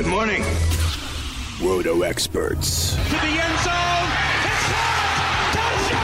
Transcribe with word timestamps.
Good 0.00 0.08
morning. 0.08 0.42
Roto 1.60 2.00
experts. 2.04 2.94
To 2.94 3.00
the 3.02 3.16
end 3.18 3.58
zone. 3.58 4.08
Touchdown! 5.52 5.98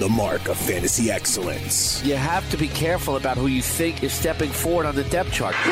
The 0.00 0.08
mark 0.08 0.48
of 0.48 0.56
fantasy 0.56 1.12
excellence. 1.12 2.04
You 2.04 2.16
have 2.16 2.50
to 2.50 2.56
be 2.56 2.66
careful 2.66 3.14
about 3.14 3.36
who 3.36 3.46
you 3.46 3.62
think 3.62 4.02
is 4.02 4.12
stepping 4.12 4.50
forward 4.50 4.84
on 4.84 4.96
the 4.96 5.04
depth 5.04 5.30
chart. 5.30 5.54
It's 5.54 5.64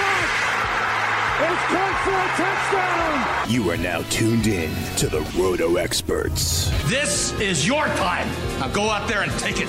caught 1.66 1.98
for 2.04 2.14
a 2.14 2.28
touchdown! 2.38 3.50
You 3.52 3.68
are 3.72 3.76
now 3.76 4.02
tuned 4.02 4.46
in 4.46 4.70
to 4.98 5.08
the 5.08 5.22
Roto 5.36 5.78
experts. 5.78 6.70
This 6.88 7.32
is 7.40 7.66
your 7.66 7.86
time. 7.86 8.28
Now 8.60 8.68
go 8.68 8.88
out 8.88 9.08
there 9.08 9.22
and 9.22 9.32
take 9.40 9.60
it. 9.60 9.68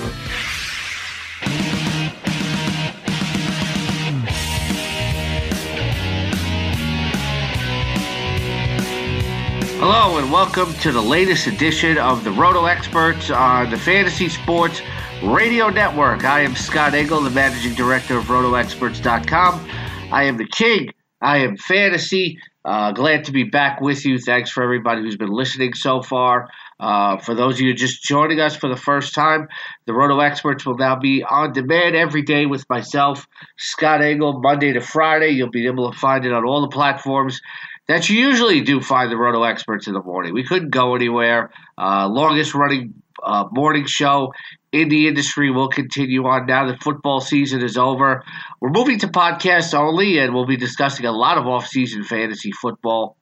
Hello 9.84 10.16
and 10.16 10.30
welcome 10.30 10.72
to 10.74 10.92
the 10.92 11.02
latest 11.02 11.48
edition 11.48 11.98
of 11.98 12.22
the 12.22 12.30
Roto 12.30 12.66
Experts 12.66 13.30
on 13.30 13.68
the 13.68 13.76
Fantasy 13.76 14.28
Sports 14.28 14.80
Radio 15.24 15.70
Network. 15.70 16.24
I 16.24 16.42
am 16.42 16.54
Scott 16.54 16.94
Engel, 16.94 17.20
the 17.20 17.30
managing 17.30 17.74
director 17.74 18.16
of 18.16 18.26
RotoExperts.com. 18.26 19.68
I 20.12 20.22
am 20.22 20.36
the 20.36 20.46
king. 20.46 20.90
I 21.20 21.38
am 21.38 21.56
fantasy. 21.56 22.38
Uh, 22.64 22.92
glad 22.92 23.24
to 23.24 23.32
be 23.32 23.42
back 23.42 23.80
with 23.80 24.04
you. 24.06 24.20
Thanks 24.20 24.50
for 24.50 24.62
everybody 24.62 25.00
who's 25.00 25.16
been 25.16 25.32
listening 25.32 25.74
so 25.74 26.00
far. 26.00 26.48
Uh, 26.78 27.16
for 27.16 27.34
those 27.34 27.54
of 27.54 27.62
you 27.62 27.74
just 27.74 28.04
joining 28.04 28.38
us 28.38 28.54
for 28.54 28.68
the 28.68 28.76
first 28.76 29.16
time, 29.16 29.48
the 29.86 29.92
Roto 29.92 30.20
Experts 30.20 30.64
will 30.64 30.76
now 30.76 30.94
be 30.94 31.24
on 31.24 31.52
demand 31.52 31.96
every 31.96 32.22
day 32.22 32.46
with 32.46 32.64
myself, 32.70 33.26
Scott 33.58 34.00
Engel, 34.00 34.40
Monday 34.42 34.72
to 34.74 34.80
Friday. 34.80 35.30
You'll 35.30 35.50
be 35.50 35.66
able 35.66 35.90
to 35.90 35.98
find 35.98 36.24
it 36.24 36.32
on 36.32 36.44
all 36.44 36.60
the 36.60 36.68
platforms 36.68 37.40
that 37.88 38.08
you 38.08 38.16
usually 38.16 38.60
do 38.60 38.80
find 38.80 39.10
the 39.10 39.16
Roto 39.16 39.42
Experts 39.42 39.86
in 39.86 39.94
the 39.94 40.02
morning. 40.02 40.34
We 40.34 40.44
couldn't 40.44 40.70
go 40.70 40.94
anywhere. 40.94 41.50
Uh, 41.76 42.08
longest 42.08 42.54
running 42.54 42.94
uh, 43.22 43.46
morning 43.50 43.86
show 43.86 44.32
in 44.72 44.88
the 44.88 45.06
industry 45.06 45.50
will 45.50 45.68
continue 45.68 46.24
on 46.26 46.46
now 46.46 46.66
that 46.66 46.82
football 46.82 47.20
season 47.20 47.62
is 47.62 47.76
over. 47.76 48.24
We're 48.60 48.70
moving 48.70 48.98
to 49.00 49.08
podcasts 49.08 49.74
only, 49.74 50.18
and 50.18 50.34
we'll 50.34 50.46
be 50.46 50.56
discussing 50.56 51.06
a 51.06 51.12
lot 51.12 51.38
of 51.38 51.46
off-season 51.46 52.04
fantasy 52.04 52.52
football. 52.52 53.16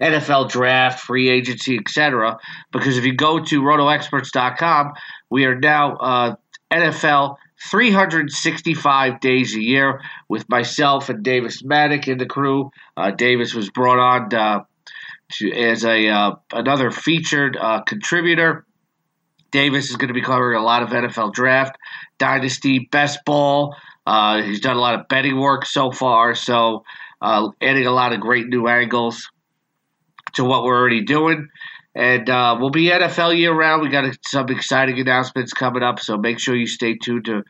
NFL 0.00 0.48
draft, 0.48 1.00
free 1.00 1.28
agency, 1.28 1.76
etc. 1.76 2.38
Because 2.72 2.96
if 2.96 3.04
you 3.04 3.14
go 3.14 3.40
to 3.40 3.62
rotoexperts.com, 3.62 4.92
we 5.28 5.44
are 5.44 5.58
now 5.58 5.96
uh, 5.96 6.36
NFL 6.72 7.36
365 7.70 9.20
days 9.20 9.54
a 9.54 9.60
year 9.60 10.00
with 10.28 10.48
myself 10.48 11.08
and 11.08 11.22
Davis 11.22 11.62
Maddock 11.64 12.08
in 12.08 12.18
the 12.18 12.26
crew. 12.26 12.70
Uh, 12.96 13.10
Davis 13.10 13.54
was 13.54 13.70
brought 13.70 13.98
on 13.98 14.34
uh, 14.34 14.64
to, 15.32 15.52
as 15.52 15.84
a 15.84 16.08
uh, 16.08 16.32
another 16.52 16.90
featured 16.90 17.56
uh, 17.56 17.82
contributor. 17.82 18.64
Davis 19.50 19.90
is 19.90 19.96
going 19.96 20.08
to 20.08 20.14
be 20.14 20.22
covering 20.22 20.60
a 20.60 20.62
lot 20.62 20.82
of 20.82 20.90
NFL 20.90 21.32
draft, 21.32 21.76
dynasty, 22.18 22.88
best 22.90 23.24
ball. 23.24 23.74
Uh, 24.06 24.42
he's 24.42 24.60
done 24.60 24.76
a 24.76 24.80
lot 24.80 24.98
of 24.98 25.08
betting 25.08 25.38
work 25.38 25.66
so 25.66 25.90
far, 25.90 26.34
so 26.34 26.84
uh, 27.20 27.48
adding 27.60 27.86
a 27.86 27.90
lot 27.90 28.12
of 28.12 28.20
great 28.20 28.46
new 28.46 28.68
angles 28.68 29.30
to 30.34 30.44
what 30.44 30.64
we're 30.64 30.78
already 30.78 31.02
doing. 31.02 31.48
And 31.98 32.30
uh, 32.30 32.56
we'll 32.60 32.70
be 32.70 32.84
NFL 32.84 33.36
year 33.36 33.52
round. 33.52 33.82
We 33.82 33.88
got 33.88 34.16
some 34.24 34.48
exciting 34.50 35.00
announcements 35.00 35.52
coming 35.52 35.82
up, 35.82 35.98
so 35.98 36.16
make 36.16 36.38
sure 36.38 36.54
you 36.54 36.68
stay 36.68 36.94
tuned 36.94 37.24
to, 37.24 37.42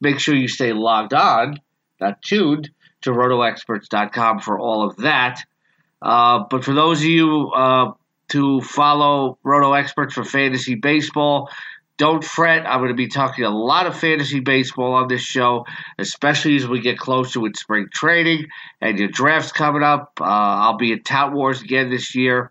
make 0.00 0.18
sure 0.18 0.34
you 0.34 0.48
stay 0.48 0.72
logged 0.72 1.12
on, 1.12 1.60
not 2.00 2.22
tuned, 2.22 2.70
to 3.02 3.10
rotoexperts.com 3.10 4.40
for 4.40 4.58
all 4.58 4.88
of 4.88 4.96
that. 4.96 5.44
Uh, 6.00 6.44
but 6.48 6.64
for 6.64 6.72
those 6.72 7.00
of 7.00 7.08
you 7.08 7.50
uh, 7.50 7.92
to 8.28 8.62
follow 8.62 9.36
Roto 9.44 9.74
Experts 9.74 10.14
for 10.14 10.24
fantasy 10.24 10.76
baseball, 10.76 11.50
don't 11.98 12.24
fret. 12.24 12.66
I'm 12.66 12.78
going 12.78 12.88
to 12.88 12.94
be 12.94 13.08
talking 13.08 13.44
a 13.44 13.50
lot 13.50 13.86
of 13.86 13.94
fantasy 14.00 14.40
baseball 14.40 14.94
on 14.94 15.08
this 15.08 15.20
show, 15.20 15.66
especially 15.98 16.56
as 16.56 16.66
we 16.66 16.80
get 16.80 16.96
closer 16.96 17.38
with 17.38 17.54
spring 17.54 17.88
training 17.92 18.46
and 18.80 18.98
your 18.98 19.08
drafts 19.08 19.52
coming 19.52 19.82
up. 19.82 20.12
Uh, 20.18 20.24
I'll 20.24 20.78
be 20.78 20.94
at 20.94 21.04
Tout 21.04 21.34
Wars 21.34 21.60
again 21.60 21.90
this 21.90 22.14
year 22.14 22.50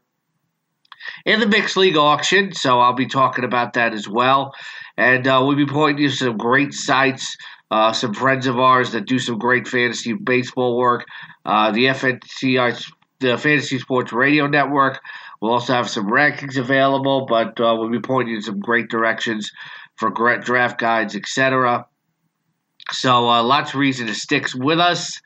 in 1.25 1.40
the 1.40 1.47
mixed 1.47 1.78
league 1.78 1.97
auction, 1.97 2.53
so 2.53 2.80
I'll 2.80 2.94
be 2.94 3.08
talking 3.08 3.46
about 3.46 3.74
that 3.74 3.94
as 3.94 4.08
well. 4.08 4.53
And 4.97 5.28
uh, 5.28 5.42
we'll 5.44 5.56
be 5.56 5.66
pointing 5.66 6.03
you 6.03 6.09
some 6.09 6.38
great 6.38 6.74
sites, 6.74 7.38
uh, 7.72 7.94
some 7.94 8.14
friends 8.14 8.47
of 8.47 8.59
ours 8.59 8.92
that 8.92 9.08
do 9.08 9.19
some 9.19 9.38
great 9.38 9.68
fantasy 9.68 10.14
baseball 10.14 10.78
work. 10.78 11.06
Uh, 11.46 11.72
the 11.72 11.86
FNCI, 11.86 12.92
the 13.19 13.38
Fantasy 13.38 13.80
Sports 13.80 14.12
Radio 14.12 14.48
Network. 14.48 15.00
We'll 15.42 15.53
also 15.53 15.74
have 15.74 15.90
some 15.90 16.08
rankings 16.08 16.58
available, 16.58 17.25
but 17.25 17.59
uh, 17.59 17.75
we'll 17.78 17.90
be 17.90 18.00
pointing 18.00 18.36
you 18.36 18.42
some 18.42 18.59
great 18.59 18.90
directions 18.90 19.52
for 19.98 20.09
draft 20.09 20.80
guides, 20.80 21.16
etc. 21.16 21.86
So 22.92 23.30
uh, 23.30 23.44
lots 23.44 23.74
of 23.74 23.80
reason 23.80 24.08
to 24.08 24.16
stick 24.16 24.48
with 24.56 24.80
us. 24.80 25.22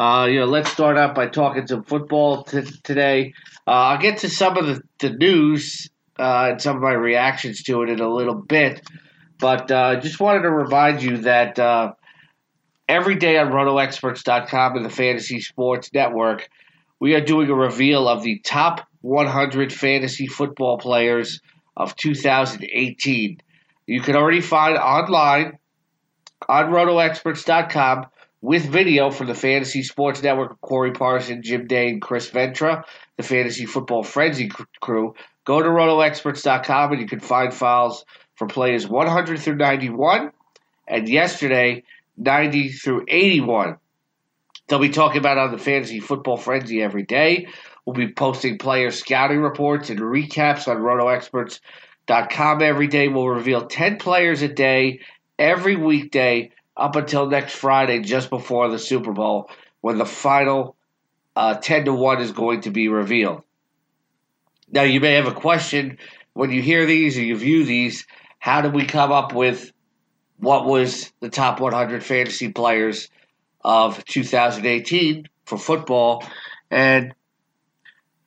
Uh, 0.00 0.24
you 0.24 0.40
know, 0.40 0.46
let's 0.46 0.72
start 0.72 0.96
out 0.96 1.14
by 1.14 1.26
talking 1.26 1.66
some 1.66 1.84
football 1.84 2.42
t- 2.42 2.62
today. 2.82 3.34
Uh, 3.66 3.70
I'll 3.70 3.98
get 3.98 4.16
to 4.20 4.30
some 4.30 4.56
of 4.56 4.66
the, 4.66 4.82
the 4.98 5.10
news 5.10 5.90
uh, 6.18 6.52
and 6.52 6.62
some 6.62 6.76
of 6.76 6.82
my 6.82 6.92
reactions 6.92 7.62
to 7.64 7.82
it 7.82 7.90
in 7.90 8.00
a 8.00 8.08
little 8.08 8.34
bit, 8.34 8.80
but 9.38 9.70
uh, 9.70 10.00
just 10.00 10.18
wanted 10.18 10.40
to 10.40 10.50
remind 10.50 11.02
you 11.02 11.18
that 11.18 11.58
uh, 11.58 11.92
every 12.88 13.16
day 13.16 13.36
on 13.36 13.48
RotoExperts.com 13.48 14.76
and 14.76 14.86
the 14.86 14.90
Fantasy 14.90 15.42
Sports 15.42 15.90
Network, 15.92 16.48
we 16.98 17.14
are 17.14 17.20
doing 17.20 17.50
a 17.50 17.54
reveal 17.54 18.08
of 18.08 18.22
the 18.22 18.38
top 18.38 18.88
100 19.02 19.70
fantasy 19.70 20.28
football 20.28 20.78
players 20.78 21.42
of 21.76 21.94
2018. 21.96 23.38
You 23.86 24.00
can 24.00 24.16
already 24.16 24.40
find 24.40 24.78
online 24.78 25.58
on 26.48 26.70
RotoExperts.com 26.70 28.06
with 28.42 28.64
video 28.64 29.10
from 29.10 29.26
the 29.26 29.34
Fantasy 29.34 29.82
Sports 29.82 30.22
Network 30.22 30.60
Corey 30.60 30.92
Parson, 30.92 31.42
Jim 31.42 31.66
Day, 31.66 31.88
and 31.88 32.00
Chris 32.00 32.30
Ventra, 32.30 32.84
the 33.16 33.22
Fantasy 33.22 33.66
Football 33.66 34.02
Frenzy 34.02 34.50
crew. 34.80 35.14
Go 35.44 35.62
to 35.62 35.68
rotoexperts.com 35.68 36.92
and 36.92 37.00
you 37.00 37.06
can 37.06 37.20
find 37.20 37.52
files 37.52 38.04
for 38.36 38.46
players 38.46 38.88
100 38.88 39.40
through 39.40 39.56
91 39.56 40.32
and 40.88 41.08
yesterday 41.08 41.82
90 42.16 42.70
through 42.70 43.04
81. 43.08 43.76
They'll 44.68 44.78
be 44.78 44.90
talking 44.90 45.18
about 45.18 45.38
on 45.38 45.52
the 45.52 45.58
Fantasy 45.58 46.00
Football 46.00 46.36
Frenzy 46.36 46.82
every 46.82 47.02
day. 47.02 47.48
We'll 47.84 47.94
be 47.94 48.12
posting 48.12 48.58
player 48.58 48.90
scouting 48.90 49.40
reports 49.40 49.90
and 49.90 49.98
recaps 49.98 50.68
on 50.68 50.78
rotoexperts.com 50.78 52.62
every 52.62 52.86
day. 52.86 53.08
We'll 53.08 53.28
reveal 53.28 53.66
10 53.66 53.98
players 53.98 54.42
a 54.42 54.48
day 54.48 55.00
every 55.38 55.76
weekday 55.76 56.52
up 56.80 56.96
until 56.96 57.28
next 57.28 57.54
Friday, 57.54 58.00
just 58.00 58.30
before 58.30 58.68
the 58.70 58.78
Super 58.78 59.12
Bowl, 59.12 59.50
when 59.82 59.98
the 59.98 60.06
final 60.06 60.76
uh, 61.36 61.54
10 61.54 61.84
to 61.84 61.94
1 61.94 62.20
is 62.20 62.32
going 62.32 62.62
to 62.62 62.70
be 62.70 62.88
revealed. 62.88 63.42
Now, 64.72 64.82
you 64.82 65.00
may 65.00 65.14
have 65.14 65.26
a 65.26 65.34
question 65.34 65.98
when 66.32 66.50
you 66.50 66.62
hear 66.62 66.86
these 66.86 67.18
or 67.18 67.22
you 67.22 67.36
view 67.36 67.64
these 67.64 68.06
how 68.38 68.62
did 68.62 68.72
we 68.72 68.86
come 68.86 69.12
up 69.12 69.34
with 69.34 69.70
what 70.38 70.64
was 70.64 71.12
the 71.20 71.28
top 71.28 71.60
100 71.60 72.02
fantasy 72.02 72.50
players 72.50 73.08
of 73.62 74.02
2018 74.06 75.28
for 75.44 75.58
football? 75.58 76.24
And 76.70 77.10
it 77.10 77.14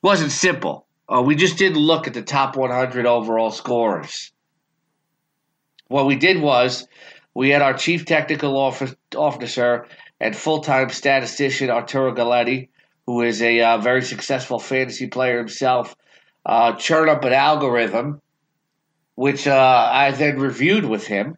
wasn't 0.03 0.31
simple. 0.31 0.85
Uh, 1.11 1.23
we 1.23 1.35
just 1.35 1.57
didn't 1.57 1.79
look 1.79 2.07
at 2.07 2.13
the 2.13 2.21
top 2.21 2.55
100 2.55 3.07
overall 3.07 3.49
scorers. 3.49 4.31
What 5.87 6.05
we 6.05 6.15
did 6.15 6.39
was 6.39 6.87
we 7.33 7.49
had 7.49 7.61
our 7.61 7.73
chief 7.73 8.05
technical 8.05 8.57
officer 8.57 9.87
and 10.19 10.35
full 10.35 10.61
time 10.61 10.89
statistician 10.89 11.69
Arturo 11.69 12.13
Galletti, 12.13 12.69
who 13.05 13.21
is 13.21 13.41
a 13.41 13.61
uh, 13.61 13.77
very 13.79 14.01
successful 14.01 14.59
fantasy 14.59 15.07
player 15.07 15.37
himself, 15.37 15.95
uh, 16.45 16.73
churn 16.73 17.09
up 17.09 17.23
an 17.23 17.33
algorithm, 17.33 18.21
which 19.15 19.47
uh, 19.47 19.89
I 19.91 20.11
then 20.11 20.39
reviewed 20.39 20.85
with 20.85 21.05
him 21.07 21.37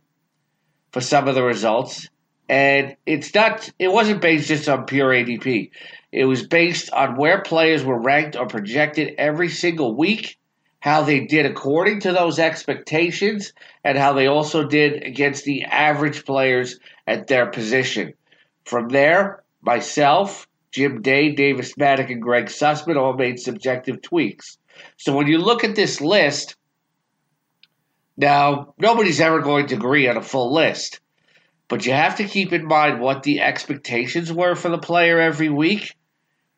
for 0.92 1.02
some 1.02 1.28
of 1.28 1.36
the 1.36 1.44
results. 1.44 2.10
And 2.48 2.96
it's 3.06 3.34
not 3.34 3.70
it 3.80 3.92
wasn't 3.92 4.22
based 4.22 4.48
just 4.48 4.70
on 4.70 4.86
pure 4.86 5.10
ADP. 5.10 5.72
It 6.12 6.26
was 6.26 6.46
based 6.46 6.92
on 6.92 7.18
where 7.18 7.42
players 7.42 7.84
were 7.84 8.00
ranked 8.00 8.36
or 8.36 8.48
projected 8.48 9.16
every 9.18 9.50
single 9.50 9.96
week, 9.96 10.38
how 10.86 11.02
they 11.02 11.22
did 11.22 11.48
according 11.48 12.00
to 12.00 12.14
those 12.14 12.38
expectations, 12.38 13.54
and 13.84 13.98
how 13.98 14.14
they 14.14 14.28
also 14.28 14.68
did 14.68 15.02
against 15.02 15.44
the 15.44 15.64
average 15.64 16.24
players 16.26 16.80
at 17.08 17.26
their 17.26 17.48
position. 17.48 18.14
From 18.66 18.90
there, 18.90 19.44
myself, 19.64 20.48
Jim 20.72 21.02
Day, 21.02 21.32
Davis 21.32 21.76
Maddock, 21.76 22.12
and 22.12 22.22
Greg 22.22 22.46
Sussman 22.46 22.98
all 22.98 23.14
made 23.14 23.40
subjective 23.40 24.04
tweaks. 24.04 24.60
So 24.98 25.16
when 25.16 25.26
you 25.26 25.40
look 25.40 25.64
at 25.64 25.76
this 25.76 26.02
list, 26.02 26.56
now 28.16 28.76
nobody's 28.78 29.20
ever 29.20 29.40
going 29.40 29.66
to 29.68 29.76
agree 29.76 30.08
on 30.08 30.18
a 30.18 30.22
full 30.22 30.54
list. 30.54 31.00
But 31.68 31.88
you 31.88 31.94
have 31.94 32.18
to 32.18 32.26
keep 32.26 32.54
in 32.54 32.68
mind 32.68 33.00
what 33.00 33.24
the 33.24 33.42
expectations 33.42 34.32
were 34.32 34.54
for 34.54 34.70
the 34.70 34.78
player 34.78 35.20
every 35.20 35.50
week. 35.50 35.96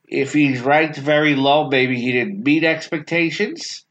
If 0.06 0.34
he's 0.34 0.60
ranked 0.60 0.98
very 0.98 1.34
low, 1.34 1.70
maybe 1.70 1.98
he 1.98 2.12
didn't 2.12 2.44
meet 2.44 2.66
expectations. 2.66 3.86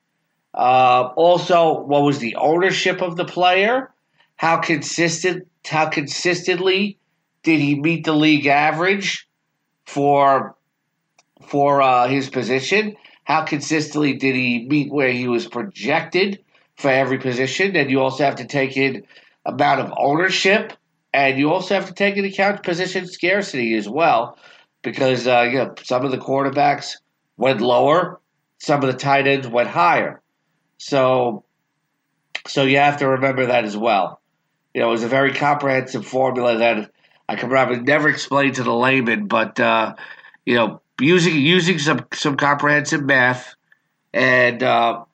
Uh, 0.57 1.13
also, 1.17 1.81
what 1.83 2.03
was 2.03 2.19
the 2.19 2.35
ownership 2.37 3.03
of 3.03 3.17
the 3.17 3.25
player? 3.25 3.93
How 4.37 4.59
consistent? 4.59 5.47
How 5.67 5.89
consistently 5.89 6.99
did 7.43 7.61
he 7.61 7.75
meet 7.75 8.05
the 8.05 8.15
league 8.15 8.47
average 8.47 9.29
for 9.85 10.57
for 11.47 11.83
uh, 11.83 12.09
his 12.09 12.31
position? 12.31 12.97
How 13.25 13.43
consistently 13.43 14.15
did 14.15 14.35
he 14.35 14.67
meet 14.69 14.91
where 14.91 15.11
he 15.11 15.29
was 15.29 15.47
projected 15.47 16.43
for 16.77 16.91
every 16.91 17.19
position? 17.19 17.77
And 17.77 17.91
you 17.91 18.01
also 18.01 18.25
have 18.25 18.37
to 18.37 18.47
take 18.47 18.77
in 18.77 19.05
amount 19.45 19.81
of 19.81 19.93
ownership 19.99 20.73
and 21.17 21.39
you 21.39 21.51
also 21.51 21.75
have 21.75 21.87
to 21.87 21.95
take 21.95 22.19
into 22.19 22.29
account 22.29 22.63
position 22.63 23.07
scarcity 23.07 23.75
as 23.75 23.89
well, 23.89 24.39
because 24.83 25.27
uh, 25.27 25.49
you 25.51 25.57
know 25.57 25.75
some 25.83 26.05
of 26.05 26.11
the 26.11 26.19
quarterbacks 26.19 26.97
went 27.39 27.63
lower, 27.63 28.21
some 28.59 28.85
of 28.85 28.93
the 28.93 28.99
tight 28.99 29.27
ends 29.27 29.49
went 29.49 29.69
higher. 29.69 30.21
So, 30.79 31.45
so 32.47 32.65
you 32.65 32.79
have 32.79 32.99
to 32.99 33.09
remember 33.09 33.47
that 33.47 33.65
as 33.65 33.77
well. 33.77 34.21
You 34.75 34.83
know, 34.83 34.89
it 34.89 34.93
was 34.93 35.05
a 35.05 35.09
very 35.09 35.33
comprehensive 35.33 36.07
formula 36.07 36.59
that 36.59 36.91
I 37.29 37.37
can 37.37 37.49
probably 37.49 37.81
never 37.81 38.09
explain 38.09 38.53
to 38.55 38.63
the 38.63 38.75
layman, 38.75 39.27
but 39.27 39.59
uh, 39.59 39.95
you 40.45 40.55
know, 40.55 40.81
using 41.01 41.35
using 41.37 41.79
some 41.79 42.07
some 42.13 42.37
comprehensive 42.37 43.03
math 43.03 43.55
and 44.13 44.63
uh, 44.63 45.05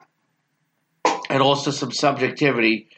and 1.31 1.43
also 1.43 1.71
some 1.71 1.93
subjectivity 1.93 2.89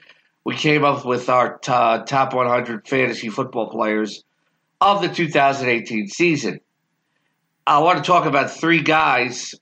we 0.45 0.55
came 0.55 0.85
up 0.85 1.05
with 1.05 1.29
our 1.29 1.59
t- 1.59 1.71
top 1.71 2.35
100 2.35 2.87
fantasy 2.87 3.31
football 3.31 3.71
players 3.71 4.23
of 4.81 5.01
the 5.01 5.09
2018 5.09 6.09
season. 6.09 6.61
I 7.67 7.79
want 7.79 7.99
to 7.99 8.05
talk 8.05 8.27
about 8.27 8.51
three 8.51 8.83
guys 8.83 9.55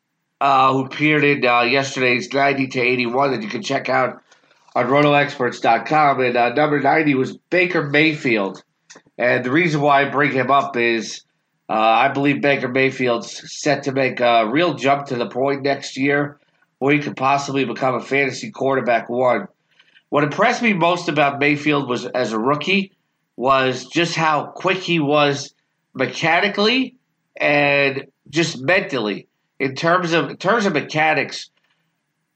uh, 0.43 0.73
who 0.73 0.85
appeared 0.85 1.23
in 1.23 1.47
uh, 1.47 1.63
yesterday's 1.63 2.33
90 2.33 2.67
to 2.67 2.81
81 2.81 3.31
that 3.31 3.43
you 3.43 3.49
can 3.49 3.63
check 3.63 3.89
out 3.89 4.21
on 4.75 4.87
rotoexperts.com. 4.87 6.21
And 6.21 6.37
uh, 6.37 6.53
number 6.55 6.81
90 6.81 7.15
was 7.15 7.37
Baker 7.37 7.89
Mayfield. 7.89 8.61
And 9.17 9.45
the 9.45 9.53
reason 9.53 9.81
why 9.81 10.03
I 10.03 10.11
bring 10.11 10.33
him 10.33 10.51
up 10.51 10.77
is 10.77 11.23
uh, 11.69 11.75
I 11.75 12.09
believe 12.09 12.43
Baker 12.43 12.67
Mayfield's 12.67 13.41
set 13.57 13.85
to 13.85 13.93
make 13.93 14.19
a 14.19 14.49
real 14.51 14.75
jump 14.75 15.07
to 15.07 15.15
the 15.15 15.29
point 15.29 15.63
next 15.63 15.97
year 15.97 16.41
where 16.81 16.93
he 16.93 16.99
could 16.99 17.17
possibly 17.17 17.65
become 17.65 17.95
a 17.95 18.01
fantasy 18.01 18.51
quarterback 18.51 19.09
one 19.09 19.47
what 20.09 20.25
impressed 20.25 20.61
me 20.61 20.73
most 20.73 21.09
about 21.09 21.39
Mayfield 21.39 21.89
was 21.89 22.05
as 22.05 22.33
a 22.33 22.39
rookie 22.39 22.93
was 23.37 23.87
just 23.87 24.17
how 24.17 24.47
quick 24.47 24.79
he 24.79 24.99
was 24.99 25.55
mechanically 25.95 26.97
and 27.37 28.09
just 28.29 28.61
mentally 28.61 29.29
in 29.63 29.75
terms 29.75 30.13
of 30.13 30.31
in 30.31 30.37
terms 30.37 30.67
of 30.67 30.73
mechanics. 30.73 31.49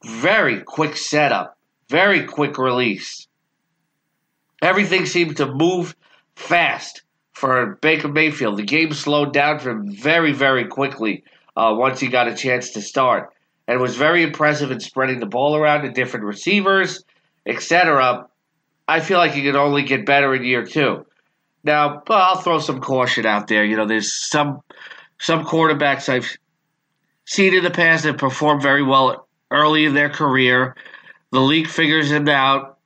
Very 0.05 0.61
quick 0.61 0.97
setup, 0.97 1.57
very 1.89 2.25
quick 2.25 2.59
release. 2.59 3.27
Everything 4.63 5.07
seemed 5.07 5.39
to 5.39 5.53
move 5.53 5.97
fast 6.37 7.03
for 7.33 7.79
Baker 7.81 8.09
Mayfield. 8.09 8.59
The 8.59 8.63
game 8.63 8.93
slowed 8.93 9.33
down 9.33 9.59
for 9.59 9.71
him 9.71 9.91
very, 9.91 10.33
very 10.33 10.67
quickly 10.67 11.25
uh, 11.57 11.75
once 11.77 11.99
he 11.99 12.09
got 12.09 12.29
a 12.29 12.37
chance 12.37 12.71
to 12.73 12.83
start, 12.83 13.33
and 13.67 13.81
was 13.81 13.97
very 13.97 14.23
impressive 14.23 14.71
in 14.71 14.81
spreading 14.81 15.19
the 15.19 15.27
ball 15.27 15.57
around 15.57 15.83
to 15.83 15.91
different 15.91 16.27
receivers 16.27 17.03
etc., 17.47 18.27
I 18.89 19.01
feel 19.01 19.19
like 19.19 19.33
he 19.33 19.43
could 19.43 19.57
only 19.57 19.83
get 19.83 20.07
better 20.07 20.35
in 20.35 20.45
year 20.45 20.65
two. 20.65 21.07
Now, 21.65 22.03
I'll 22.09 22.39
throw 22.39 22.59
some 22.59 22.81
caution 22.81 23.27
out 23.27 23.49
there. 23.49 23.65
You 23.65 23.77
know, 23.77 23.87
there's 23.87 24.15
some 24.31 24.61
some 25.19 25.45
quarterbacks 25.45 26.09
I've 26.09 26.37
seen 27.27 27.55
in 27.55 27.63
the 27.63 27.71
past 27.71 28.05
that 28.05 28.19
perform 28.19 28.61
very 28.61 28.83
well 28.83 29.29
early 29.51 29.85
in 29.85 29.95
their 29.95 30.09
career. 30.09 30.75
The 31.33 31.41
league 31.41 31.69
figures 31.69 32.11
them 32.11 32.29
out, 32.29 32.79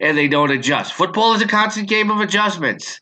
and 0.00 0.18
they 0.18 0.28
don't 0.28 0.50
adjust. 0.50 0.92
Football 0.92 1.34
is 1.34 1.42
a 1.42 1.46
constant 1.46 1.88
game 1.88 2.10
of 2.10 2.20
adjustments. 2.20 3.00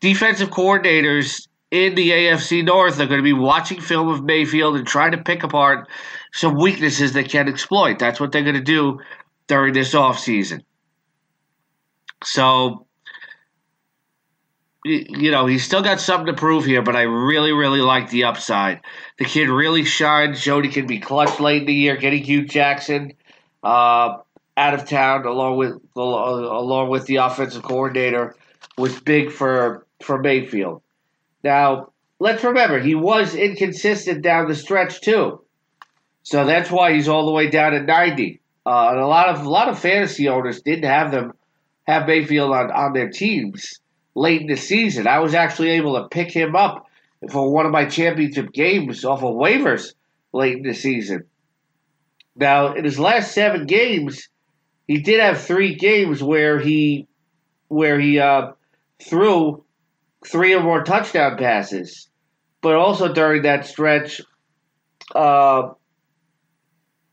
Defensive 0.00 0.50
coordinators 0.50 1.48
in 1.70 1.94
the 1.94 2.10
AFC 2.10 2.64
North 2.64 3.00
are 3.00 3.06
going 3.06 3.18
to 3.18 3.24
be 3.24 3.32
watching 3.32 3.80
film 3.80 4.08
of 4.08 4.24
Mayfield 4.24 4.76
and 4.76 4.86
trying 4.86 5.12
to 5.12 5.18
pick 5.18 5.42
apart 5.42 5.88
some 6.32 6.54
weaknesses 6.56 7.12
they 7.12 7.24
can 7.24 7.48
exploit. 7.48 7.98
That's 7.98 8.20
what 8.20 8.32
they're 8.32 8.42
going 8.42 8.54
to 8.54 8.60
do 8.60 9.00
during 9.46 9.72
this 9.72 9.94
offseason. 9.94 10.62
So, 12.22 12.86
you 14.84 15.30
know, 15.30 15.46
he's 15.46 15.64
still 15.64 15.82
got 15.82 16.00
something 16.00 16.26
to 16.26 16.32
prove 16.32 16.64
here, 16.64 16.82
but 16.82 16.96
I 16.96 17.02
really, 17.02 17.52
really 17.52 17.80
like 17.80 18.10
the 18.10 18.24
upside. 18.24 18.80
The 19.18 19.24
kid 19.26 19.48
really 19.48 19.84
shined, 19.84 20.38
showed 20.38 20.64
he 20.64 20.70
can 20.70 20.86
be 20.86 20.98
clutch 20.98 21.38
late 21.38 21.62
in 21.62 21.66
the 21.66 21.74
year, 21.74 21.96
getting 21.96 22.22
Hue 22.22 22.46
Jackson 22.46 23.12
uh, 23.62 24.16
out 24.56 24.74
of 24.74 24.88
town 24.88 25.26
along 25.26 25.58
with 25.58 25.80
along 25.96 26.88
with 26.88 27.06
the 27.06 27.16
offensive 27.16 27.62
coordinator 27.62 28.34
was 28.78 28.98
big 29.00 29.30
for 29.30 29.86
for 30.02 30.18
Mayfield. 30.18 30.82
Now, 31.44 31.92
let's 32.18 32.42
remember 32.42 32.78
he 32.80 32.94
was 32.94 33.34
inconsistent 33.34 34.22
down 34.22 34.48
the 34.48 34.54
stretch 34.54 35.02
too. 35.02 35.42
So 36.22 36.46
that's 36.46 36.70
why 36.70 36.94
he's 36.94 37.08
all 37.08 37.26
the 37.26 37.32
way 37.32 37.48
down 37.48 37.74
at 37.74 37.84
90. 37.84 38.40
Uh, 38.66 38.88
and 38.90 39.00
a 39.00 39.06
lot 39.06 39.28
of 39.28 39.44
a 39.44 39.50
lot 39.50 39.68
of 39.68 39.78
fantasy 39.78 40.28
owners 40.28 40.62
didn't 40.62 40.84
have 40.84 41.10
them 41.10 41.32
have 41.86 42.06
Mayfield 42.06 42.52
on, 42.52 42.70
on 42.70 42.92
their 42.94 43.10
teams 43.10 43.80
late 44.20 44.42
in 44.42 44.48
the 44.48 44.56
season. 44.56 45.06
I 45.06 45.20
was 45.20 45.32
actually 45.32 45.70
able 45.70 45.94
to 45.94 46.08
pick 46.08 46.30
him 46.30 46.54
up 46.54 46.86
for 47.30 47.50
one 47.50 47.64
of 47.64 47.72
my 47.72 47.86
championship 47.86 48.52
games 48.52 49.02
off 49.02 49.22
of 49.22 49.34
waivers 49.34 49.94
late 50.34 50.58
in 50.58 50.62
the 50.62 50.74
season. 50.74 51.24
Now, 52.36 52.74
in 52.74 52.84
his 52.84 52.98
last 52.98 53.32
seven 53.32 53.64
games, 53.64 54.28
he 54.86 54.98
did 55.00 55.20
have 55.20 55.40
three 55.40 55.74
games 55.74 56.22
where 56.22 56.58
he 56.58 57.08
where 57.68 57.98
he 57.98 58.18
uh, 58.18 58.52
threw 59.02 59.64
three 60.26 60.52
or 60.54 60.62
more 60.62 60.84
touchdown 60.84 61.38
passes, 61.38 62.10
but 62.60 62.74
also 62.74 63.14
during 63.14 63.42
that 63.42 63.64
stretch, 63.64 64.20
uh, 65.14 65.70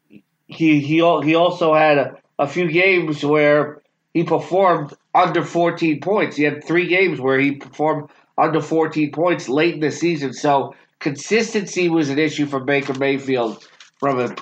he 0.09 0.81
he 0.81 0.97
he 1.23 1.35
also 1.35 1.73
had 1.73 1.97
a, 1.97 2.17
a 2.37 2.47
few 2.47 2.69
games 2.69 3.23
where 3.23 3.81
he 4.13 4.25
performed 4.25 4.93
under 5.17 5.43
14 5.43 5.99
points. 5.99 6.35
He 6.35 6.43
had 6.43 6.63
three 6.63 6.87
games 6.87 7.19
where 7.19 7.39
he 7.39 7.53
performed 7.53 8.09
under 8.37 8.61
14 8.61 9.11
points 9.11 9.49
late 9.49 9.73
in 9.73 9.79
the 9.79 9.91
season. 9.91 10.31
So 10.31 10.75
consistency 10.99 11.89
was 11.89 12.09
an 12.09 12.19
issue 12.19 12.45
for 12.45 12.59
Baker 12.59 12.93
Mayfield 12.93 13.67
from 13.99 14.19
a 14.19 14.35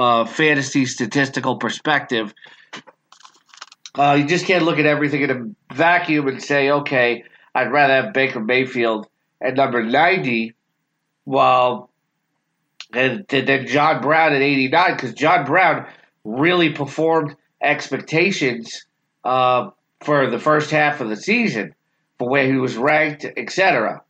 uh, 0.00 0.24
fantasy 0.24 0.86
statistical 0.86 1.56
perspective. 1.56 2.32
Uh, 3.96 4.16
you 4.18 4.24
just 4.24 4.46
can't 4.46 4.64
look 4.64 4.78
at 4.78 4.86
everything 4.86 5.20
in 5.20 5.30
a 5.30 5.74
vacuum 5.74 6.26
and 6.26 6.42
say, 6.42 6.70
okay, 6.70 7.24
I'd 7.54 7.70
rather 7.70 7.94
have 7.94 8.14
Baker 8.14 8.40
Mayfield 8.40 9.06
at 9.42 9.54
number 9.54 9.82
90 9.82 10.54
while 11.24 11.90
and 12.92 13.26
then 13.28 13.66
John 13.66 14.00
Brown 14.00 14.32
at 14.32 14.40
89 14.40 14.96
because 14.96 15.12
John 15.12 15.44
Brown 15.44 15.86
really 16.24 16.70
performed 16.70 17.36
expectations 17.62 18.86
uh, 19.24 19.70
for 20.04 20.30
the 20.30 20.38
first 20.38 20.70
half 20.70 21.00
of 21.00 21.08
the 21.08 21.16
season 21.16 21.74
for 22.18 22.28
where 22.28 22.46
he 22.46 22.58
was 22.58 22.76
ranked, 22.76 23.24
etc. 23.36 24.02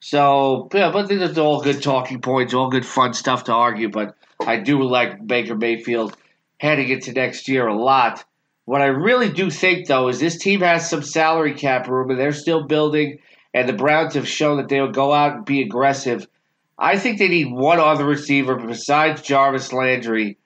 So, 0.00 0.68
yeah, 0.72 0.90
but 0.92 1.08
these 1.08 1.36
are 1.36 1.40
all 1.40 1.62
good 1.62 1.82
talking 1.82 2.20
points, 2.20 2.54
all 2.54 2.70
good 2.70 2.86
fun 2.86 3.14
stuff 3.14 3.44
to 3.44 3.52
argue. 3.52 3.88
But 3.88 4.14
I 4.40 4.58
do 4.58 4.82
like 4.82 5.26
Baker 5.26 5.56
Mayfield 5.56 6.16
heading 6.58 6.88
into 6.88 7.12
next 7.12 7.48
year 7.48 7.66
a 7.66 7.76
lot. 7.76 8.24
What 8.66 8.82
I 8.82 8.86
really 8.86 9.30
do 9.30 9.50
think, 9.50 9.86
though, 9.86 10.08
is 10.08 10.20
this 10.20 10.38
team 10.38 10.60
has 10.60 10.88
some 10.88 11.02
salary 11.02 11.54
cap 11.54 11.88
room 11.88 12.10
and 12.10 12.18
they're 12.18 12.32
still 12.32 12.66
building, 12.66 13.18
and 13.54 13.68
the 13.68 13.72
Browns 13.72 14.14
have 14.14 14.28
shown 14.28 14.58
that 14.58 14.68
they'll 14.68 14.90
go 14.90 15.12
out 15.12 15.36
and 15.36 15.44
be 15.44 15.62
aggressive 15.62 16.26
I 16.78 16.98
think 16.98 17.18
they 17.18 17.28
need 17.28 17.52
one 17.52 17.80
other 17.80 18.04
receiver 18.04 18.56
besides 18.56 19.22
Jarvis 19.22 19.72
Landry 19.72 20.36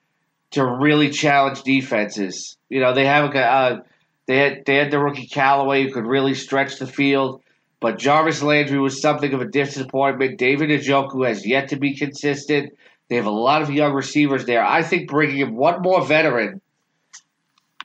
to 0.51 0.65
really 0.65 1.09
challenge 1.09 1.63
defenses. 1.63 2.57
You 2.69 2.79
know, 2.79 2.93
they 2.93 3.05
have 3.05 3.33
a, 3.33 3.39
uh, 3.39 3.79
They 4.27 4.37
had, 4.37 4.65
they 4.65 4.75
had 4.75 4.91
the 4.91 4.99
rookie 4.99 5.27
Callaway 5.27 5.83
who 5.83 5.93
could 5.93 6.05
really 6.05 6.35
stretch 6.35 6.77
the 6.77 6.87
field. 6.87 7.41
But 7.79 7.97
Jarvis 7.97 8.43
Landry 8.43 8.79
was 8.79 9.01
something 9.01 9.33
of 9.33 9.41
a 9.41 9.45
disappointment. 9.45 10.37
David 10.37 10.69
Njoku 10.69 11.27
has 11.27 11.45
yet 11.45 11.69
to 11.69 11.77
be 11.77 11.95
consistent. 11.95 12.73
They 13.09 13.15
have 13.15 13.25
a 13.25 13.31
lot 13.31 13.61
of 13.61 13.71
young 13.71 13.93
receivers 13.93 14.45
there. 14.45 14.63
I 14.63 14.83
think 14.83 15.09
bringing 15.09 15.39
in 15.39 15.55
one 15.55 15.81
more 15.81 16.05
veteran. 16.05 16.61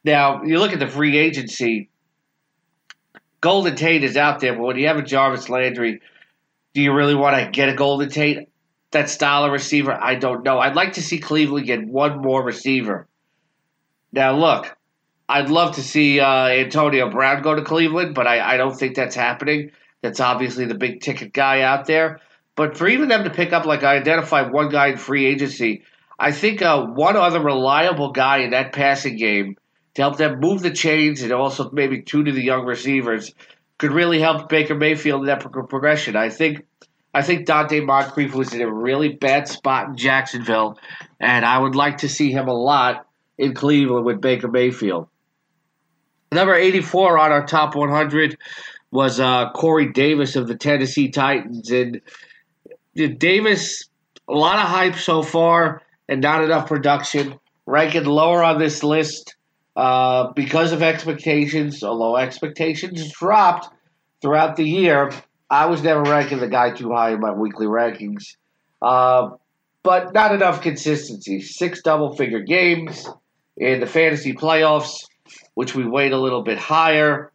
Now, 0.05 0.43
you 0.45 0.59
look 0.59 0.73
at 0.73 0.78
the 0.78 0.87
free 0.87 1.16
agency, 1.19 1.88
Golden 3.40 3.75
Tate 3.75 4.05
is 4.05 4.16
out 4.16 4.38
there, 4.40 4.55
but 4.55 4.62
when 4.62 4.76
you 4.76 4.87
have 4.87 4.99
a 4.99 5.02
Jarvis 5.02 5.49
Landry, 5.49 6.00
do 6.75 6.83
you 6.83 6.93
really 6.93 7.14
want 7.14 7.37
to 7.37 7.50
get 7.50 7.69
a 7.69 7.75
Golden 7.75 8.09
Tate? 8.09 8.49
That 8.93 9.11
style 9.11 9.45
of 9.45 9.52
receiver, 9.52 9.93
I 9.93 10.14
don't 10.14 10.45
know. 10.45 10.59
I'd 10.59 10.76
like 10.76 10.93
to 10.93 11.02
see 11.02 11.19
Cleveland 11.19 11.66
get 11.66 11.85
one 11.85 12.21
more 12.21 12.45
receiver. 12.45 13.09
Now, 14.12 14.38
look, 14.38 14.76
I'd 15.28 15.50
love 15.50 15.75
to 15.75 15.83
see 15.83 16.21
uh, 16.21 16.47
Antonio 16.47 17.11
Brown 17.11 17.42
go 17.42 17.54
to 17.54 17.62
Cleveland, 17.62 18.14
but 18.14 18.26
I, 18.26 18.54
I 18.54 18.56
don't 18.56 18.76
think 18.76 18.95
that's 18.95 19.16
happening. 19.16 19.73
That's 20.02 20.21
obviously 20.21 20.66
the 20.66 20.76
big 20.76 21.00
ticket 21.00 21.33
guy 21.33 21.62
out 21.62 21.87
there. 21.87 22.21
But 22.54 22.76
for 22.78 22.88
even 22.88 23.09
them 23.09 23.25
to 23.25 23.30
pick 23.30 23.52
up, 23.52 23.66
like 23.66 23.83
I 23.83 23.97
identified 23.97 24.52
one 24.52 24.68
guy 24.68 24.88
in 24.88 24.97
free 24.97 25.26
agency, 25.26 25.83
I 26.18 26.33
think 26.33 26.62
uh, 26.62 26.87
one 26.87 27.16
other 27.16 27.40
reliable 27.40 28.12
guy 28.12 28.38
in 28.38 28.50
that 28.50 28.73
passing 28.73 29.16
game 29.16 29.56
to 29.95 30.02
help 30.02 30.16
them 30.16 30.40
move 30.40 30.62
the 30.62 30.71
chains 30.71 31.23
and 31.23 31.33
also 31.33 31.71
maybe 31.71 32.02
two 32.02 32.23
to 32.25 32.33
the 32.33 32.42
young 32.42 32.64
receivers 32.64 33.35
could 33.78 33.92
really 33.92 34.21
help 34.21 34.49
Baker 34.49 34.75
Mayfield 34.75 35.23
in 35.23 35.26
that 35.26 35.40
progression. 35.40 36.16
I 36.16 36.30
think 36.30 36.64
I 37.12 37.23
think 37.23 37.47
Donte 37.47 37.85
Moncrief 37.85 38.35
was 38.35 38.52
in 38.52 38.61
a 38.61 38.73
really 38.73 39.09
bad 39.09 39.49
spot 39.49 39.88
in 39.88 39.97
Jacksonville, 39.97 40.78
and 41.18 41.47
I 41.47 41.59
would 41.59 41.75
like 41.75 41.99
to 41.99 42.11
see 42.11 42.30
him 42.30 42.47
a 42.47 42.54
lot 42.54 43.06
in 43.38 43.54
Cleveland 43.54 44.04
with 44.04 44.21
Baker 44.21 44.49
Mayfield. 44.49 45.09
Number 46.33 46.54
84 46.54 47.18
on 47.18 47.33
our 47.33 47.47
top 47.47 47.75
100 47.75 48.37
was 48.90 49.21
uh, 49.21 49.50
Corey 49.50 49.92
Davis 49.92 50.37
of 50.37 50.49
the 50.49 50.56
Tennessee 50.56 51.09
Titans. 51.09 51.71
And 51.71 52.00
Davis, 52.95 53.85
a 54.28 54.33
lot 54.33 54.59
of 54.59 54.68
hype 54.68 54.97
so 54.97 55.23
far 55.23 55.83
and 56.09 56.21
not 56.21 56.42
enough 56.42 56.66
production. 56.68 57.38
Ranking 57.66 58.04
lower 58.04 58.45
on 58.45 58.59
this 58.59 58.85
list 58.85 59.35
uh, 59.75 60.33
because 60.33 60.73
of 60.73 60.83
expectations, 60.83 61.83
although 61.83 62.16
expectations 62.16 63.11
dropped 63.12 63.68
throughout 64.23 64.56
the 64.56 64.64
year. 64.64 65.12
I 65.50 65.66
was 65.66 65.83
never 65.83 66.02
ranking 66.02 66.38
the 66.38 66.49
guy 66.49 66.71
too 66.71 66.92
high 66.92 67.12
in 67.12 67.21
my 67.21 67.33
weekly 67.33 67.66
rankings. 67.66 68.37
Uh, 68.80 69.30
but 69.83 70.12
not 70.12 70.35
enough 70.35 70.62
consistency. 70.62 71.40
Six 71.40 71.83
double 71.83 72.16
figure 72.16 72.40
games 72.40 73.09
in 73.56 73.80
the 73.80 73.87
fantasy 73.87 74.33
playoffs, 74.33 75.04
which 75.56 75.75
we 75.75 75.86
weight 75.86 76.12
a 76.12 76.18
little 76.18 76.42
bit 76.42 76.58
higher 76.58 77.32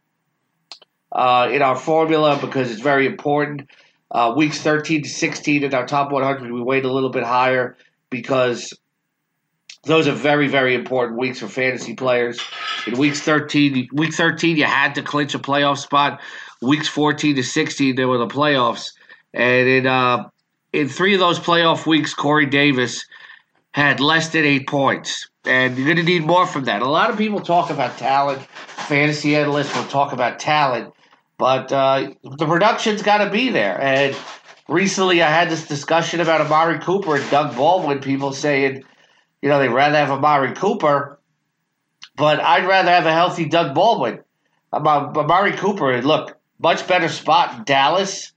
uh, 1.10 1.48
in 1.52 1.60
our 1.60 1.74
formula 1.74 2.38
because 2.40 2.70
it's 2.70 2.80
very 2.80 3.04
important. 3.04 3.68
Uh, 4.12 4.32
weeks 4.36 4.60
13 4.60 5.02
to 5.02 5.08
16 5.08 5.64
in 5.64 5.74
our 5.74 5.84
top 5.84 6.12
100, 6.12 6.52
we 6.52 6.62
weight 6.62 6.84
a 6.84 6.92
little 6.92 7.10
bit 7.10 7.24
higher 7.24 7.76
because 8.10 8.72
those 9.82 10.06
are 10.06 10.12
very, 10.12 10.46
very 10.46 10.76
important 10.76 11.18
weeks 11.18 11.40
for 11.40 11.48
fantasy 11.48 11.94
players. 11.94 12.40
In 12.86 12.96
weeks 12.96 13.20
13, 13.22 13.88
week 13.92 14.14
13, 14.14 14.56
you 14.56 14.66
had 14.66 14.94
to 14.94 15.02
clinch 15.02 15.34
a 15.34 15.40
playoff 15.40 15.78
spot. 15.78 16.20
Weeks 16.60 16.86
14 16.86 17.34
to 17.34 17.42
16, 17.42 17.96
there 17.96 18.06
were 18.06 18.18
the 18.18 18.28
playoffs. 18.28 18.92
And 19.34 19.68
in, 19.68 19.86
uh, 19.88 20.28
in 20.72 20.88
three 20.88 21.14
of 21.14 21.18
those 21.20 21.40
playoff 21.40 21.86
weeks, 21.86 22.14
Corey 22.14 22.46
Davis 22.46 23.04
had 23.72 23.98
less 23.98 24.28
than 24.28 24.44
eight 24.44 24.68
points. 24.68 25.28
And 25.44 25.76
you're 25.76 25.86
going 25.86 25.96
to 25.96 26.04
need 26.04 26.24
more 26.24 26.46
from 26.46 26.64
that. 26.64 26.82
A 26.82 26.88
lot 26.88 27.10
of 27.10 27.18
people 27.18 27.40
talk 27.40 27.70
about 27.70 27.98
talent. 27.98 28.42
Fantasy 28.42 29.34
analysts 29.34 29.74
will 29.74 29.84
talk 29.84 30.12
about 30.12 30.38
talent. 30.38 30.94
But 31.36 31.72
uh, 31.72 32.10
the 32.22 32.46
production's 32.46 33.02
got 33.02 33.24
to 33.24 33.30
be 33.30 33.48
there. 33.48 33.80
And 33.80 34.16
recently 34.68 35.22
I 35.22 35.28
had 35.28 35.50
this 35.50 35.66
discussion 35.66 36.20
about 36.20 36.40
Amari 36.40 36.78
Cooper 36.78 37.16
and 37.16 37.30
Doug 37.30 37.56
Baldwin, 37.56 38.00
people 38.00 38.32
saying, 38.32 38.84
you 39.40 39.48
know, 39.48 39.58
they'd 39.58 39.68
rather 39.68 39.96
have 39.96 40.10
Amari 40.12 40.54
Cooper, 40.54 41.18
but 42.16 42.38
I'd 42.40 42.66
rather 42.66 42.90
have 42.90 43.06
a 43.06 43.12
healthy 43.12 43.46
Doug 43.46 43.74
Baldwin. 43.74 44.20
Amari 44.72 45.52
Cooper, 45.52 46.00
look, 46.02 46.38
much 46.60 46.86
better 46.86 47.08
spot 47.08 47.58
in 47.58 47.64
Dallas, 47.64 48.32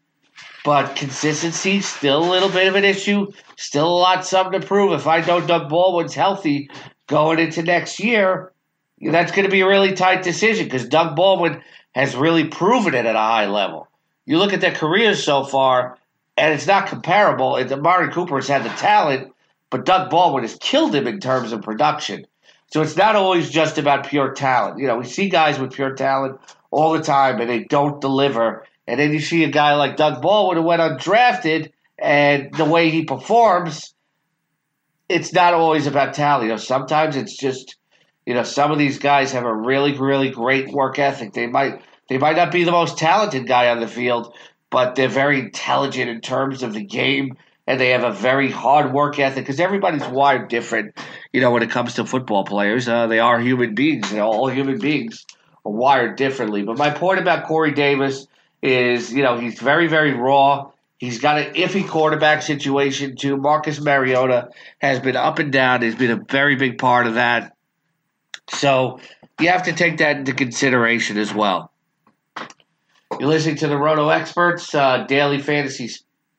but 0.64 0.96
consistency 0.96 1.80
still 1.82 2.28
a 2.28 2.32
little 2.32 2.50
bit 2.50 2.68
of 2.68 2.76
an 2.76 2.84
issue. 2.84 3.28
Still 3.56 3.88
a 3.88 4.00
lot 4.00 4.26
something 4.26 4.60
to 4.60 4.66
prove. 4.66 4.94
If 4.94 5.06
I 5.06 5.22
know 5.22 5.46
Doug 5.46 5.70
Baldwin's 5.70 6.16
healthy 6.16 6.70
going 7.08 7.40
into 7.40 7.64
next 7.64 8.00
year, 8.00 8.52
that's 9.02 9.32
going 9.32 9.46
to 9.46 9.52
be 9.52 9.62
a 9.62 9.68
really 9.68 9.94
tight 9.94 10.24
decision 10.24 10.66
because 10.66 10.88
Doug 10.88 11.16
Baldwin 11.16 11.62
has 11.94 12.16
really 12.16 12.46
proven 12.46 12.94
it 12.94 13.06
at 13.06 13.16
a 13.16 13.20
high 13.20 13.48
level. 13.48 13.88
You 14.26 14.38
look 14.38 14.54
at 14.54 14.62
their 14.62 14.74
careers 14.74 15.24
so 15.24 15.44
far, 15.44 15.98
and 16.38 16.54
it's 16.54 16.68
not 16.68 16.88
comparable. 16.88 17.56
And 17.56 17.72
Amari 17.72 18.12
Cooper 18.12 18.36
has 18.36 18.48
had 18.48 18.64
the 18.64 18.70
talent, 18.70 19.34
but 19.70 19.86
Doug 19.86 20.10
Baldwin 20.10 20.44
has 20.44 20.58
killed 20.60 20.96
him 20.96 21.08
in 21.08 21.20
terms 21.20 21.52
of 21.52 21.62
production. 21.62 22.26
So 22.68 22.82
it's 22.82 22.98
not 22.98 23.16
always 23.16 23.50
just 23.50 23.78
about 23.78 24.08
pure 24.08 24.34
talent. 24.34 24.80
You 24.80 24.88
know, 24.88 24.98
we 24.98 25.06
see 25.06 25.30
guys 25.30 25.60
with 25.60 25.74
pure 25.74 25.94
talent 25.94 26.40
all 26.72 26.94
the 26.94 27.02
time, 27.02 27.40
and 27.40 27.50
they 27.50 27.64
don't 27.64 28.02
deliver. 28.02 28.66
And 28.88 29.00
then 29.00 29.14
you 29.14 29.20
see 29.20 29.44
a 29.44 29.50
guy 29.50 29.76
like 29.76 29.98
Doug 29.98 30.22
Baldwin 30.22 30.58
who 30.58 30.64
went 30.64 30.82
undrafted, 30.82 31.72
and 31.98 32.54
the 32.54 32.66
way 32.66 32.90
he 32.90 33.06
performs, 33.06 33.95
it's 35.10 35.34
not 35.34 35.54
always 35.54 35.88
about 35.88 36.14
talent. 36.14 36.46
You 36.46 36.50
know, 36.50 36.58
sometimes 36.58 37.16
it's 37.16 37.36
just 37.36 37.76
you 38.26 38.34
know, 38.34 38.44
some 38.44 38.72
of 38.72 38.78
these 38.78 38.98
guys 38.98 39.32
have 39.34 39.46
a 39.46 39.54
really, 39.54 39.98
really 39.98 40.30
great 40.30 40.70
work 40.70 40.98
ethic. 40.98 41.34
They 41.34 41.48
might 41.48 41.82
they 42.10 42.18
might 42.18 42.36
not 42.36 42.52
be 42.52 42.64
the 42.64 42.72
most 42.72 42.98
talented 42.98 43.48
guy 43.48 43.70
on 43.70 43.80
the 43.80 43.88
field, 43.88 44.36
but 44.70 44.96
they're 44.96 45.08
very 45.08 45.40
intelligent 45.40 46.10
in 46.10 46.22
terms 46.22 46.64
of 46.64 46.74
the 46.74 46.84
game, 46.84 47.38
and 47.68 47.80
they 47.80 47.90
have 47.90 48.04
a 48.04 48.12
very 48.12 48.50
hard 48.50 48.94
work 48.94 49.20
ethic. 49.20 49.44
Because 49.44 49.60
everybody's 49.60 50.06
wired 50.08 50.50
different, 50.50 50.98
you 51.34 51.42
know, 51.42 51.52
when 51.52 51.62
it 51.62 51.70
comes 51.70 51.94
to 51.96 52.06
football 52.06 52.44
players. 52.44 52.88
Uh, 52.88 53.08
they 53.08 53.20
are 53.20 53.40
human 53.40 53.76
beings. 53.76 54.12
You 54.12 54.18
know, 54.18 54.28
all 54.28 54.48
human 54.50 54.80
beings 54.80 55.24
are 55.64 55.72
wired 55.72 56.16
differently. 56.16 56.64
But 56.64 56.78
my 56.78 56.90
point 56.90 57.20
about 57.20 57.46
Corey 57.46 57.74
Davis 57.74 58.28
is, 58.64 59.14
you 59.14 59.22
know, 59.22 59.38
he's 59.38 59.60
very, 59.60 59.88
very 59.88 60.14
raw. 60.14 60.72
He's 60.98 61.20
got 61.20 61.40
an 61.40 61.54
iffy 61.54 61.88
quarterback 61.88 62.42
situation 62.42 63.16
too. 63.18 63.38
Marcus 63.38 63.82
Mariota 63.82 64.50
has 64.80 65.00
been 65.00 65.16
up 65.16 65.40
and 65.40 65.52
down. 65.52 65.82
He's 65.82 65.96
been 65.96 66.12
a 66.12 66.24
very 66.30 66.56
big 66.56 66.78
part 66.78 67.06
of 67.06 67.16
that. 67.16 67.56
So 68.50 69.00
you 69.40 69.50
have 69.50 69.64
to 69.64 69.74
take 69.74 69.98
that 69.98 70.18
into 70.18 70.34
consideration 70.34 71.18
as 71.18 71.34
well. 71.34 71.72
You're 73.20 73.30
listening 73.30 73.58
to 73.58 73.68
the 73.68 73.78
Roto 73.78 74.10
Experts 74.10 74.74
uh, 74.74 75.06
Daily 75.08 75.42
Fantasy 75.42 75.90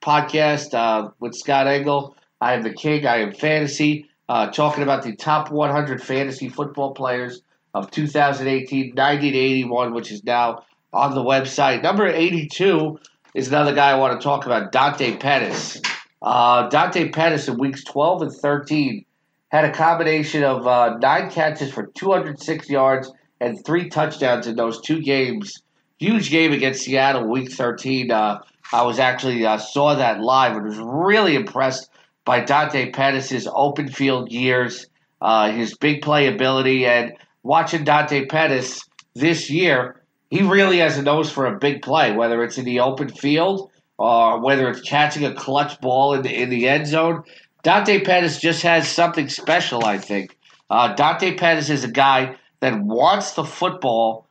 Podcast 0.02 0.74
uh, 0.74 1.10
with 1.20 1.34
Scott 1.34 1.66
Engel. 1.66 2.16
I 2.40 2.54
am 2.54 2.62
the 2.62 2.72
king. 2.72 3.06
I 3.06 3.18
am 3.18 3.32
fantasy. 3.32 4.08
Uh, 4.28 4.50
talking 4.50 4.82
about 4.82 5.02
the 5.02 5.14
top 5.14 5.50
100 5.50 6.02
fantasy 6.02 6.48
football 6.48 6.92
players 6.94 7.42
of 7.74 7.90
2018, 7.90 8.88
1981, 8.88 9.94
which 9.94 10.10
is 10.10 10.24
now 10.24 10.64
on 10.92 11.14
the 11.14 11.22
website. 11.22 11.82
Number 11.82 12.06
82 12.06 12.98
is 13.36 13.48
another 13.48 13.74
guy 13.74 13.90
I 13.90 13.96
want 13.96 14.18
to 14.18 14.24
talk 14.24 14.46
about, 14.46 14.72
Dante 14.72 15.14
Pettis. 15.18 15.82
Uh, 16.22 16.68
Dante 16.70 17.10
Pettis 17.10 17.48
in 17.48 17.58
weeks 17.58 17.84
12 17.84 18.22
and 18.22 18.32
13 18.32 19.04
had 19.48 19.66
a 19.66 19.72
combination 19.72 20.42
of 20.42 20.66
uh, 20.66 20.96
nine 20.96 21.30
catches 21.30 21.70
for 21.70 21.86
206 21.86 22.70
yards 22.70 23.12
and 23.38 23.62
three 23.64 23.90
touchdowns 23.90 24.46
in 24.46 24.56
those 24.56 24.80
two 24.80 25.02
games. 25.02 25.62
Huge 25.98 26.30
game 26.30 26.52
against 26.52 26.82
Seattle, 26.82 27.28
Week 27.28 27.52
13. 27.52 28.10
Uh, 28.10 28.40
I 28.72 28.82
was 28.82 28.98
actually 28.98 29.44
uh, 29.44 29.58
saw 29.58 29.94
that 29.94 30.20
live 30.20 30.56
and 30.56 30.64
was 30.64 30.78
really 30.78 31.36
impressed 31.36 31.90
by 32.24 32.40
Dante 32.40 32.90
Pettis' 32.90 33.46
open 33.52 33.88
field 33.88 34.32
years, 34.32 34.86
uh, 35.20 35.52
his 35.52 35.76
big 35.76 36.00
play 36.00 36.26
ability, 36.26 36.86
and 36.86 37.12
watching 37.42 37.84
Dante 37.84 38.24
Pettis 38.24 38.80
this 39.14 39.50
year. 39.50 40.00
He 40.30 40.42
really 40.42 40.78
has 40.78 40.98
a 40.98 41.02
nose 41.02 41.30
for 41.30 41.46
a 41.46 41.58
big 41.58 41.82
play, 41.82 42.12
whether 42.12 42.42
it's 42.42 42.58
in 42.58 42.64
the 42.64 42.80
open 42.80 43.08
field 43.08 43.70
or 43.98 44.40
whether 44.40 44.68
it's 44.68 44.80
catching 44.80 45.24
a 45.24 45.34
clutch 45.34 45.80
ball 45.80 46.14
in 46.14 46.22
the, 46.22 46.34
in 46.34 46.50
the 46.50 46.68
end 46.68 46.86
zone. 46.86 47.22
Dante 47.62 48.00
Pettis 48.00 48.40
just 48.40 48.62
has 48.62 48.88
something 48.88 49.28
special, 49.28 49.84
I 49.84 49.98
think. 49.98 50.36
Uh, 50.68 50.94
Dante 50.94 51.36
Pettis 51.36 51.70
is 51.70 51.84
a 51.84 51.90
guy 51.90 52.36
that 52.60 52.80
wants 52.80 53.34
the 53.34 53.44
football 53.44 54.26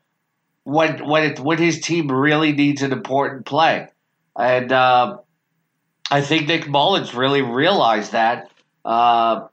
when 0.64 1.06
when 1.08 1.24
it, 1.24 1.40
when 1.40 1.58
his 1.58 1.80
team 1.80 2.12
really 2.12 2.52
needs 2.52 2.82
an 2.82 2.92
important 2.92 3.46
play, 3.46 3.88
and 4.38 4.72
uh, 4.72 5.18
I 6.10 6.22
think 6.22 6.48
Nick 6.48 6.68
Mullens 6.68 7.14
really 7.14 7.42
realized 7.42 8.12
that. 8.12 8.50
Uh, 8.84 9.48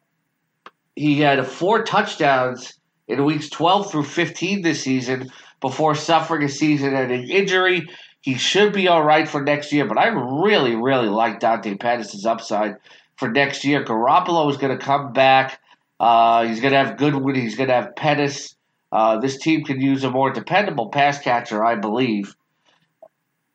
he 0.95 1.21
had 1.21 1.47
four 1.47 1.85
touchdowns 1.85 2.75
in 3.09 3.25
weeks 3.25 3.49
12 3.49 3.91
through 3.91 4.05
15 4.05 4.63
this 4.63 4.83
season 4.83 5.31
before 5.63 5.95
suffering 5.95 6.43
a 6.43 6.49
season-ending 6.51 7.31
injury. 7.31 7.89
He 8.21 8.35
should 8.35 8.75
be 8.75 8.89
all 8.89 9.03
right 9.03 9.27
for 9.27 9.43
next 9.43 9.73
year, 9.73 9.87
but 9.87 9.97
I 9.97 10.09
really, 10.09 10.77
really 10.77 11.09
like 11.09 11.41
Dante 11.41 11.77
Pettis' 11.77 12.27
upside 12.27 12.77
for 13.17 13.31
next 13.31 13.65
year. 13.65 13.83
Garoppolo 13.83 14.51
is 14.51 14.59
going 14.59 14.77
to 14.79 14.85
come 14.85 15.13
back. 15.15 15.61
Uh, 15.99 16.45
he's 16.45 16.61
going 16.61 16.73
to 16.73 16.79
have 16.85 16.99
Goodwin. 16.99 17.35
He's 17.35 17.57
going 17.57 17.69
to 17.69 17.75
have 17.75 17.97
Pettis. 17.97 18.55
Uh, 18.91 19.19
this 19.19 19.39
team 19.39 19.65
can 19.65 19.81
use 19.81 20.05
a 20.05 20.11
more 20.11 20.31
dependable 20.31 20.91
pass 20.91 21.19
catcher, 21.19 21.65
I 21.65 21.77
believe, 21.77 22.37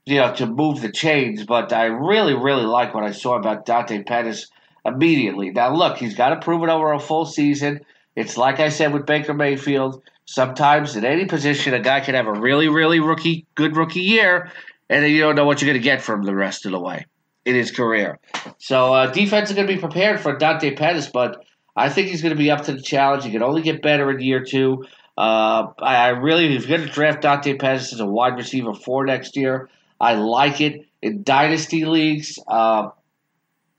you 0.05 0.15
know, 0.15 0.33
to 0.35 0.47
move 0.47 0.81
the 0.81 0.91
chains. 0.91 1.45
But 1.45 1.71
I 1.71 1.85
really, 1.85 2.33
really 2.33 2.65
like 2.65 2.93
what 2.93 3.03
I 3.03 3.11
saw 3.11 3.37
about 3.37 3.65
Dante 3.65 4.03
Pettis 4.03 4.47
immediately. 4.83 5.51
Now, 5.51 5.73
look, 5.75 5.97
he's 5.97 6.15
got 6.15 6.29
to 6.29 6.39
prove 6.39 6.63
it 6.63 6.69
over 6.69 6.91
a 6.91 6.99
full 6.99 7.25
season. 7.25 7.81
It's 8.15 8.35
like 8.35 8.59
I 8.59 8.69
said 8.69 8.93
with 8.93 9.05
Baker 9.05 9.33
Mayfield. 9.33 10.01
Sometimes 10.27 10.96
at 10.98 11.05
any 11.05 11.25
position, 11.25 11.74
a 11.74 11.79
guy 11.79 12.01
can 12.01 12.13
have 12.13 12.27
a 12.27 12.34
really, 12.34 12.67
really 12.67 13.00
rookie, 13.00 13.46
good 13.55 13.77
rookie 13.77 14.01
year, 14.01 14.51
and 14.89 15.03
then 15.03 15.12
you 15.12 15.22
don't 15.22 15.36
know 15.36 15.46
what 15.46 15.62
you're 15.62 15.72
going 15.72 15.81
to 15.81 15.84
get 15.84 16.01
from 16.01 16.24
the 16.24 16.36
rest 16.36 16.65
of 16.65 16.74
the 16.74 16.79
way 16.79 17.05
in 17.46 17.55
his 17.55 17.72
career. 17.72 18.19
So 18.57 18.93
uh, 18.93 19.07
defense 19.07 19.50
is 19.50 19.55
going 19.55 19.67
to 19.67 19.74
be 19.74 19.79
prepared 19.79 20.19
for 20.19 20.38
Dante 20.38 20.75
Pettis, 20.75 21.07
but 21.07 21.46
I 21.77 21.89
think 21.89 22.10
he's 22.10 22.22
going 22.22 22.34
to 22.34 22.38
be 22.38 22.51
up 22.51 22.63
to 22.65 22.74
the 22.74 22.81
challenge. 22.81 23.24
He 23.24 23.31
can 23.31 23.41
only 23.41 23.62
get 23.62 23.81
better 23.81 24.12
in 24.12 24.19
year 24.19 24.43
two. 24.43 24.86
Uh, 25.17 25.72
I, 25.79 25.96
I, 25.96 26.07
really, 26.10 26.53
if 26.53 26.67
you're 26.67 26.77
going 26.77 26.88
to 26.88 26.93
draft 26.93 27.22
Dante 27.22 27.55
Pettis 27.55 27.93
as 27.93 28.01
a 28.01 28.05
wide 28.05 28.36
receiver 28.36 28.74
for 28.74 29.05
next 29.05 29.38
year, 29.38 29.69
I 30.00 30.15
like 30.15 30.60
it. 30.60 30.86
In 31.01 31.24
dynasty 31.24 31.86
leagues, 31.86 32.38
uh, 32.48 32.89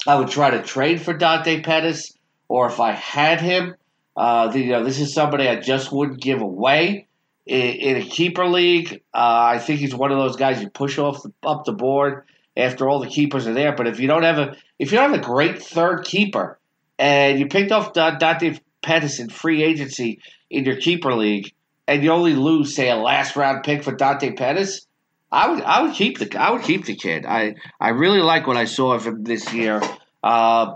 I 0.07 0.14
would 0.14 0.28
try 0.28 0.50
to 0.50 0.62
trade 0.62 1.02
for 1.02 1.12
Dante 1.12 1.61
Pettis, 1.61 2.14
or 2.49 2.67
if 2.69 2.81
I 2.81 2.93
had 2.93 3.40
him, 3.40 3.75
uh, 4.18 4.50
you 4.52 4.66
know, 4.66 4.82
this 4.82 4.98
is 4.98 5.14
somebody 5.14 5.46
I 5.48 5.60
just 5.60 5.92
wouldn't 5.92 6.20
give 6.20 6.40
away. 6.40 7.06
In, 7.46 7.60
in 7.60 7.96
a 7.98 8.04
keeper 8.04 8.46
league, 8.48 9.00
uh, 9.14 9.52
I 9.54 9.58
think 9.60 9.78
he's 9.78 9.94
one 9.94 10.10
of 10.10 10.18
those 10.18 10.34
guys 10.34 10.60
you 10.60 10.68
push 10.68 10.98
off 10.98 11.22
the, 11.22 11.32
up 11.46 11.64
the 11.64 11.72
board 11.72 12.25
after 12.56 12.88
all 12.88 12.98
the 12.98 13.06
keepers 13.06 13.46
are 13.46 13.54
there. 13.54 13.76
But 13.76 13.87
if 13.87 14.00
you 14.00 14.08
don't 14.08 14.25
have 14.25 14.38
a 14.38 14.56
if 14.78 14.90
you 14.90 14.98
don't 14.98 15.12
have 15.12 15.20
a 15.20 15.25
great 15.25 15.62
third 15.62 16.04
keeper, 16.04 16.58
and 16.98 17.38
you 17.38 17.46
picked 17.46 17.70
off 17.70 17.92
Dante 17.92 18.58
Pettis 18.82 19.20
in 19.20 19.28
free 19.28 19.62
agency 19.62 20.20
in 20.50 20.64
your 20.64 20.76
keeper 20.76 21.14
league, 21.14 21.54
and 21.87 22.02
you 22.02 22.10
only 22.10 22.34
lose 22.34 22.75
say 22.75 22.90
a 22.90 22.96
last 22.96 23.37
round 23.37 23.62
pick 23.62 23.84
for 23.84 23.94
Dante 23.94 24.32
Pettis, 24.32 24.84
I 25.30 25.48
would 25.48 25.62
I 25.62 25.82
would 25.82 25.94
keep 25.94 26.18
the 26.18 26.37
I 26.38 26.50
would 26.50 26.62
keep 26.62 26.87
the 26.87 26.96
kid. 26.96 27.25
I 27.25 27.54
I 27.80 27.90
really 27.90 28.20
like 28.20 28.48
what 28.48 28.56
I 28.56 28.64
saw 28.64 28.94
of 28.94 29.06
him 29.06 29.22
this 29.22 29.52
year. 29.54 29.80
Uh, 30.25 30.75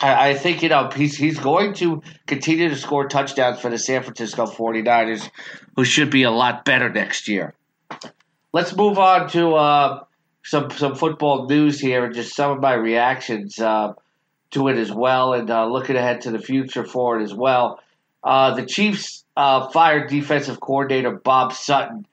I, 0.00 0.30
I, 0.30 0.34
think 0.34 0.62
you 0.62 0.68
know 0.68 0.90
he's 0.94 1.16
he's 1.16 1.38
going 1.38 1.74
to 1.74 2.02
continue 2.26 2.68
to 2.68 2.76
score 2.76 3.08
touchdowns 3.08 3.60
for 3.60 3.70
the 3.70 3.78
San 3.78 4.02
Francisco 4.02 4.46
49ers, 4.46 5.28
who 5.76 5.84
should 5.84 6.10
be 6.10 6.22
a 6.22 6.30
lot 6.30 6.64
better 6.64 6.88
next 6.88 7.28
year. 7.28 7.54
Let's 8.52 8.74
move 8.74 8.98
on 8.98 9.28
to 9.30 9.54
uh, 9.54 10.04
some 10.44 10.70
some 10.70 10.94
football 10.94 11.46
news 11.46 11.80
here 11.80 12.04
and 12.04 12.14
just 12.14 12.34
some 12.34 12.52
of 12.52 12.60
my 12.60 12.74
reactions 12.74 13.58
uh, 13.58 13.94
to 14.52 14.68
it 14.68 14.76
as 14.76 14.92
well, 14.92 15.32
and 15.34 15.50
uh, 15.50 15.66
looking 15.66 15.96
ahead 15.96 16.22
to 16.22 16.30
the 16.30 16.38
future 16.38 16.84
for 16.84 17.18
it 17.18 17.22
as 17.22 17.34
well. 17.34 17.80
Uh, 18.22 18.54
the 18.54 18.66
Chiefs 18.66 19.24
uh, 19.36 19.68
fired 19.68 20.08
defensive 20.08 20.60
coordinator 20.60 21.12
Bob 21.12 21.52
Sutton 21.52 22.06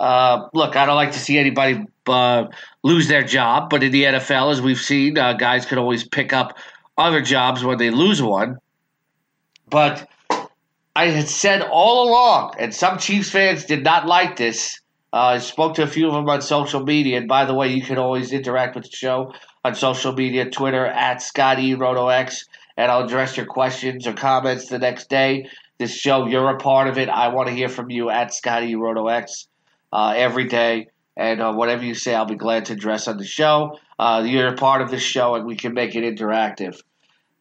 uh, 0.00 0.48
look, 0.54 0.76
I 0.76 0.86
don't 0.86 0.96
like 0.96 1.12
to 1.12 1.18
see 1.18 1.36
anybody 1.36 1.84
uh, 2.06 2.46
lose 2.82 3.08
their 3.08 3.22
job, 3.22 3.68
but 3.68 3.82
in 3.82 3.92
the 3.92 4.04
NFL, 4.04 4.50
as 4.50 4.62
we've 4.62 4.80
seen, 4.80 5.14
guys 5.14 5.66
can 5.66 5.76
always 5.76 6.04
pick 6.04 6.32
up 6.32 6.56
other 7.00 7.20
jobs 7.22 7.64
when 7.64 7.78
they 7.78 7.90
lose 7.90 8.22
one. 8.22 8.58
But 9.68 10.08
I 10.94 11.06
had 11.06 11.28
said 11.28 11.62
all 11.62 12.08
along, 12.08 12.54
and 12.58 12.74
some 12.74 12.98
Chiefs 12.98 13.30
fans 13.30 13.64
did 13.64 13.82
not 13.84 14.06
like 14.06 14.36
this. 14.36 14.80
Uh, 15.12 15.16
I 15.16 15.38
spoke 15.38 15.74
to 15.74 15.82
a 15.82 15.86
few 15.86 16.06
of 16.08 16.14
them 16.14 16.28
on 16.28 16.42
social 16.42 16.84
media, 16.84 17.18
and 17.18 17.28
by 17.28 17.44
the 17.44 17.54
way, 17.54 17.68
you 17.68 17.82
can 17.82 17.98
always 17.98 18.32
interact 18.32 18.74
with 18.76 18.84
the 18.84 18.96
show 18.96 19.32
on 19.64 19.74
social 19.74 20.12
media, 20.12 20.50
Twitter 20.50 20.86
at 20.86 21.22
Scotty 21.22 21.74
RotoX, 21.74 22.44
and 22.76 22.90
I'll 22.90 23.04
address 23.04 23.36
your 23.36 23.46
questions 23.46 24.06
or 24.06 24.12
comments 24.12 24.68
the 24.68 24.78
next 24.78 25.08
day. 25.08 25.48
This 25.78 25.94
show, 25.94 26.26
you're 26.26 26.50
a 26.50 26.58
part 26.58 26.88
of 26.88 26.98
it. 26.98 27.08
I 27.08 27.28
want 27.28 27.48
to 27.48 27.54
hear 27.54 27.68
from 27.68 27.90
you 27.90 28.10
at 28.10 28.34
Scotty 28.34 28.74
RotoX 28.74 29.46
uh, 29.92 30.14
every 30.16 30.46
day. 30.46 30.88
And 31.16 31.40
uh, 31.42 31.52
whatever 31.52 31.84
you 31.84 31.94
say, 31.94 32.14
I'll 32.14 32.24
be 32.24 32.36
glad 32.36 32.66
to 32.66 32.74
address 32.74 33.08
on 33.08 33.16
the 33.16 33.26
show. 33.26 33.78
Uh, 33.98 34.22
you're 34.26 34.48
a 34.48 34.54
part 34.54 34.80
of 34.80 34.90
this 34.90 35.02
show, 35.02 35.34
and 35.34 35.44
we 35.44 35.56
can 35.56 35.74
make 35.74 35.94
it 35.94 36.04
interactive. 36.04 36.80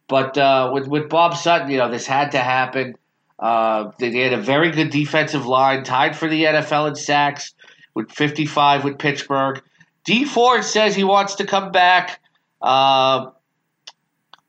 But 0.10 0.38
uh, 0.38 0.72
with 0.74 0.88
with 0.88 1.08
Bob 1.08 1.38
Sutton, 1.38 1.70
you 1.70 1.78
know, 1.78 1.90
this 1.90 2.06
had 2.06 2.32
to 2.32 2.40
happen. 2.40 2.96
Uh, 3.38 3.92
they, 4.00 4.12
had 4.12 4.34
a 4.34 4.42
very 4.42 4.72
good 4.72 4.90
defensive 4.90 5.46
line, 5.46 5.84
tied 5.86 6.18
for 6.18 6.28
the 6.28 6.44
NFL 6.44 6.90
in 6.90 6.96
sacks 6.96 7.54
with 7.94 8.12
55 8.12 8.84
with 8.84 8.98
Pittsburgh. 8.98 9.62
Dee 10.04 10.26
Ford 10.26 10.66
says 10.66 10.94
he 10.94 11.06
wants 11.06 11.36
to 11.36 11.46
come 11.46 11.72
back. 11.72 12.20
Uh, 12.62 13.30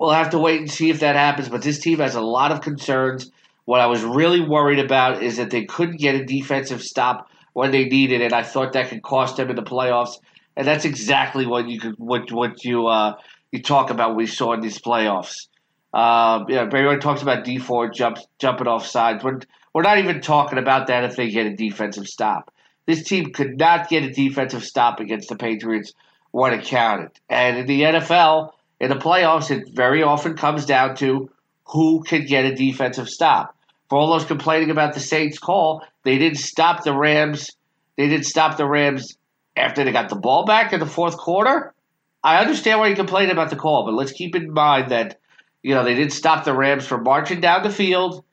we'll 0.00 0.10
have 0.10 0.30
to 0.30 0.38
wait 0.38 0.60
and 0.60 0.68
see 0.70 0.90
if 0.90 0.98
that 1.00 1.14
happens. 1.14 1.48
But 1.48 1.62
this 1.62 1.78
team 1.78 1.98
has 1.98 2.16
a 2.16 2.20
lot 2.20 2.50
of 2.50 2.62
concerns. 2.62 3.30
What 3.66 3.80
I 3.80 3.86
was 3.86 4.02
really 4.02 4.40
worried 4.40 4.80
about 4.80 5.22
is 5.22 5.36
that 5.36 5.50
they 5.50 5.64
couldn't 5.66 5.98
get 5.98 6.16
a 6.16 6.24
defensive 6.24 6.82
stop 6.82 7.28
when 7.52 7.70
they 7.70 7.84
needed 7.84 8.22
it. 8.22 8.24
And 8.24 8.32
I 8.32 8.42
thought 8.42 8.72
that 8.72 8.88
could 8.88 9.02
cost 9.02 9.36
them 9.36 9.50
in 9.50 9.56
the 9.56 9.62
playoffs, 9.62 10.18
and 10.56 10.66
that's 10.66 10.84
exactly 10.84 11.46
what 11.46 11.68
you 11.68 11.78
could 11.78 11.94
what 11.98 12.32
what 12.32 12.64
you 12.64 12.86
uh, 12.88 13.14
you 13.52 13.62
talk 13.62 13.90
about. 13.90 14.16
We 14.16 14.26
saw 14.26 14.52
in 14.52 14.60
these 14.60 14.78
playoffs. 14.78 15.48
Uh, 15.92 16.44
yeah, 16.48 16.62
everyone 16.62 17.00
talks 17.00 17.22
about 17.22 17.44
Dee 17.44 17.58
Ford 17.58 17.92
jumps 17.94 18.26
jumping 18.38 18.68
off 18.68 18.86
sides. 18.86 19.24
We're 19.24 19.40
we're 19.72 19.82
not 19.82 19.98
even 19.98 20.20
talking 20.20 20.58
about 20.58 20.88
that 20.88 21.04
if 21.04 21.16
they 21.16 21.30
get 21.30 21.46
a 21.46 21.54
defensive 21.54 22.06
stop. 22.06 22.52
This 22.86 23.04
team 23.04 23.32
could 23.32 23.58
not 23.58 23.88
get 23.88 24.02
a 24.02 24.10
defensive 24.10 24.64
stop 24.64 25.00
against 25.00 25.28
the 25.28 25.36
Patriots 25.36 25.92
when 26.32 26.52
it 26.52 26.64
counted. 26.64 27.10
And 27.28 27.58
in 27.58 27.66
the 27.66 27.82
NFL, 27.82 28.50
in 28.80 28.88
the 28.88 28.96
playoffs, 28.96 29.50
it 29.50 29.68
very 29.72 30.02
often 30.02 30.36
comes 30.36 30.64
down 30.64 30.96
to 30.96 31.30
who 31.66 32.02
can 32.02 32.24
get 32.24 32.46
a 32.46 32.54
defensive 32.54 33.08
stop 33.08 33.54
for 33.90 33.98
all 33.98 34.12
those 34.12 34.24
complaining 34.24 34.70
about 34.70 34.94
the 34.94 35.00
Saints 35.00 35.38
call, 35.38 35.84
they 36.04 36.16
didn't 36.16 36.38
stop 36.38 36.84
the 36.84 36.96
Rams. 36.96 37.50
They 37.96 38.08
didn't 38.08 38.24
stop 38.24 38.56
the 38.56 38.66
Rams 38.66 39.16
after 39.56 39.84
they 39.84 39.90
got 39.90 40.08
the 40.08 40.16
ball 40.16 40.46
back 40.46 40.72
in 40.72 40.78
the 40.78 40.86
fourth 40.86 41.16
quarter. 41.16 41.74
I 42.22 42.38
understand 42.38 42.80
why 42.80 42.88
you 42.88 42.96
complain 42.96 43.30
about 43.30 43.50
the 43.50 43.56
call, 43.56 43.84
but 43.84 43.94
let's 43.94 44.12
keep 44.12 44.36
in 44.36 44.52
mind 44.52 44.90
that 44.90 45.18
you 45.62 45.74
know 45.74 45.84
they 45.84 45.94
didn't 45.94 46.12
stop 46.12 46.44
the 46.44 46.54
Rams 46.54 46.86
from 46.86 47.02
marching 47.02 47.40
down 47.40 47.62
the 47.62 47.70
field, 47.70 48.24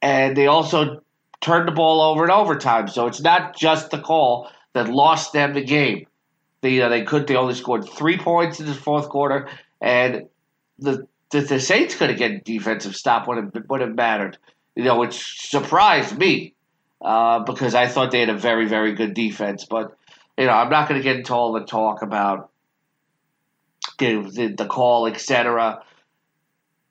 and 0.00 0.36
they 0.36 0.46
also 0.46 1.02
turned 1.40 1.68
the 1.68 1.72
ball 1.72 2.00
over 2.00 2.24
in 2.24 2.30
overtime. 2.30 2.88
So 2.88 3.06
it's 3.06 3.20
not 3.20 3.56
just 3.56 3.90
the 3.90 3.98
call 3.98 4.50
that 4.74 4.88
lost 4.88 5.32
them 5.32 5.54
the 5.54 5.64
game. 5.64 6.06
They 6.60 6.74
you 6.74 6.80
know, 6.80 6.88
they 6.88 7.04
could 7.04 7.26
they 7.26 7.36
only 7.36 7.54
scored 7.54 7.88
three 7.88 8.18
points 8.18 8.60
in 8.60 8.66
the 8.66 8.74
fourth 8.74 9.08
quarter, 9.08 9.48
and 9.80 10.28
the 10.78 11.06
the, 11.30 11.40
the 11.40 11.60
Saints 11.60 11.94
could 11.94 12.10
have 12.10 12.18
get 12.18 12.44
defensive 12.44 12.96
stop 12.96 13.26
would 13.28 13.38
have 13.38 13.52
would 13.68 13.80
have 13.80 13.94
mattered. 13.94 14.38
You 14.76 14.84
know, 14.84 14.98
which 14.98 15.48
surprised 15.50 16.16
me 16.16 16.54
uh, 17.00 17.40
because 17.40 17.74
I 17.74 17.88
thought 17.88 18.12
they 18.12 18.20
had 18.20 18.28
a 18.28 18.36
very 18.36 18.66
very 18.68 18.94
good 18.94 19.14
defense. 19.14 19.66
But 19.68 19.96
you 20.36 20.46
know, 20.46 20.52
I'm 20.52 20.70
not 20.70 20.88
going 20.88 21.00
to 21.00 21.04
get 21.04 21.16
into 21.16 21.34
all 21.34 21.52
the 21.52 21.64
talk 21.64 22.02
about 22.02 22.50
the, 23.98 24.30
the, 24.32 24.46
the 24.48 24.66
call, 24.66 25.06
etc. 25.06 25.82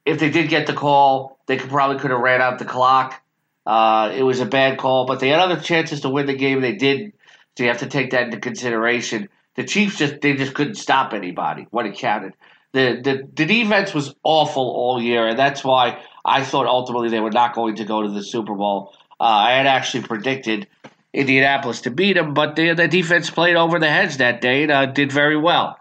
If 0.06 0.20
they 0.20 0.30
did 0.30 0.50
get 0.50 0.67
the 0.67 0.74
call, 0.74 1.39
they 1.48 1.58
could 1.58 1.70
probably 1.70 2.00
could 2.00 2.12
have 2.12 2.20
ran 2.20 2.41
out 2.41 2.60
the 2.60 2.65
clock. 2.65 3.22
Uh, 3.65 4.13
it 4.15 4.24
was 4.24 4.39
a 4.39 4.46
bad 4.46 4.78
call, 4.78 5.06
but 5.06 5.20
they 5.20 5.30
had 5.30 5.39
other 5.39 5.60
chances 5.60 6.02
to 6.02 6.10
win 6.10 6.26
the 6.26 6.36
game. 6.36 6.62
They 6.62 6.76
did, 6.76 7.13
so 7.58 7.63
you 7.63 7.70
have 7.70 7.80
to 7.80 7.88
take 7.88 8.12
that 8.12 8.24
into 8.24 8.39
consideration. 8.39 9.28
The 9.56 9.65
Chiefs 9.65 9.98
just 9.98 10.22
they 10.22 10.36
just 10.36 10.54
couldn't 10.54 10.76
stop 10.76 11.13
anybody 11.13 11.67
when 11.72 11.86
it 11.86 11.98
counted 11.98 12.34
the, 12.74 13.02
the 13.02 13.28
the 13.34 13.46
defense 13.46 13.93
was 13.93 14.13
awful 14.24 14.63
all 14.63 15.02
year, 15.02 15.28
and 15.28 15.39
that's 15.39 15.63
why 15.63 16.02
I 16.24 16.43
thought 16.43 16.67
ultimately 16.67 17.10
they 17.10 17.20
were 17.20 17.32
not 17.32 17.56
going 17.56 17.76
to 17.76 17.86
go 17.86 18.04
to 18.04 18.10
the 18.10 18.24
Super 18.24 18.54
Bowl. 18.54 18.93
Uh, 19.20 19.24
I 19.24 19.52
had 19.54 19.65
actually 19.65 20.04
predicted 20.04 20.67
Indianapolis 21.13 21.82
to 21.82 21.91
beat 21.91 22.13
them, 22.13 22.34
but 22.34 22.56
the, 22.56 22.74
the 22.74 22.88
defense 22.88 23.30
played 23.30 23.56
over 23.56 23.80
the 23.80 23.89
heads 23.89 24.17
that 24.17 24.41
day 24.41 24.63
and 24.63 24.72
uh, 24.72 24.86
did 24.86 25.12
very 25.12 25.38
well. 25.38 25.80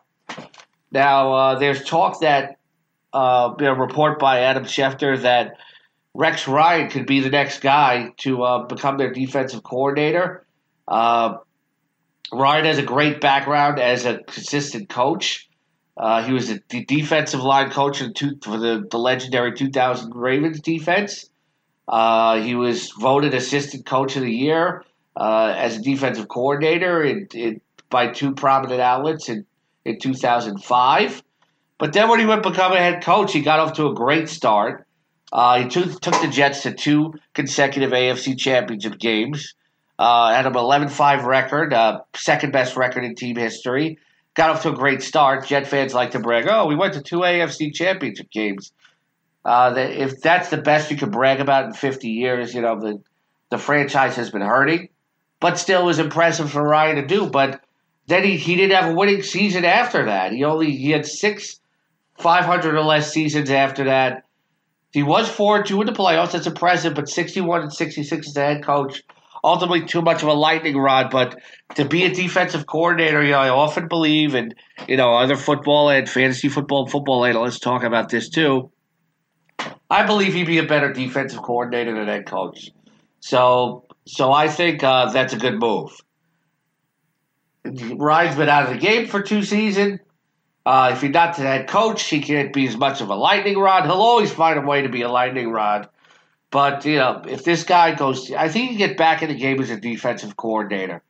Now, 0.97 1.33
uh, 1.35 1.59
there's 1.59 1.85
talk 1.85 2.21
that 2.21 2.57
uh, 3.13 3.55
a 3.59 3.75
report 3.75 4.19
by 4.19 4.41
Adam 4.41 4.65
Schefter 4.65 5.21
that 5.21 5.59
Rex 6.15 6.49
Ryan 6.49 6.89
could 6.89 7.07
be 7.07 7.21
the 7.21 7.29
next 7.29 7.61
guy 7.61 8.15
to 8.21 8.43
uh, 8.43 8.65
become 8.65 8.97
their 8.97 9.13
defensive 9.13 9.63
coordinator. 9.63 10.47
Uh, 10.89 11.37
Ryan 12.33 12.65
has 12.65 12.79
a 12.79 12.83
great 12.83 13.21
background 13.21 13.79
as 13.79 14.07
a 14.07 14.21
consistent 14.21 14.89
coach. 14.89 15.51
Uh, 15.99 16.23
he 16.23 16.33
was 16.33 16.49
the 16.49 16.85
defensive 16.87 17.43
line 17.43 17.71
coach 17.71 18.03
two, 18.15 18.39
for 18.43 18.57
the, 18.57 18.89
the 18.91 18.99
legendary 18.99 19.53
2000 19.53 20.15
Ravens 20.15 20.61
defense. 20.61 21.29
Uh, 21.87 22.41
he 22.41 22.55
was 22.55 22.91
voted 22.93 23.35
assistant 23.35 23.85
coach 23.85 24.17
of 24.17 24.23
the 24.23 24.33
year 24.33 24.83
uh, 25.15 25.53
as 25.59 25.77
a 25.77 25.83
defensive 25.83 26.29
coordinator 26.29 27.05
in, 27.05 27.29
in, 27.35 27.61
by 27.91 28.09
two 28.09 28.33
prominent 28.33 28.81
outlets 28.81 29.29
in, 29.29 29.45
in 29.87 29.99
2005. 29.99 31.23
But 31.79 31.93
then 31.93 32.09
when 32.09 32.21
he 32.21 32.27
went 32.27 32.43
become 32.43 32.73
a 32.73 32.79
head 32.79 33.03
coach, 33.03 33.33
he 33.33 33.41
got 33.41 33.61
off 33.61 33.75
to 33.75 33.87
a 33.87 33.95
great 33.95 34.29
start. 34.29 34.87
Uh, 35.33 35.63
he 35.63 35.69
took, 35.69 36.01
took 36.01 36.21
the 36.21 36.29
Jets 36.29 36.63
to 36.63 36.73
two 36.73 37.15
consecutive 37.35 37.91
AFC 37.91 38.39
championship 38.39 38.99
games. 38.99 39.55
Uh, 39.99 40.33
had 40.33 40.47
an 40.47 40.57
11 40.57 40.89
5 40.89 41.25
record, 41.25 41.73
uh, 41.73 42.01
second 42.15 42.53
best 42.53 42.77
record 42.77 43.05
in 43.05 43.15
team 43.15 43.37
history 43.37 43.99
got 44.37 44.51
off 44.51 44.63
to 44.63 44.71
a 44.71 44.75
great 44.75 45.03
start. 45.03 45.47
Jet 45.47 45.67
fans 45.67 45.95
like 45.95 46.13
to 46.13 46.21
brag, 46.21 46.47
oh, 46.49 46.67
we 46.67 46.77
went 46.77 46.95
to 46.95 47.03
two 47.03 47.21
AFC 47.21 47.75
championship 47.75 48.31
games. 48.31 48.71
Uh, 49.45 49.73
that 49.73 49.91
if 49.91 50.21
that's 50.21 50.51
the 50.51 50.57
best 50.57 50.91
you 50.91 50.97
can 50.97 51.11
brag 51.11 51.41
about 51.41 51.67
in 51.67 51.73
50 51.73 52.09
years, 52.09 52.55
you 52.55 52.61
know 52.61 52.79
the 52.79 53.03
the 53.51 53.59
franchise 53.59 54.17
has 54.17 54.31
been 54.31 54.43
hurting, 54.43 54.89
but 55.41 55.59
still 55.59 55.87
was 55.87 55.99
impressive 55.99 56.51
for 56.51 56.63
Ryan 56.63 56.97
to 56.97 57.07
do. 57.07 57.27
But 57.27 57.61
then 58.07 58.25
he, 58.25 58.37
he 58.37 58.57
didn't 58.57 58.77
have 58.77 58.91
a 58.91 58.95
winning 58.95 59.23
season 59.23 59.65
after 59.65 60.05
that. 60.07 60.33
He 60.33 60.45
only 60.45 60.77
he 60.77 60.91
had 60.91 61.07
six 61.07 61.61
500 62.19 62.75
or 62.75 62.83
less 62.83 63.13
seasons 63.13 63.51
after 63.51 63.85
that. 63.85 64.25
He 64.93 65.03
was 65.03 65.29
4 65.29 65.63
2 65.63 65.81
in 65.81 65.87
the 65.87 65.93
playoffs. 65.93 66.33
That's 66.33 66.47
impressive, 66.47 66.95
but 66.95 67.09
61 67.09 67.63
and 67.63 67.73
66 67.73 68.29
as 68.29 68.37
a 68.37 68.41
head 68.41 68.65
coach. 68.65 69.03
Ultimately, 69.45 69.85
too 69.85 70.03
much 70.03 70.23
of 70.23 70.29
a 70.29 70.33
lightning 70.33 70.77
rod. 70.77 71.11
But 71.11 71.39
to 71.75 71.85
be 71.85 72.05
a 72.05 72.13
defensive 72.13 72.67
coordinator, 72.67 73.23
you 73.23 73.33
know, 73.33 73.39
I 73.39 73.49
often 73.51 73.87
believe, 73.87 74.35
and, 74.35 74.55
you 74.89 74.97
know, 74.97 75.15
other 75.15 75.37
football 75.37 75.91
and 75.91 76.09
fantasy 76.09 76.49
football 76.49 76.83
and 76.83 76.91
football 76.91 77.25
analysts 77.25 77.61
talk 77.61 77.85
about 77.85 78.09
this 78.09 78.29
too. 78.29 78.71
I 79.91 80.05
believe 80.05 80.35
he'd 80.35 80.47
be 80.47 80.59
a 80.59 80.67
better 80.67 80.93
defensive 80.93 81.43
coordinator 81.43 81.95
than 81.95 82.09
head 82.09 82.27
coach. 82.27 82.71
So, 83.21 83.85
so 84.07 84.33
I 84.33 84.49
think 84.49 84.83
uh, 84.83 85.13
that's 85.13 85.33
a 85.33 85.37
good 85.39 85.61
move. 85.61 85.91
Ryan's 87.97 88.37
been 88.37 88.49
out 88.49 88.65
of 88.65 88.71
the 88.71 88.79
game 88.79 89.07
for 89.07 89.23
two 89.23 89.43
seasons. 89.43 90.01
Uh, 90.65 90.91
if 90.93 91.01
he's 91.01 91.13
not 91.13 91.37
the 91.37 91.43
head 91.43 91.69
coach, 91.69 92.05
he 92.05 92.21
can't 92.21 92.53
be 92.53 92.67
as 92.67 92.77
much 92.77 93.01
of 93.01 93.09
a 93.09 93.15
lightning 93.15 93.57
rod. 93.57 93.85
He'll 93.85 93.93
always 93.95 94.33
find 94.33 94.59
a 94.59 94.63
way 94.63 94.83
to 94.83 94.89
be 94.89 95.03
a 95.03 95.09
lightning 95.09 95.51
rod. 95.51 95.89
But 96.51 96.85
you 96.85 96.97
know, 96.97 97.23
if 97.29 97.45
this 97.45 97.65
guy 97.65 97.95
goes, 97.95 98.33
I 98.33 98.49
think 98.49 98.71
he 98.71 98.77
can 98.77 98.89
get 98.89 98.97
back 98.97 99.23
in 99.23 99.29
the 99.29 99.37
game 99.37 99.61
as 99.61 99.71
a 99.71 99.79
defensive 99.79 100.37
coordinator. 100.37 101.03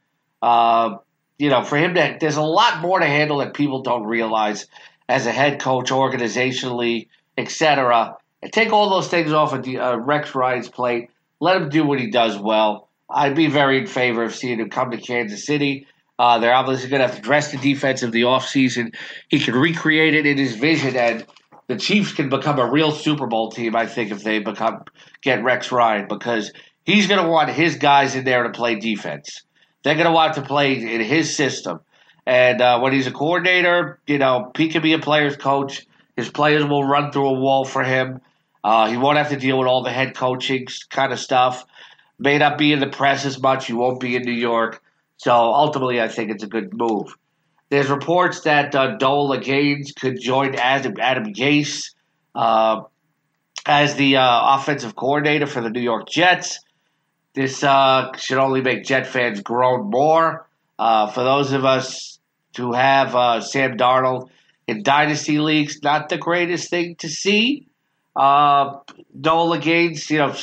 Uh, 0.42 0.99
you 1.38 1.49
know, 1.49 1.64
for 1.64 1.77
him 1.77 1.95
to, 1.95 2.16
there's 2.21 2.37
a 2.37 2.42
lot 2.42 2.81
more 2.81 2.99
to 2.99 3.07
handle 3.07 3.38
that 3.38 3.55
people 3.55 3.83
don't 3.83 4.05
realize 4.05 4.66
as 5.09 5.27
a 5.27 5.33
head 5.33 5.61
coach, 5.61 5.90
organizationally, 5.90 7.09
etc. 7.38 8.16
And 8.42 8.53
take 8.53 8.73
all 8.73 8.90
those 8.90 9.09
things 9.09 9.33
off 9.33 9.53
of 9.53 9.62
the, 9.62 9.79
uh, 9.79 9.97
Rex 9.97 10.35
Ryan's 10.35 10.69
plate. 10.69 11.11
Let 11.40 11.57
him 11.57 11.69
do 11.69 11.87
what 11.87 12.01
he 12.01 12.11
does 12.11 12.38
well. 12.38 12.88
I'd 13.09 13.37
be 13.37 13.47
very 13.47 13.79
in 13.79 13.87
favor 13.87 14.23
of 14.23 14.35
seeing 14.35 14.59
him 14.59 14.71
come 14.71 14.90
to 14.90 14.99
Kansas 14.99 15.47
City 15.47 15.87
uh, 16.18 16.38
they're 16.38 16.55
obviously 16.55 16.88
going 16.88 17.00
to 17.00 17.07
have 17.07 17.16
to 17.16 17.22
dress 17.22 17.52
the 17.52 17.59
defense 17.59 18.02
of 18.02 18.12
the 18.12 18.22
offseason. 18.22 18.94
He 19.29 19.38
can 19.38 19.55
recreate 19.55 20.14
it 20.14 20.26
in 20.26 20.38
his 20.38 20.57
vision, 20.57 20.96
and 20.96 21.26
the 21.68 21.76
Chiefs 21.76 22.12
can 22.12 22.29
become 22.29 22.59
a 22.59 22.70
real 22.70 22.92
Super 22.92 23.26
Bowl 23.26 23.50
team, 23.50 23.76
I 23.76 23.87
think, 23.87 24.11
if 24.11 24.22
they 24.22 24.38
become 24.38 24.85
get 25.20 25.42
Rex 25.42 25.70
Ryan, 25.72 26.07
because 26.09 26.52
he's 26.85 27.07
going 27.07 27.22
to 27.22 27.29
want 27.29 27.50
his 27.50 27.76
guys 27.76 28.14
in 28.14 28.24
there 28.24 28.44
to 28.44 28.50
play 28.50 28.76
defense. 28.76 29.42
They're 29.83 29.94
going 29.94 30.07
to 30.07 30.12
want 30.12 30.35
to 30.35 30.42
play 30.42 30.74
in 30.74 31.00
his 31.00 31.37
system. 31.37 31.81
And 32.24 32.61
uh, 32.61 32.81
when 32.81 32.92
he's 32.92 33.07
a 33.07 33.12
coordinator, 33.12 34.00
you 34.07 34.18
know, 34.18 34.50
he 34.57 34.68
can 34.68 34.83
be 34.83 34.94
a 34.94 34.98
player's 34.98 35.37
coach. 35.37 35.87
His 36.16 36.29
players 36.29 36.64
will 36.64 36.83
run 36.83 37.12
through 37.12 37.29
a 37.29 37.38
wall 37.38 37.64
for 37.64 37.85
him. 37.85 38.20
Uh, 38.64 38.88
he 38.88 38.96
won't 38.96 39.18
have 39.18 39.29
to 39.29 39.37
deal 39.37 39.59
with 39.59 39.68
all 39.68 39.85
the 39.85 39.92
head 39.92 40.16
coaching 40.16 40.66
kind 40.90 41.12
of 41.12 41.20
stuff. 41.20 41.64
May 42.18 42.38
not 42.38 42.59
be 42.59 42.72
in 42.72 42.81
the 42.81 42.88
press 42.88 43.24
as 43.24 43.40
much. 43.40 43.66
He 43.66 43.74
won't 43.74 44.00
be 44.00 44.16
in 44.16 44.22
New 44.22 44.33
York. 44.33 44.83
So 45.16 45.33
ultimately, 45.33 46.00
I 46.00 46.09
think 46.09 46.31
it's 46.31 46.42
a 46.42 46.48
good 46.48 46.72
move. 46.74 47.14
There's 47.68 47.88
reports 47.88 48.42
that 48.42 48.74
uh, 48.74 48.96
Dowell 48.96 49.31
Loggains 49.31 49.94
could 49.98 50.20
join 50.20 50.55
Adam, 50.55 50.94
Adam 51.00 51.33
Gase 51.33 51.90
uh, 52.35 52.83
as 53.64 53.96
the 53.96 54.16
uh, 54.16 54.57
offensive 54.57 54.94
coordinator 54.94 55.46
for 55.46 55.61
the 55.61 55.70
New 55.70 55.81
York 55.81 56.09
Jets. 56.09 56.61
This 57.35 57.64
uh, 57.64 58.12
should 58.16 58.38
only 58.38 58.61
make 58.61 58.85
Jet 58.85 59.07
fans 59.07 59.40
groan 59.40 59.90
more. 59.90 60.48
Uh, 60.79 61.11
for 61.11 61.24
those 61.24 61.52
of 61.52 61.64
us 61.64 62.18
who 62.57 62.72
have 62.72 63.16
uh, 63.16 63.40
Sam 63.40 63.76
Darnold 63.76 64.31
in 64.66 64.83
dynasty 64.83 65.38
leagues, 65.38 65.83
not 65.83 66.09
the 66.09 66.18
greatest 66.18 66.70
thing 66.70 66.96
to 66.96 67.09
see. 67.09 67.66
Uh, 68.14 68.79
Dowell 69.20 69.50
Loggains, 69.50 70.09
you 70.09 70.18
know, 70.18 70.35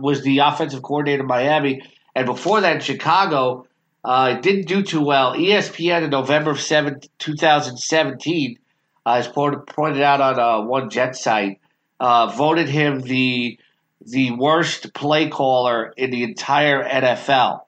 was 0.00 0.22
the 0.22 0.38
offensive 0.38 0.82
coordinator 0.82 1.22
in 1.22 1.28
Miami, 1.28 1.82
and 2.14 2.26
before 2.26 2.62
that 2.62 2.82
Chicago, 2.82 3.66
uh, 4.06 4.34
didn't 4.34 4.68
do 4.68 4.84
too 4.84 5.02
well. 5.02 5.34
ESPN 5.34 6.04
in 6.04 6.10
November 6.10 6.52
of 6.52 6.60
7, 6.60 7.00
2017, 7.18 8.58
uh, 9.04 9.12
as 9.12 9.26
pointed 9.26 10.00
out 10.00 10.20
on 10.20 10.38
uh, 10.38 10.64
one 10.64 10.90
Jet 10.90 11.16
site, 11.16 11.60
uh, 11.98 12.28
voted 12.28 12.68
him 12.68 13.00
the 13.00 13.58
the 14.02 14.30
worst 14.30 14.94
play 14.94 15.28
caller 15.28 15.92
in 15.96 16.12
the 16.12 16.22
entire 16.22 16.84
NFL. 16.84 17.62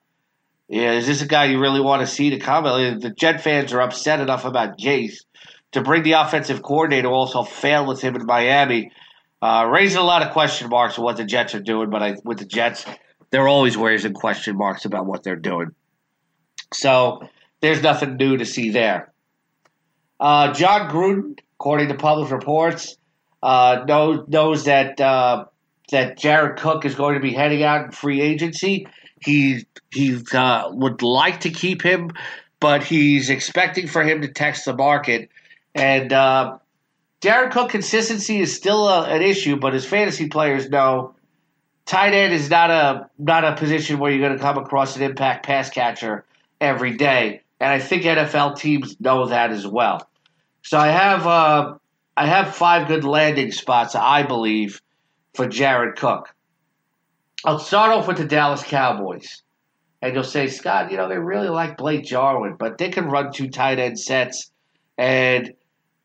Yeah, 0.68 0.92
is 0.92 1.08
this 1.08 1.22
a 1.22 1.26
guy 1.26 1.46
you 1.46 1.58
really 1.58 1.80
want 1.80 2.02
to 2.02 2.06
see 2.06 2.30
to 2.30 2.38
come? 2.38 2.62
The 3.00 3.10
Jet 3.10 3.42
fans 3.42 3.72
are 3.72 3.80
upset 3.80 4.20
enough 4.20 4.44
about 4.44 4.78
Gase 4.78 5.24
to 5.72 5.82
bring 5.82 6.04
the 6.04 6.12
offensive 6.12 6.62
coordinator 6.62 7.08
also 7.08 7.42
fail 7.42 7.84
with 7.84 8.00
him 8.00 8.14
in 8.14 8.24
Miami, 8.26 8.92
uh, 9.42 9.68
raising 9.68 9.98
a 9.98 10.04
lot 10.04 10.22
of 10.22 10.32
question 10.32 10.68
marks 10.68 10.98
on 10.98 11.04
what 11.04 11.16
the 11.16 11.24
Jets 11.24 11.56
are 11.56 11.60
doing. 11.60 11.90
But 11.90 12.02
I, 12.04 12.16
with 12.22 12.38
the 12.38 12.44
Jets, 12.44 12.84
they're 13.30 13.48
always 13.48 13.76
raising 13.76 14.12
question 14.12 14.56
marks 14.56 14.84
about 14.84 15.04
what 15.04 15.24
they're 15.24 15.34
doing. 15.34 15.74
So 16.72 17.28
there's 17.60 17.82
nothing 17.82 18.16
new 18.16 18.36
to 18.36 18.44
see 18.44 18.70
there. 18.70 19.12
Uh, 20.20 20.52
Jon 20.52 20.90
Gruden, 20.90 21.38
according 21.58 21.88
to 21.88 21.94
published 21.94 22.32
reports, 22.32 22.96
uh, 23.42 23.84
knows 23.86 24.26
knows 24.28 24.64
that 24.64 25.00
uh, 25.00 25.44
that 25.90 26.18
Jared 26.18 26.58
Cook 26.58 26.84
is 26.84 26.94
going 26.94 27.14
to 27.14 27.20
be 27.20 27.32
heading 27.32 27.62
out 27.62 27.84
in 27.84 27.90
free 27.92 28.20
agency. 28.20 28.88
He 29.20 29.64
he 29.92 30.20
uh, 30.32 30.70
would 30.70 31.02
like 31.02 31.40
to 31.40 31.50
keep 31.50 31.82
him, 31.82 32.10
but 32.60 32.82
he's 32.82 33.30
expecting 33.30 33.86
for 33.86 34.02
him 34.02 34.22
to 34.22 34.28
text 34.28 34.64
the 34.64 34.74
market. 34.74 35.30
And 35.74 36.12
uh, 36.12 36.58
Jared 37.20 37.52
Cook 37.52 37.70
consistency 37.70 38.40
is 38.40 38.54
still 38.54 38.88
a, 38.88 39.04
an 39.04 39.22
issue, 39.22 39.56
but 39.56 39.72
his 39.72 39.84
fantasy 39.84 40.28
players 40.28 40.68
know 40.68 41.14
tight 41.86 42.12
end 42.12 42.32
is 42.32 42.50
not 42.50 42.70
a 42.70 43.08
not 43.18 43.44
a 43.44 43.54
position 43.54 43.98
where 43.98 44.10
you're 44.10 44.26
going 44.26 44.36
to 44.36 44.42
come 44.42 44.58
across 44.58 44.96
an 44.96 45.02
impact 45.02 45.46
pass 45.46 45.70
catcher 45.70 46.24
every 46.60 46.96
day, 46.96 47.42
and 47.60 47.70
I 47.70 47.78
think 47.78 48.02
NFL 48.02 48.58
teams 48.58 48.98
know 49.00 49.26
that 49.26 49.50
as 49.50 49.66
well. 49.66 50.08
So 50.62 50.78
I 50.78 50.88
have 50.88 51.26
uh, 51.26 51.74
I 52.16 52.26
have 52.26 52.54
five 52.54 52.88
good 52.88 53.04
landing 53.04 53.52
spots, 53.52 53.94
I 53.94 54.22
believe, 54.22 54.80
for 55.34 55.46
Jared 55.46 55.96
Cook. 55.96 56.34
I'll 57.44 57.58
start 57.58 57.92
off 57.92 58.08
with 58.08 58.18
the 58.18 58.24
Dallas 58.24 58.62
Cowboys. 58.62 59.42
And 60.00 60.14
you'll 60.14 60.24
say, 60.24 60.46
Scott, 60.46 60.90
you 60.90 60.96
know, 60.96 61.08
they 61.08 61.18
really 61.18 61.48
like 61.48 61.76
Blake 61.76 62.04
Jarwin, 62.04 62.56
but 62.56 62.78
they 62.78 62.88
can 62.88 63.06
run 63.06 63.32
two 63.32 63.48
tight 63.48 63.78
end 63.78 63.98
sets. 63.98 64.50
And 64.96 65.54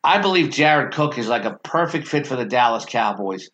I 0.03 0.19
believe 0.19 0.49
Jared 0.51 0.93
Cook 0.93 1.17
is 1.17 1.27
like 1.27 1.45
a 1.45 1.59
perfect 1.63 2.07
fit 2.07 2.27
for 2.27 2.35
the 2.35 2.45
Dallas 2.45 2.85
Cowboys. 2.85 3.49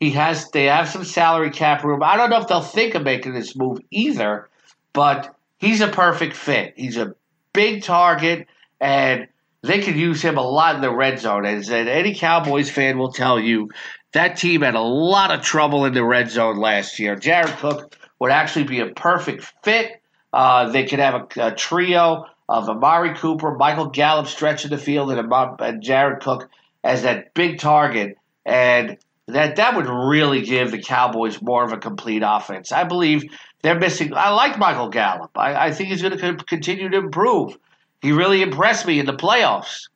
He 0.00 0.10
has 0.10 0.50
they 0.50 0.64
have 0.64 0.88
some 0.88 1.04
salary 1.04 1.50
cap 1.50 1.84
room. 1.84 2.02
I 2.02 2.16
don't 2.16 2.30
know 2.30 2.40
if 2.40 2.48
they'll 2.48 2.60
think 2.60 2.94
of 2.94 3.02
making 3.02 3.34
this 3.34 3.56
move 3.56 3.78
either, 3.90 4.48
but 4.92 5.34
he's 5.64 5.80
a 5.80 5.88
perfect 5.88 6.36
fit. 6.36 6.74
He's 6.76 6.96
a 6.96 7.14
big 7.52 7.82
target, 7.82 8.46
and 8.80 9.28
they 9.62 9.80
could 9.80 9.96
use 9.96 10.20
him 10.20 10.36
a 10.36 10.42
lot 10.42 10.74
in 10.74 10.82
the 10.82 10.94
red 10.94 11.18
zone. 11.18 11.46
As 11.46 11.70
any 11.70 12.14
Cowboys 12.14 12.70
fan 12.70 12.98
will 12.98 13.12
tell 13.12 13.40
you, 13.40 13.70
that 14.12 14.36
team 14.36 14.62
had 14.62 14.74
a 14.74 14.80
lot 14.80 15.30
of 15.30 15.42
trouble 15.42 15.86
in 15.86 15.94
the 15.94 16.04
red 16.04 16.30
zone 16.30 16.56
last 16.56 16.98
year. 16.98 17.16
Jared 17.16 17.56
Cook 17.56 17.96
would 18.20 18.30
actually 18.30 18.64
be 18.64 18.80
a 18.80 18.88
perfect 18.88 19.50
fit. 19.62 20.00
Uh, 20.32 20.70
they 20.70 20.84
could 20.84 20.98
have 20.98 21.14
a, 21.14 21.46
a, 21.48 21.54
trio 21.54 22.26
of 22.48 22.68
Amari 22.68 23.14
Cooper, 23.14 23.56
Michael 23.56 23.86
Gallup 23.86 24.26
stretching 24.26 24.70
the 24.70 24.78
field, 24.78 25.12
and, 25.12 25.32
and 25.60 25.82
Jared 25.82 26.20
Cook 26.22 26.50
as 26.82 27.02
that 27.02 27.34
big 27.34 27.58
target. 27.58 28.16
And 28.44 28.98
that 29.26 29.56
that 29.56 29.76
would 29.76 29.86
really 29.86 30.42
give 30.42 30.70
the 30.70 30.82
Cowboys 30.82 31.40
more 31.40 31.64
of 31.64 31.72
a 31.72 31.78
complete 31.78 32.22
offense. 32.24 32.72
I 32.72 32.84
believe 32.84 33.24
they're 33.62 33.78
missing. 33.78 34.12
I 34.14 34.30
like 34.30 34.58
Michael 34.58 34.90
Gallup. 34.90 35.30
I, 35.36 35.66
I 35.66 35.72
think 35.72 35.88
he's 35.88 36.02
going 36.02 36.18
to 36.18 36.44
continue 36.44 36.90
to 36.90 36.98
improve. 36.98 37.56
He 38.02 38.12
really 38.12 38.42
impressed 38.42 38.86
me 38.86 39.00
in 39.00 39.06
the 39.06 39.14
playoffs. 39.14 39.88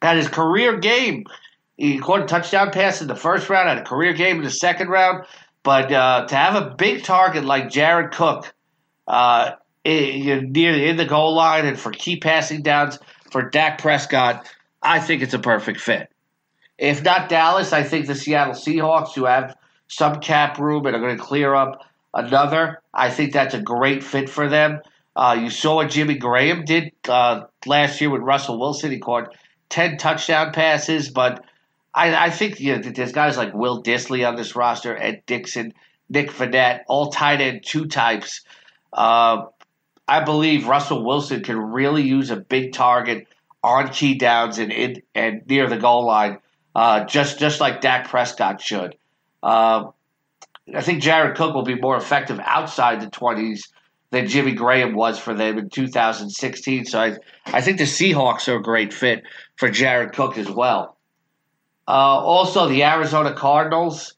Had 0.00 0.16
his 0.16 0.28
career 0.28 0.78
game. 0.78 1.24
He 1.76 1.98
caught 1.98 2.22
a 2.22 2.26
touchdown 2.26 2.72
pass 2.72 3.00
in 3.00 3.06
the 3.06 3.14
first 3.14 3.48
round. 3.48 3.68
Had 3.68 3.78
a 3.78 3.84
career 3.84 4.12
game 4.12 4.38
in 4.38 4.42
the 4.42 4.50
second 4.50 4.88
round. 4.88 5.24
But 5.62 5.92
uh, 5.92 6.26
to 6.26 6.34
have 6.34 6.60
a 6.60 6.74
big 6.74 7.04
target 7.04 7.44
like 7.44 7.70
Jared 7.70 8.10
Cook 8.10 8.52
uh, 9.06 9.52
in, 9.84 10.56
in 10.56 10.96
the 10.96 11.06
goal 11.06 11.34
line 11.36 11.66
and 11.66 11.78
for 11.78 11.92
key 11.92 12.16
passing 12.16 12.62
downs 12.62 12.98
for 13.30 13.48
Dak 13.48 13.80
Prescott, 13.80 14.48
I 14.82 14.98
think 14.98 15.22
it's 15.22 15.34
a 15.34 15.38
perfect 15.38 15.80
fit. 15.80 16.11
If 16.82 17.04
not 17.04 17.28
Dallas, 17.28 17.72
I 17.72 17.84
think 17.84 18.08
the 18.08 18.16
Seattle 18.16 18.54
Seahawks, 18.54 19.14
who 19.14 19.24
have 19.24 19.56
some 19.86 20.18
cap 20.18 20.58
room 20.58 20.84
and 20.84 20.96
are 20.96 20.98
going 20.98 21.16
to 21.16 21.22
clear 21.22 21.54
up 21.54 21.86
another. 22.12 22.82
I 22.92 23.08
think 23.08 23.32
that's 23.32 23.54
a 23.54 23.62
great 23.62 24.02
fit 24.02 24.28
for 24.28 24.48
them. 24.48 24.80
Uh, 25.14 25.38
you 25.40 25.48
saw 25.48 25.76
what 25.76 25.90
Jimmy 25.90 26.16
Graham 26.16 26.64
did 26.64 26.90
uh, 27.08 27.42
last 27.66 28.00
year 28.00 28.10
with 28.10 28.22
Russell 28.22 28.58
Wilson. 28.58 28.90
He 28.90 28.98
caught 28.98 29.32
10 29.68 29.96
touchdown 29.96 30.52
passes, 30.52 31.08
but 31.08 31.44
I, 31.94 32.16
I 32.16 32.30
think 32.30 32.58
you 32.58 32.76
know, 32.76 32.82
there's 32.82 33.12
guys 33.12 33.36
like 33.36 33.54
Will 33.54 33.80
Dissly 33.80 34.26
on 34.26 34.34
this 34.34 34.56
roster, 34.56 34.96
Ed 34.96 35.22
Dickson, 35.24 35.74
Nick 36.08 36.30
Vannett, 36.30 36.80
all 36.88 37.12
tight 37.12 37.40
end 37.40 37.62
two 37.64 37.86
types. 37.86 38.40
Uh, 38.92 39.44
I 40.08 40.24
believe 40.24 40.66
Russell 40.66 41.04
Wilson 41.04 41.44
can 41.44 41.58
really 41.58 42.02
use 42.02 42.32
a 42.32 42.36
big 42.36 42.72
target 42.72 43.28
on 43.62 43.90
key 43.90 44.14
downs 44.14 44.58
and, 44.58 44.72
in, 44.72 45.02
and 45.14 45.42
near 45.46 45.68
the 45.68 45.76
goal 45.76 46.06
line 46.06 46.38
uh, 46.74 47.04
just 47.04 47.38
just 47.38 47.60
like 47.60 47.80
Dak 47.80 48.08
Prescott 48.08 48.60
should. 48.60 48.96
Uh, 49.42 49.90
I 50.74 50.80
think 50.82 51.02
Jared 51.02 51.36
Cook 51.36 51.54
will 51.54 51.64
be 51.64 51.74
more 51.74 51.96
effective 51.96 52.40
outside 52.42 53.00
the 53.00 53.08
20s 53.08 53.62
than 54.10 54.28
Jimmy 54.28 54.52
Graham 54.52 54.94
was 54.94 55.18
for 55.18 55.34
them 55.34 55.58
in 55.58 55.70
2016. 55.70 56.84
So 56.84 57.00
I, 57.00 57.16
I 57.46 57.60
think 57.62 57.78
the 57.78 57.84
Seahawks 57.84 58.46
are 58.46 58.56
a 58.56 58.62
great 58.62 58.92
fit 58.92 59.24
for 59.56 59.70
Jared 59.70 60.12
Cook 60.12 60.38
as 60.38 60.48
well. 60.48 60.96
Uh, 61.88 61.90
also, 61.90 62.68
the 62.68 62.84
Arizona 62.84 63.34
Cardinals, 63.34 64.14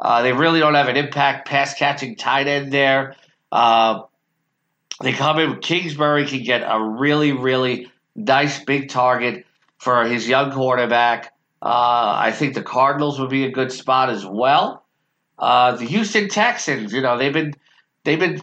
uh, 0.00 0.22
they 0.22 0.32
really 0.32 0.60
don't 0.60 0.74
have 0.74 0.88
an 0.88 0.96
impact 0.96 1.46
pass 1.46 1.74
catching 1.74 2.16
tight 2.16 2.48
end 2.48 2.72
there. 2.72 3.14
Uh, 3.52 4.02
they 5.00 5.12
come 5.12 5.38
in 5.38 5.60
Kingsbury, 5.60 6.26
can 6.26 6.42
get 6.42 6.62
a 6.66 6.82
really, 6.82 7.32
really 7.32 7.92
nice 8.16 8.64
big 8.64 8.88
target 8.88 9.44
for 9.78 10.04
his 10.04 10.26
young 10.26 10.52
quarterback. 10.52 11.33
Uh, 11.64 12.14
I 12.18 12.32
think 12.32 12.54
the 12.54 12.62
Cardinals 12.62 13.18
would 13.18 13.30
be 13.30 13.44
a 13.44 13.50
good 13.50 13.72
spot 13.72 14.10
as 14.10 14.24
well. 14.26 14.84
Uh, 15.38 15.76
the 15.76 15.86
Houston 15.86 16.28
Texans, 16.28 16.92
you 16.92 17.00
know, 17.00 17.16
they've 17.16 17.32
been 17.32 17.54
they've 18.04 18.20
been 18.20 18.42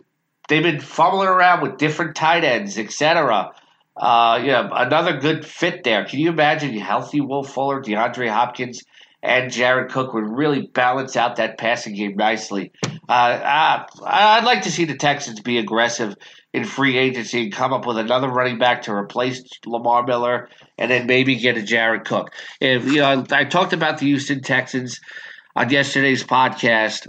they've 0.49 0.63
been 0.63 0.79
fumbling 0.79 1.27
around 1.27 1.61
with 1.61 1.77
different 1.77 2.15
tight 2.15 2.43
ends, 2.43 2.79
etc. 2.79 3.51
Uh, 3.95 4.41
yeah, 4.43 4.67
another 4.73 5.17
good 5.17 5.45
fit 5.45 5.83
there. 5.83 6.03
Can 6.05 6.19
you 6.19 6.29
imagine 6.29 6.75
healthy 6.77 7.21
Will 7.21 7.43
Fuller, 7.43 7.81
DeAndre 7.81 8.27
Hopkins, 8.27 8.83
and 9.21 9.51
Jared 9.51 9.91
Cook 9.91 10.13
would 10.13 10.27
really 10.27 10.67
balance 10.67 11.15
out 11.15 11.35
that 11.35 11.57
passing 11.57 11.95
game 11.95 12.15
nicely. 12.15 12.71
Uh, 13.07 13.11
uh, 13.11 13.85
I'd 14.03 14.45
like 14.45 14.63
to 14.63 14.71
see 14.71 14.85
the 14.85 14.95
Texans 14.95 15.41
be 15.41 15.59
aggressive 15.59 16.15
in 16.53 16.65
free 16.65 16.97
agency 16.97 17.43
and 17.43 17.53
come 17.53 17.71
up 17.71 17.85
with 17.85 17.97
another 17.97 18.27
running 18.27 18.57
back 18.57 18.83
to 18.83 18.93
replace 18.93 19.43
Lamar 19.65 20.05
Miller, 20.05 20.49
and 20.77 20.91
then 20.91 21.07
maybe 21.07 21.35
get 21.35 21.57
a 21.57 21.61
Jared 21.61 22.05
Cook. 22.05 22.31
If 22.59 22.85
you 22.85 22.97
know, 22.97 23.25
I 23.31 23.45
talked 23.45 23.73
about 23.73 23.99
the 23.99 24.07
Houston 24.07 24.41
Texans 24.41 24.99
on 25.55 25.69
yesterday's 25.69 26.23
podcast, 26.23 27.07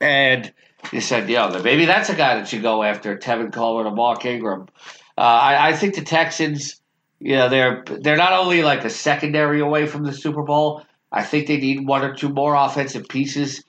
and 0.00 0.52
you 0.92 1.00
said, 1.00 1.28
"Yeah, 1.28 1.60
maybe 1.62 1.84
that's 1.84 2.08
a 2.08 2.14
guy 2.14 2.36
that 2.36 2.52
you 2.52 2.60
go 2.60 2.82
after, 2.82 3.16
Tevin 3.16 3.52
Coleman 3.52 3.86
or 3.86 3.94
Mark 3.94 4.24
Ingram." 4.24 4.68
Uh, 5.16 5.20
I, 5.20 5.68
I, 5.68 5.72
think 5.74 5.94
the 5.94 6.02
Texans, 6.02 6.80
you 7.20 7.36
know, 7.36 7.48
they're 7.48 7.84
they're 7.86 8.16
not 8.16 8.32
only 8.32 8.62
like 8.62 8.84
a 8.84 8.90
secondary 8.90 9.60
away 9.60 9.86
from 9.86 10.04
the 10.04 10.12
Super 10.12 10.42
Bowl. 10.42 10.82
I 11.12 11.22
think 11.22 11.46
they 11.46 11.58
need 11.58 11.86
one 11.86 12.02
or 12.02 12.14
two 12.14 12.28
more 12.28 12.54
offensive 12.56 13.08
pieces 13.08 13.62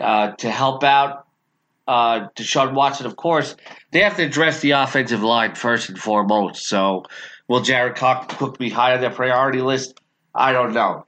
uh, 0.00 0.32
to 0.32 0.50
help 0.50 0.82
out 0.82 1.27
uh, 1.88 2.28
Deshaun 2.36 2.74
Watson. 2.74 3.06
Of 3.06 3.16
course, 3.16 3.56
they 3.90 4.02
have 4.02 4.16
to 4.16 4.22
address 4.22 4.60
the 4.60 4.72
offensive 4.72 5.22
line 5.22 5.54
first 5.54 5.88
and 5.88 5.98
foremost. 5.98 6.68
So, 6.68 7.04
will 7.48 7.62
Jared 7.62 7.96
Cook 7.96 8.58
be 8.58 8.68
high 8.68 8.94
on 8.94 9.00
their 9.00 9.10
priority 9.10 9.62
list? 9.62 9.98
I 10.34 10.52
don't 10.52 10.74
know. 10.74 11.06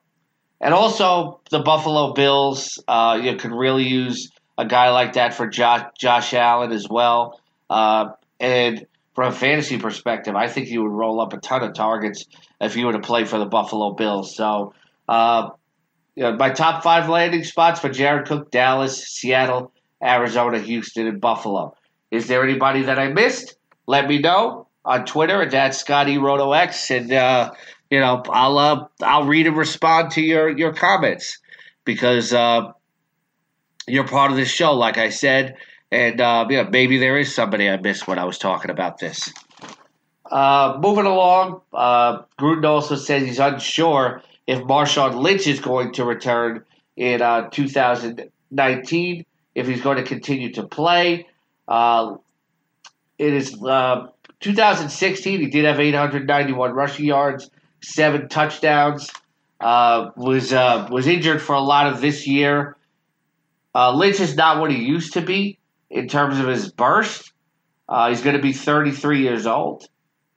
And 0.61 0.75
also, 0.75 1.41
the 1.51 1.61
Buffalo 1.61 2.13
Bills, 2.15 2.83
uh, 2.89 3.21
you 3.23 3.37
could 3.37 3.53
really 3.53 3.87
use 3.87 4.31
a 4.59 4.65
guy 4.67 4.91
like 4.91 5.15
that 5.15 5.35
for 5.35 5.47
Josh, 5.47 5.87
Josh 5.99 6.35
Allen 6.35 6.73
as 6.73 6.89
well. 6.89 7.41
Uh, 7.69 8.11
and 8.41 8.87
from 9.15 9.33
a 9.33 9.37
fantasy 9.37 9.79
perspective, 9.79 10.35
I 10.35 10.49
think 10.49 10.69
you 10.69 10.83
would 10.83 10.93
roll 10.93 11.21
up 11.21 11.33
a 11.33 11.39
ton 11.39 11.63
of 11.63 11.75
targets 11.75 12.25
if 12.61 12.77
you 12.77 12.87
were 12.87 12.93
to 12.93 13.01
play 13.01 13.25
for 13.25 13.39
the 13.39 13.47
Buffalo 13.47 13.93
Bills. 13.93 14.35
So, 14.35 14.75
uh, 15.09 15.51
you 16.15 16.25
know, 16.25 16.37
my 16.37 16.51
top 16.51 16.83
five 16.83 17.09
landing 17.09 17.45
spots 17.45 17.81
for 17.81 17.89
Jared 17.89 18.27
Cook: 18.27 18.51
Dallas, 18.51 19.07
Seattle, 19.09 19.73
Arizona, 20.03 20.59
Houston, 20.59 21.07
and 21.07 21.21
Buffalo. 21.21 21.75
Is 22.11 22.27
there 22.27 22.43
anybody 22.43 22.83
that 22.83 22.99
I 22.99 23.09
missed? 23.09 23.57
Let 23.87 24.09
me 24.09 24.19
know 24.19 24.67
on 24.85 25.05
Twitter 25.05 25.43
at 25.43 25.51
that 25.53 25.75
Scotty 25.75 26.17
RotoX, 26.17 26.97
and 26.97 27.13
uh, 27.13 27.53
you 27.91 28.01
know 28.01 28.23
I'll 28.31 28.59
uh, 28.59 28.87
I'll 29.03 29.25
read 29.25 29.47
and 29.47 29.57
respond 29.57 30.13
to 30.13 30.23
your 30.23 30.49
your 30.57 30.73
comments 30.73 31.39
because 31.85 32.33
uh, 32.33 32.73
you're 33.87 34.07
part 34.07 34.31
of 34.31 34.37
this 34.37 34.51
show, 34.51 34.73
like 34.73 34.99
I 34.99 35.11
said, 35.11 35.57
and 35.91 36.21
uh, 36.21 36.47
yeah, 36.49 36.65
maybe 36.65 36.99
there 36.99 37.19
is 37.19 37.35
somebody 37.35 37.69
I 37.69 37.77
missed 37.77 38.07
when 38.07 38.19
I 38.19 38.25
was 38.25 38.39
talking 38.39 38.71
about 38.71 38.99
this. 38.99 39.33
Uh, 40.31 40.79
moving 40.81 41.07
along, 41.07 41.61
uh, 41.73 42.23
Gruden 42.39 42.65
also 42.65 42.95
says 42.95 43.25
he's 43.25 43.41
unsure 43.41 44.23
if 44.47 44.61
Marshawn 44.61 45.21
Lynch 45.21 45.47
is 45.47 45.59
going 45.59 45.93
to 45.95 46.05
return 46.05 46.65
in 46.97 47.21
uh, 47.21 47.49
2019, 47.51 49.25
if 49.55 49.67
he's 49.67 49.81
going 49.81 49.97
to 49.97 50.03
continue 50.03 50.53
to 50.53 50.67
play. 50.67 51.27
Uh, 51.67 52.17
it 53.19 53.33
is 53.33 53.63
uh, 53.63 54.07
2016. 54.41 55.41
He 55.41 55.47
did 55.47 55.65
have 55.65 55.81
891 55.81 56.73
rushing 56.73 57.07
yards, 57.07 57.51
seven 57.83 58.29
touchdowns. 58.29 59.11
Uh, 59.61 60.11
was 60.17 60.55
uh, 60.55 60.89
was 60.91 61.07
injured 61.07 61.43
for 61.43 61.55
a 61.55 61.61
lot 61.61 61.87
of 61.87 62.01
this 62.01 62.27
year. 62.27 62.77
Uh, 63.75 63.93
Lynch 63.93 64.19
is 64.19 64.35
not 64.35 64.59
what 64.59 64.71
he 64.71 64.79
used 64.79 65.13
to 65.13 65.21
be 65.21 65.59
in 65.91 66.09
terms 66.09 66.39
of 66.39 66.47
his 66.47 66.73
burst. 66.73 67.33
Uh, 67.87 68.09
he's 68.09 68.23
going 68.23 68.37
to 68.37 68.43
be 68.43 68.55
33 68.55 69.21
years 69.21 69.47
old, 69.47 69.87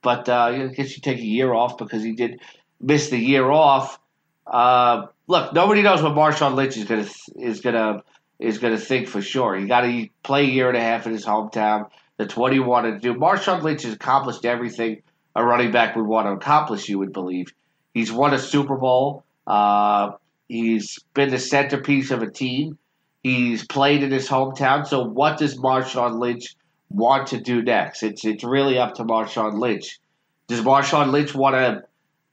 but 0.02 0.28
I 0.28 0.67
guess 0.67 0.93
you 0.93 1.02
take 1.02 1.19
a 1.19 1.26
year 1.26 1.54
off 1.54 1.78
because 1.78 2.04
he 2.04 2.12
did 2.12 2.41
miss 2.82 3.12
the 3.12 3.17
year 3.17 3.49
off. 3.49 3.97
Look, 4.45 5.54
nobody 5.54 5.84
knows 5.84 6.04
what 6.04 6.15
Marshawn 6.15 6.56
Lynch 6.56 6.76
is 6.76 6.84
going 6.84 7.06
to 7.06 7.12
is 7.39 7.62
going 7.62 7.76
to 7.76 8.04
is 8.43 8.58
going 8.58 8.75
to 8.75 8.79
think 8.79 9.08
for 9.08 9.21
sure. 9.21 9.56
He 9.56 9.67
got 9.67 9.82
to 9.82 10.10
play 10.21 10.43
a 10.43 10.49
year 10.49 10.67
and 10.67 10.77
a 10.77 10.82
half 10.82 11.06
in 11.06 11.13
his 11.13 11.25
hometown. 11.25 11.89
That's 12.17 12.36
what 12.36 12.53
he 12.53 12.60
wanted 12.60 12.93
to 12.93 12.99
do. 12.99 13.13
Marshawn 13.13 13.63
Lynch 13.63 13.84
has 13.84 13.93
accomplished 13.93 14.45
everything 14.45 15.01
a 15.36 15.43
running 15.43 15.71
back 15.71 15.95
would 15.95 16.06
want 16.06 16.27
to 16.27 16.32
accomplish. 16.32 16.88
You 16.89 16.99
would 16.99 17.13
believe 17.13 17.47
he's 17.93 18.12
won 18.12 18.34
a 18.34 18.39
Super 18.39 18.77
Bowl. 18.77 19.23
Uh, 19.47 20.12
he's 20.47 20.99
been 21.13 21.29
the 21.29 21.39
centerpiece 21.39 22.12
of 22.12 22.21
a 22.21 22.29
team. 22.29 22.77
He's 23.23 23.65
played 23.65 24.03
in 24.03 24.12
his 24.12 24.27
hometown. 24.27 24.86
So 24.86 25.03
what 25.06 25.38
does 25.38 25.58
Marshawn 25.58 26.19
Lynch 26.19 26.56
want 26.89 27.27
to 27.27 27.39
do 27.39 27.62
next? 27.62 28.03
It's 28.03 28.25
it's 28.25 28.43
really 28.43 28.77
up 28.77 28.95
to 28.95 29.03
Marshawn 29.03 29.60
Lynch. 29.60 29.99
Does 30.47 30.62
Marshawn 30.62 31.12
Lynch 31.12 31.34
want 31.34 31.56
to 31.56 31.84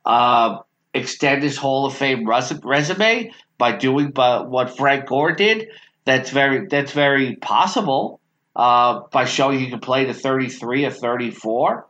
uh, 0.04 0.58
extend 0.92 1.42
his 1.42 1.56
Hall 1.56 1.86
of 1.86 1.96
Fame 1.96 2.28
resume 2.28 3.32
by 3.56 3.76
doing 3.76 4.12
what 4.14 4.76
Frank 4.76 5.06
Gore 5.06 5.32
did? 5.32 5.68
That's 6.04 6.30
very 6.30 6.66
that's 6.66 6.92
very 6.92 7.36
possible. 7.36 8.20
Uh, 8.56 9.02
by 9.12 9.24
showing 9.24 9.60
he 9.60 9.70
can 9.70 9.78
play 9.78 10.06
to 10.06 10.12
33 10.12 10.84
or 10.84 10.90
34. 10.90 11.86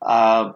Uh, 0.00 0.52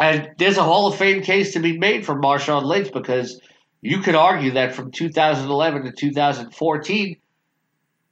and 0.00 0.30
there's 0.36 0.56
a 0.56 0.62
Hall 0.64 0.88
of 0.88 0.96
Fame 0.96 1.22
case 1.22 1.52
to 1.52 1.60
be 1.60 1.78
made 1.78 2.04
for 2.04 2.20
Marshawn 2.20 2.64
Lynch 2.64 2.92
because 2.92 3.40
you 3.80 4.00
could 4.00 4.16
argue 4.16 4.52
that 4.52 4.74
from 4.74 4.90
2011 4.90 5.84
to 5.84 5.92
2014, 5.92 7.16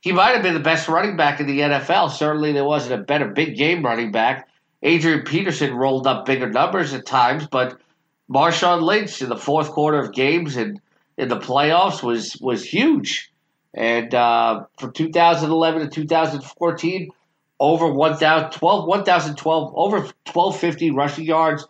he 0.00 0.12
might 0.12 0.35
have 0.35 0.42
been 0.42 0.54
the 0.54 0.61
best 0.61 0.88
running 0.88 1.16
back 1.16 1.40
in 1.40 1.46
the 1.46 1.61
NFL. 1.61 2.12
Certainly, 2.12 2.52
there 2.52 2.64
wasn't 2.64 3.00
a 3.00 3.04
better 3.04 3.28
big 3.28 3.56
game 3.56 3.85
running 3.85 4.12
back. 4.12 4.48
Adrian 4.82 5.22
Peterson 5.22 5.74
rolled 5.74 6.06
up 6.06 6.26
bigger 6.26 6.48
numbers 6.48 6.94
at 6.94 7.06
times, 7.06 7.48
but 7.48 7.80
Marshawn 8.30 8.82
Lynch 8.82 9.20
in 9.20 9.28
the 9.28 9.37
fourth 9.37 9.70
quarter 9.70 9.98
of 9.98 10.12
games 10.12 10.56
and 10.56 10.80
in 11.16 11.28
the 11.28 11.38
playoffs 11.38 12.02
was 12.02 12.37
was 12.40 12.64
huge. 12.64 13.32
And 13.77 14.15
uh, 14.15 14.65
from 14.79 14.93
2011 14.93 15.83
to 15.83 15.89
2014, 15.89 17.11
over 17.61 17.93
1,012, 17.93 18.89
1,012, 18.89 19.73
over 19.77 19.99
1,250 19.99 20.91
rushing 20.91 21.25
yards 21.25 21.67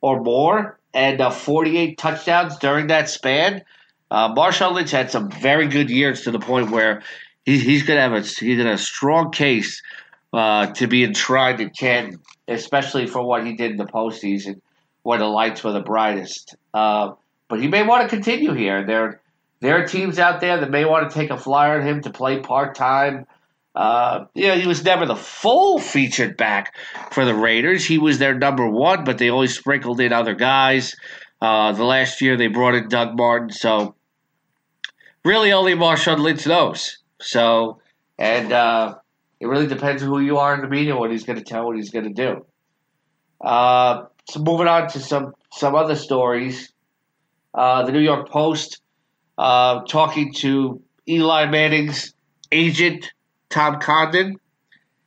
or 0.00 0.22
more 0.22 0.78
and 0.94 1.20
uh, 1.20 1.30
48 1.30 1.98
touchdowns 1.98 2.56
during 2.58 2.86
that 2.88 3.08
span. 3.08 3.62
Uh, 4.10 4.34
Marshawn 4.34 4.74
Lynch 4.74 4.90
had 4.90 5.10
some 5.10 5.30
very 5.30 5.68
good 5.68 5.90
years 5.90 6.22
to 6.22 6.30
the 6.30 6.40
point 6.40 6.70
where 6.70 7.02
he, 7.44 7.58
he's 7.58 7.82
going 7.82 7.96
to 7.96 8.02
have 8.02 8.12
a 8.12 8.20
he's 8.20 8.56
got 8.56 8.66
a 8.66 8.78
strong 8.78 9.30
case 9.30 9.82
uh, 10.32 10.66
to 10.72 10.86
be 10.86 11.04
enshrined 11.04 11.60
in 11.60 11.70
Canton, 11.70 12.20
especially 12.48 13.06
for 13.06 13.22
what 13.22 13.46
he 13.46 13.54
did 13.54 13.70
in 13.72 13.76
the 13.76 13.86
postseason 13.86 14.60
when 15.02 15.20
the 15.20 15.26
lights 15.26 15.62
were 15.62 15.72
the 15.72 15.80
brightest. 15.80 16.56
Uh, 16.74 17.12
but 17.48 17.60
he 17.60 17.68
may 17.68 17.84
want 17.84 18.02
to 18.02 18.08
continue 18.08 18.52
here. 18.52 18.84
There, 18.84 19.20
there 19.60 19.80
are 19.80 19.86
teams 19.86 20.18
out 20.18 20.40
there 20.40 20.58
that 20.58 20.70
may 20.70 20.84
want 20.84 21.10
to 21.10 21.14
take 21.14 21.30
a 21.30 21.36
flyer 21.36 21.80
on 21.80 21.86
him 21.86 22.02
to 22.02 22.10
play 22.10 22.40
part 22.40 22.74
time. 22.74 23.26
Uh, 23.74 24.24
you 24.34 24.48
know, 24.48 24.56
he 24.56 24.66
was 24.66 24.82
never 24.84 25.06
the 25.06 25.16
full 25.16 25.78
featured 25.78 26.36
back 26.36 26.74
for 27.12 27.24
the 27.24 27.34
Raiders. 27.34 27.84
He 27.84 27.98
was 27.98 28.18
their 28.18 28.34
number 28.34 28.68
one, 28.68 29.04
but 29.04 29.18
they 29.18 29.28
always 29.28 29.56
sprinkled 29.56 30.00
in 30.00 30.12
other 30.12 30.34
guys. 30.34 30.96
Uh, 31.40 31.72
the 31.72 31.84
last 31.84 32.20
year 32.20 32.36
they 32.36 32.48
brought 32.48 32.74
in 32.74 32.88
Doug 32.88 33.16
Martin, 33.16 33.50
so 33.50 33.94
really 35.24 35.52
only 35.52 35.74
Marshawn 35.74 36.18
Lynch 36.18 36.46
knows. 36.46 36.98
So, 37.20 37.80
and 38.18 38.52
uh, 38.52 38.96
it 39.38 39.46
really 39.46 39.66
depends 39.66 40.02
who 40.02 40.20
you 40.20 40.38
are 40.38 40.54
in 40.54 40.62
the 40.62 40.68
media, 40.68 40.96
what 40.96 41.10
he's 41.10 41.24
going 41.24 41.38
to 41.38 41.44
tell, 41.44 41.66
what 41.66 41.76
he's 41.76 41.90
going 41.90 42.06
to 42.06 42.12
do. 42.12 42.44
Uh, 43.40 44.06
so 44.28 44.40
moving 44.40 44.66
on 44.66 44.88
to 44.88 45.00
some 45.00 45.34
some 45.52 45.74
other 45.74 45.96
stories. 45.96 46.72
Uh, 47.54 47.84
the 47.84 47.92
New 47.92 48.00
York 48.00 48.28
Post 48.28 48.80
uh, 49.38 49.80
talking 49.82 50.32
to 50.34 50.82
Eli 51.08 51.46
Manning's 51.46 52.14
agent 52.52 53.10
Tom 53.48 53.80
Condon, 53.80 54.36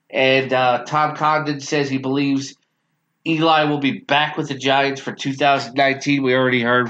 and 0.09 0.53
uh, 0.53 0.83
Tom 0.85 1.15
Condon 1.15 1.59
says 1.59 1.89
he 1.89 1.97
believes 1.97 2.55
Eli 3.25 3.63
will 3.63 3.79
be 3.79 3.99
back 3.99 4.37
with 4.37 4.49
the 4.49 4.55
Giants 4.55 5.01
for 5.01 5.13
2019. 5.13 6.21
We 6.21 6.35
already 6.35 6.61
heard 6.61 6.89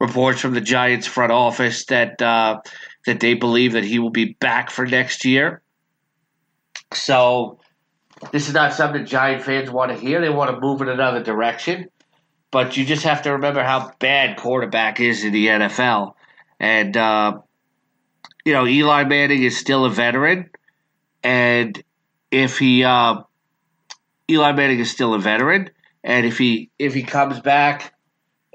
reports 0.00 0.40
from 0.40 0.54
the 0.54 0.60
Giants 0.60 1.06
front 1.06 1.32
office 1.32 1.84
that 1.86 2.20
uh, 2.20 2.60
that 3.04 3.20
they 3.20 3.34
believe 3.34 3.72
that 3.72 3.84
he 3.84 3.98
will 3.98 4.10
be 4.10 4.36
back 4.40 4.70
for 4.70 4.86
next 4.86 5.24
year. 5.24 5.62
So 6.92 7.60
this 8.32 8.48
is 8.48 8.54
not 8.54 8.72
something 8.72 9.04
Giant 9.04 9.42
fans 9.42 9.70
want 9.70 9.92
to 9.92 9.98
hear. 9.98 10.20
They 10.20 10.30
want 10.30 10.50
to 10.50 10.60
move 10.60 10.80
in 10.80 10.88
another 10.88 11.22
direction. 11.22 11.88
But 12.50 12.76
you 12.76 12.84
just 12.84 13.02
have 13.04 13.22
to 13.22 13.32
remember 13.32 13.62
how 13.62 13.92
bad 13.98 14.38
quarterback 14.38 15.00
is 15.00 15.24
in 15.24 15.32
the 15.32 15.46
NFL. 15.48 16.14
And, 16.58 16.96
uh, 16.96 17.38
you 18.44 18.52
know, 18.52 18.66
Eli 18.66 19.04
Manning 19.04 19.42
is 19.42 19.56
still 19.58 19.84
a 19.84 19.90
veteran. 19.90 20.50
And 21.22 21.82
if 22.30 22.58
he, 22.58 22.84
uh, 22.84 23.22
Eli 24.30 24.52
Manning 24.52 24.78
is 24.78 24.90
still 24.90 25.14
a 25.14 25.18
veteran. 25.18 25.70
And 26.06 26.24
if 26.24 26.38
he 26.38 26.70
if 26.78 26.94
he 26.94 27.02
comes 27.02 27.40
back 27.40 27.92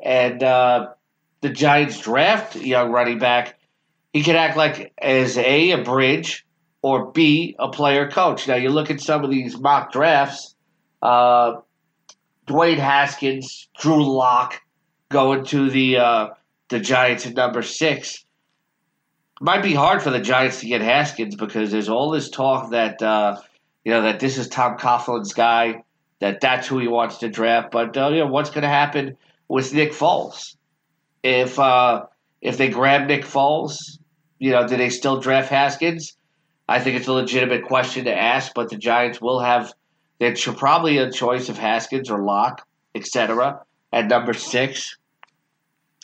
and 0.02 0.42
uh, 0.42 0.94
the 1.42 1.50
Giants 1.50 2.00
draft 2.00 2.56
young 2.56 2.92
running 2.92 3.20
back, 3.20 3.60
he 4.14 4.24
can 4.24 4.38
act 4.38 4.56
like 4.56 4.94
as 4.98 5.38
a 5.38 5.72
a 5.72 5.84
bridge 5.84 6.46
or 6.82 7.12
B, 7.12 7.56
a 7.60 7.70
player 7.70 8.10
coach. 8.10 8.48
Now, 8.48 8.56
you 8.56 8.70
look 8.70 8.90
at 8.90 9.02
some 9.02 9.24
of 9.24 9.30
these 9.30 9.60
mock 9.60 9.92
drafts, 9.92 10.56
uh, 11.02 11.56
Dwayne 12.48 12.78
Haskins, 12.78 13.68
Drew 13.78 14.04
Lock 14.04 14.62
going 15.10 15.46
to 15.46 15.70
the 15.70 15.98
uh, 15.98 16.30
the 16.72 16.80
Giants 16.80 17.28
at 17.28 17.36
number 17.36 17.62
six. 17.62 18.26
Might 19.40 19.62
be 19.62 19.74
hard 19.74 20.02
for 20.02 20.10
the 20.10 20.20
Giants 20.20 20.62
to 20.62 20.68
get 20.68 20.82
Haskins 20.82 21.36
because 21.36 21.72
there's 21.72 21.90
all 21.90 22.10
this 22.10 22.30
talk 22.30 22.72
that 22.72 23.02
uh, 23.02 23.40
you 23.84 23.92
know 23.92 24.02
that 24.04 24.20
this 24.20 24.38
is 24.38 24.48
Tom 24.48 24.78
Coughlin's 24.78 25.34
guy, 25.34 25.84
that 26.20 26.42
that's 26.42 26.68
who 26.68 26.80
he 26.80 26.88
wants 26.88 27.18
to 27.18 27.30
draft. 27.30 27.72
But 27.72 27.96
uh, 27.96 28.10
you 28.10 28.20
know 28.20 28.28
what's 28.28 28.50
going 28.50 28.64
to 28.64 28.70
happen 28.70 29.18
with 29.48 29.74
Nick 29.74 29.92
Foles 29.92 30.56
if 31.24 31.60
uh, 31.60 32.06
if 32.42 32.58
they 32.58 32.70
grab 32.70 33.08
Nick 33.08 33.26
Foles? 33.26 34.00
You 34.40 34.52
know, 34.52 34.68
do 34.68 34.78
they 34.78 34.90
still 34.90 35.20
draft 35.20 35.50
Haskins? 35.50 36.18
I 36.68 36.80
think 36.80 36.98
it's 36.98 37.08
a 37.08 37.14
legitimate 37.14 37.66
question 37.66 38.06
to 38.06 38.18
ask, 38.18 38.54
but 38.56 38.70
the 38.70 38.78
Giants 38.78 39.20
will 39.22 39.40
have 39.40 39.74
they're 40.20 40.36
probably 40.56 41.00
a 41.00 41.12
choice 41.12 41.50
of 41.50 41.58
Haskins 41.58 42.12
or 42.12 42.24
Lock, 42.24 42.66
etc. 42.94 43.62
At 43.92 44.08
number 44.08 44.34
six, 44.34 44.98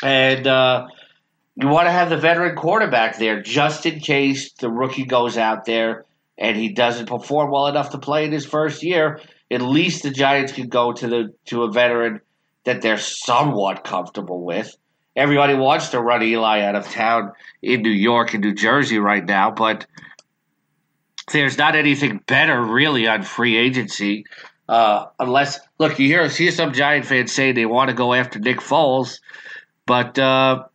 and 0.03 0.45
uh, 0.47 0.88
you 1.55 1.67
want 1.67 1.88
to 1.88 1.91
have 1.91 2.10
the 2.10 2.17
veteran 2.17 2.55
quarterback 2.55 3.17
there 3.17 3.41
just 3.41 3.86
in 3.86 3.99
case 3.99 4.53
the 4.53 4.69
rookie 4.69 5.05
goes 5.05 5.38
out 5.38 5.65
there 5.65 6.05
and 6.38 6.55
he 6.55 6.69
doesn't 6.69 7.07
perform 7.07 7.51
well 7.51 7.67
enough 7.67 7.89
to 7.91 7.97
play 7.97 8.25
in 8.25 8.31
his 8.31 8.45
first 8.45 8.83
year. 8.83 9.19
At 9.49 9.62
least 9.62 10.03
the 10.03 10.12
Giants 10.12 10.51
can 10.51 10.67
go 10.67 10.91
to 10.91 11.07
the 11.07 11.33
to 11.45 11.63
a 11.63 11.71
veteran 11.71 12.21
that 12.65 12.81
they're 12.81 12.97
somewhat 12.97 13.83
comfortable 13.83 14.43
with. 14.43 14.75
Everybody 15.15 15.55
wants 15.55 15.89
to 15.89 16.01
run 16.01 16.21
Eli 16.21 16.62
out 16.62 16.75
of 16.75 16.88
town 16.91 17.31
in 17.63 17.81
New 17.81 17.89
York 17.89 18.33
and 18.33 18.43
New 18.43 18.53
Jersey 18.53 18.99
right 18.99 19.25
now, 19.25 19.49
but 19.49 19.88
there's 21.31 21.57
not 21.57 21.75
anything 21.75 22.21
better 22.27 22.62
really 22.62 23.07
on 23.07 23.23
free 23.23 23.57
agency. 23.57 24.25
Uh, 24.69 25.05
unless 25.19 25.60
look, 25.79 25.97
you 25.97 26.07
hear 26.07 26.29
see 26.29 26.51
some 26.51 26.73
Giant 26.73 27.05
fans 27.05 27.31
say 27.31 27.51
they 27.51 27.65
want 27.65 27.89
to 27.89 27.95
go 27.95 28.13
after 28.13 28.38
Nick 28.38 28.57
Foles, 28.57 29.21
but 29.88 30.19
uh, 30.19 30.65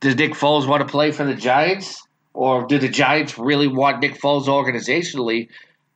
does 0.00 0.16
Nick 0.16 0.32
Foles 0.32 0.68
want 0.68 0.86
to 0.86 0.90
play 0.90 1.12
for 1.12 1.24
the 1.24 1.34
Giants, 1.34 2.02
or 2.34 2.66
do 2.66 2.78
the 2.78 2.88
Giants 2.88 3.38
really 3.38 3.68
want 3.68 4.00
Nick 4.00 4.20
Foles 4.20 4.46
organizationally? 4.46 5.48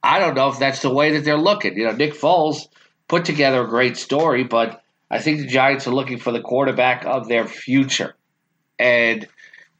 I 0.03 0.19
don't 0.19 0.35
know 0.35 0.49
if 0.49 0.59
that's 0.59 0.81
the 0.81 0.95
way 0.95 1.13
that 1.13 1.25
they're 1.25 1.37
looking. 1.37 1.77
You 1.77 1.87
know, 1.87 1.93
Nick 1.93 2.15
Foles 2.15 2.69
put 3.09 3.25
together 3.25 3.63
a 3.63 3.69
great 3.69 3.97
story, 3.97 4.45
but 4.45 4.83
I 5.11 5.19
think 5.19 5.41
the 5.41 5.47
Giants 5.47 5.87
are 5.87 5.95
looking 5.95 6.19
for 6.19 6.33
the 6.33 6.41
quarterback 6.41 7.05
of 7.05 7.29
their 7.29 7.47
future, 7.47 8.15
and 8.79 9.29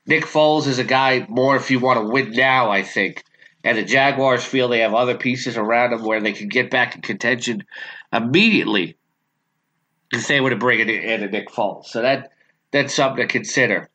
Nick 0.07 0.25
Foles 0.25 0.67
is 0.67 0.81
a 0.81 0.85
guy 0.85 1.25
more 1.29 1.57
if 1.57 1.71
you 1.71 1.79
want 1.79 2.01
to 2.01 2.13
win 2.13 2.33
now. 2.33 2.71
I 2.71 2.83
think 2.83 3.25
and 3.65 3.79
the 3.79 3.85
Jaguars 3.85 4.45
feel 4.45 4.69
they 4.69 4.81
have 4.81 4.95
other 4.95 5.17
pieces 5.17 5.57
around 5.57 5.93
them 5.93 6.03
where 6.05 6.21
they 6.21 6.33
can 6.33 6.49
get 6.49 6.71
back 6.71 6.97
in 6.97 7.03
contention 7.03 7.65
immediately 8.13 8.97
they 10.13 10.41
were 10.41 10.51
to 10.51 10.57
bring 10.57 10.81
in, 10.81 10.89
in 10.89 11.23
a 11.23 11.29
Nick 11.29 11.49
Foles. 11.51 11.87
So 11.87 12.03
that 12.03 12.31
that's 12.71 12.95
something 12.95 13.27
to 13.27 13.31
consider. 13.31 13.89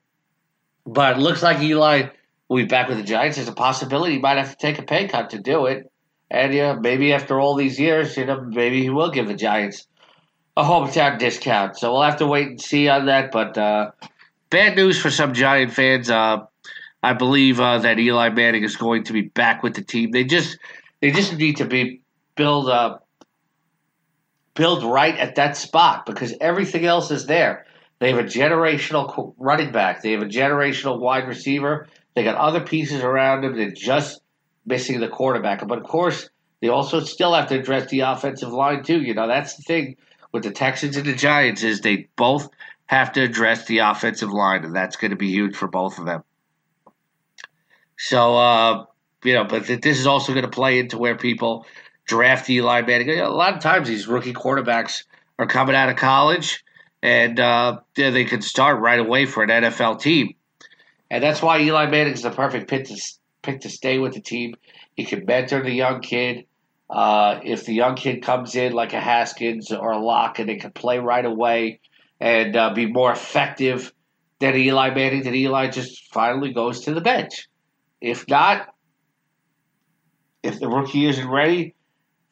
But 0.86 1.17
it 1.17 1.19
looks 1.19 1.43
like 1.43 1.60
Eli 1.60 2.10
will 2.47 2.58
be 2.58 2.65
back 2.65 2.88
with 2.88 2.97
the 2.97 3.03
Giants. 3.03 3.38
There's 3.38 3.47
a 3.49 3.53
possibility 3.53 4.13
he 4.13 4.19
might 4.19 4.38
have 4.38 4.51
to 4.51 4.58
take 4.58 4.80
a 4.80 4.84
pay 4.84 5.08
cut 5.08 5.30
to 5.32 5.39
do 5.39 5.65
it. 5.65 5.91
And 6.30 6.53
yeah, 6.53 6.73
maybe 6.73 7.13
after 7.13 7.39
all 7.39 7.56
these 7.56 7.80
years, 7.80 8.17
you 8.17 8.25
know, 8.25 8.41
maybe 8.41 8.82
he 8.82 8.89
will 8.89 9.12
give 9.12 9.27
the 9.27 9.34
Giants 9.34 9.88
a 10.56 10.63
hometown 10.63 11.19
discount. 11.19 11.77
So 11.77 11.91
we'll 11.91 12.03
have 12.03 12.17
to 12.17 12.27
wait 12.27 12.47
and 12.47 12.62
see 12.62 12.89
on 12.89 13.06
that. 13.06 13.32
But 13.32 13.58
uh, 13.58 13.91
bad 14.49 14.75
news 14.75 14.99
for 14.99 15.12
some 15.12 15.34
Giant 15.34 15.71
fans. 15.73 16.10
Uh, 16.10 16.45
I 17.03 17.13
believe 17.13 17.60
uh, 17.60 17.77
that 17.80 17.99
Eli 17.99 18.30
Manning 18.30 18.63
is 18.63 18.75
going 18.75 19.03
to 19.06 19.13
be 19.13 19.21
back 19.21 19.63
with 19.63 19.75
the 19.75 19.84
team. 19.84 20.12
They 20.12 20.23
just 20.23 20.58
they 20.99 21.12
just 21.12 21.38
need 21.38 21.58
to 21.58 21.65
be 21.65 22.01
build 22.36 22.69
up 22.69 23.07
build 24.58 24.84
right 24.84 25.15
at 25.15 25.36
that 25.36 25.56
spot 25.56 26.06
because 26.06 26.34
everything 26.41 26.86
else 26.86 27.12
is 27.12 27.28
there. 27.28 27.65
They 28.00 28.12
have 28.12 28.20
a 28.20 28.24
generational 28.24 29.34
running 29.38 29.72
back. 29.72 30.02
They 30.02 30.12
have 30.12 30.22
a 30.22 30.26
generational 30.26 31.00
wide 31.00 31.28
receiver. 31.28 31.88
They 32.15 32.24
got 32.24 32.36
other 32.36 32.62
pieces 32.62 33.02
around 33.02 33.41
them. 33.41 33.56
They're 33.56 33.72
just 33.72 34.22
missing 34.65 35.00
the 35.00 35.08
quarterback. 35.08 35.65
But 35.67 35.78
of 35.78 35.86
course, 35.86 36.30
they 36.62 36.67
also 36.67 37.00
still 37.00 37.34
have 37.34 37.48
to 37.50 37.60
address 37.60 37.89
the 37.89 38.02
offensive 38.02 38.52
line 38.52 38.84
too. 38.84 39.02
You 39.02 39.13
know, 39.13 39.28
that's 39.28 39.56
the 39.56 39.63
thing 39.63 39.98
with 40.32 40.43
the 40.43 40.52
Texans 40.52 40.98
and 40.98 41.06
the 41.06 41.15
Giants 41.15 41.63
is 41.63 41.82
they 41.82 42.08
both 42.15 42.50
have 42.88 43.12
to 43.13 43.22
address 43.22 43.65
the 43.65 43.80
offensive 43.80 44.32
line, 44.32 44.63
and 44.63 44.76
that's 44.76 44.96
going 44.96 45.12
to 45.12 45.17
be 45.17 45.30
huge 45.30 45.56
for 45.56 45.67
both 45.67 46.00
of 46.00 46.06
them. 46.06 46.24
So, 47.98 48.38
uh, 48.38 48.86
you 49.24 49.34
know, 49.34 49.43
but 49.43 49.65
this 49.67 50.00
is 50.00 50.08
also 50.08 50.34
going 50.34 50.46
to 50.46 50.52
play 50.52 50.80
into 50.80 50.98
where 50.98 51.15
people 51.15 51.65
draft 52.08 52.50
Eli 52.50 52.82
Manning. 52.82 53.20
A 53.20 53.30
lot 53.30 53.54
of 53.54 53.62
times 53.62 53.88
these 53.88 54.08
rookie 54.08 54.34
quarterbacks 54.34 55.04
are 55.38 55.46
coming 55.46 55.76
out 55.76 55.89
of 55.89 55.98
college 55.98 56.63
and 57.04 57.39
uh, 57.39 57.80
they 57.96 58.26
can 58.26 58.41
start 58.41 58.80
right 58.80 59.00
away 59.00 59.26
for 59.26 59.43
an 59.43 59.50
NFL 59.50 60.02
team. 60.02 60.34
And 61.12 61.24
that's 61.24 61.41
why 61.41 61.60
Eli 61.60 61.86
Manning 61.88 62.13
is 62.13 62.24
the 62.24 62.32
perfect 62.32 62.70
pick 62.70 62.86
to, 62.86 63.02
pick 63.41 63.62
to 63.62 63.70
stay 63.70 64.00
with 64.00 64.13
the 64.13 64.22
team. 64.22 64.56
He 64.96 65.06
can 65.06 65.26
mentor 65.26 65.62
the 65.62 65.72
young 65.72 66.02
kid. 66.02 66.46
Uh, 66.89 67.39
if 67.43 67.65
the 67.65 67.74
young 67.74 67.96
kid 67.96 68.24
comes 68.24 68.56
in 68.56 68.72
like 68.72 68.93
a 68.93 69.00
Haskins 69.00 69.72
or 69.72 69.91
a 69.91 70.00
Lock 70.00 70.39
and 70.39 70.50
they 70.50 70.56
can 70.56 70.72
play 70.72 71.00
right 71.00 71.26
away 71.26 71.82
and 72.20 72.56
uh, 72.56 72.74
be 72.74 72.86
more 72.86 73.12
effective 73.12 73.93
than 74.39 74.56
Eli 74.56 74.93
Manning, 74.93 75.24
then 75.24 75.36
Eli 75.36 75.70
just 75.70 76.12
finally 76.13 76.54
goes 76.54 76.82
to 76.82 76.93
the 76.93 77.02
bench. 77.02 77.48
If 78.00 78.28
not, 78.28 78.74
if 80.43 80.60
the 80.60 80.70
rookie 80.70 81.06
isn't 81.06 81.30
ready, 81.30 81.76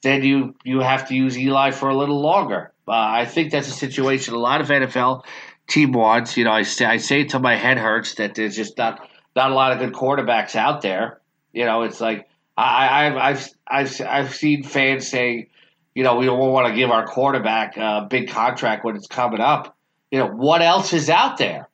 then 0.06 0.24
you 0.24 0.56
you 0.64 0.80
have 0.82 1.08
to 1.08 1.16
use 1.16 1.38
Eli 1.38 1.72
for 1.72 1.90
a 1.90 1.98
little 1.98 2.22
longer. 2.22 2.72
Uh, 2.88 2.92
I 2.92 3.26
think 3.26 3.52
that's 3.52 3.68
a 3.68 3.72
situation 3.72 4.36
a 4.36 4.40
lot 4.40 4.62
of 4.62 4.68
NFL 4.68 5.24
team 5.68 5.92
wants. 5.92 6.38
You 6.38 6.44
know, 6.44 6.52
I 6.52 6.62
say 6.62 6.86
I 6.86 6.98
say 6.98 7.24
till 7.24 7.40
my 7.40 7.56
head 7.56 7.80
hurts 7.80 8.14
that 8.16 8.36
there's 8.36 8.56
just 8.56 8.78
not 8.78 9.10
not 9.36 9.52
a 9.52 9.56
lot 9.56 9.72
of 9.72 9.80
good 9.80 9.94
quarterbacks 9.94 10.56
out 10.56 10.82
there. 10.82 11.22
You 11.54 11.66
know, 11.66 11.82
it's 11.82 12.00
like 12.00 12.30
I, 12.56 13.08
I've 13.08 13.18
I've 13.18 13.50
I've 13.68 14.02
I've 14.08 14.36
seen 14.36 14.64
fans 14.64 15.08
saying, 15.08 15.48
you 15.96 16.04
know, 16.04 16.18
we 16.18 16.28
don't 16.28 16.38
want 16.52 16.68
to 16.68 16.76
give 16.76 16.92
our 16.92 17.08
quarterback 17.08 17.76
a 17.78 18.06
big 18.08 18.30
contract 18.30 18.86
when 18.86 18.96
it's 18.96 19.08
coming 19.08 19.42
up. 19.42 19.76
You 20.12 20.20
know, 20.20 20.28
what 20.28 20.62
else 20.62 20.94
is 20.94 21.10
out 21.10 21.38
there? 21.40 21.68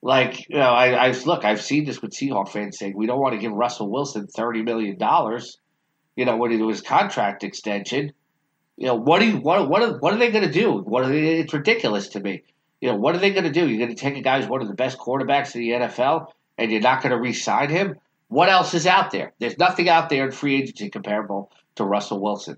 Like, 0.00 0.48
you 0.48 0.58
know, 0.58 0.70
I, 0.70 1.08
I 1.08 1.10
look, 1.26 1.44
I've 1.44 1.60
seen 1.60 1.84
this 1.84 2.00
with 2.00 2.12
Seahawk 2.12 2.50
fans 2.50 2.78
saying 2.78 2.94
we 2.96 3.06
don't 3.06 3.20
want 3.20 3.34
to 3.34 3.40
give 3.40 3.50
Russell 3.50 3.90
Wilson 3.90 4.28
thirty 4.28 4.62
million 4.62 4.96
dollars, 4.96 5.58
you 6.18 6.24
know, 6.24 6.36
when 6.36 6.50
he 6.50 6.58
do 6.58 6.68
his 6.68 6.80
contract 6.80 7.44
extension. 7.44 8.12
You 8.76 8.86
know, 8.86 8.96
what 8.96 9.20
do 9.20 9.26
you 9.26 9.36
what 9.36 9.68
what 9.68 9.82
are, 9.82 9.98
what 9.98 10.12
are 10.12 10.18
they 10.18 10.32
going 10.32 10.44
to 10.44 10.50
do? 10.50 10.72
What 10.72 11.04
are 11.04 11.08
they, 11.08 11.38
it's 11.38 11.54
ridiculous 11.54 12.08
to 12.08 12.20
me. 12.20 12.42
You 12.80 12.90
know, 12.90 12.96
what 12.96 13.14
are 13.14 13.18
they 13.18 13.30
going 13.30 13.44
to 13.44 13.52
do? 13.52 13.68
You're 13.68 13.78
going 13.78 13.94
to 13.94 14.00
take 14.00 14.16
a 14.16 14.20
guy 14.20 14.40
who's 14.40 14.48
one 14.48 14.60
of 14.60 14.66
the 14.66 14.74
best 14.74 14.98
quarterbacks 14.98 15.54
in 15.54 15.60
the 15.60 15.70
NFL, 15.70 16.26
and 16.58 16.72
you're 16.72 16.80
not 16.80 17.02
going 17.02 17.12
to 17.12 17.20
re-sign 17.20 17.70
him. 17.70 17.94
What 18.26 18.48
else 18.48 18.74
is 18.74 18.84
out 18.84 19.12
there? 19.12 19.32
There's 19.38 19.58
nothing 19.58 19.88
out 19.88 20.08
there 20.08 20.24
in 20.26 20.32
free 20.32 20.56
agency 20.56 20.90
comparable 20.90 21.52
to 21.76 21.84
Russell 21.84 22.20
Wilson. 22.20 22.56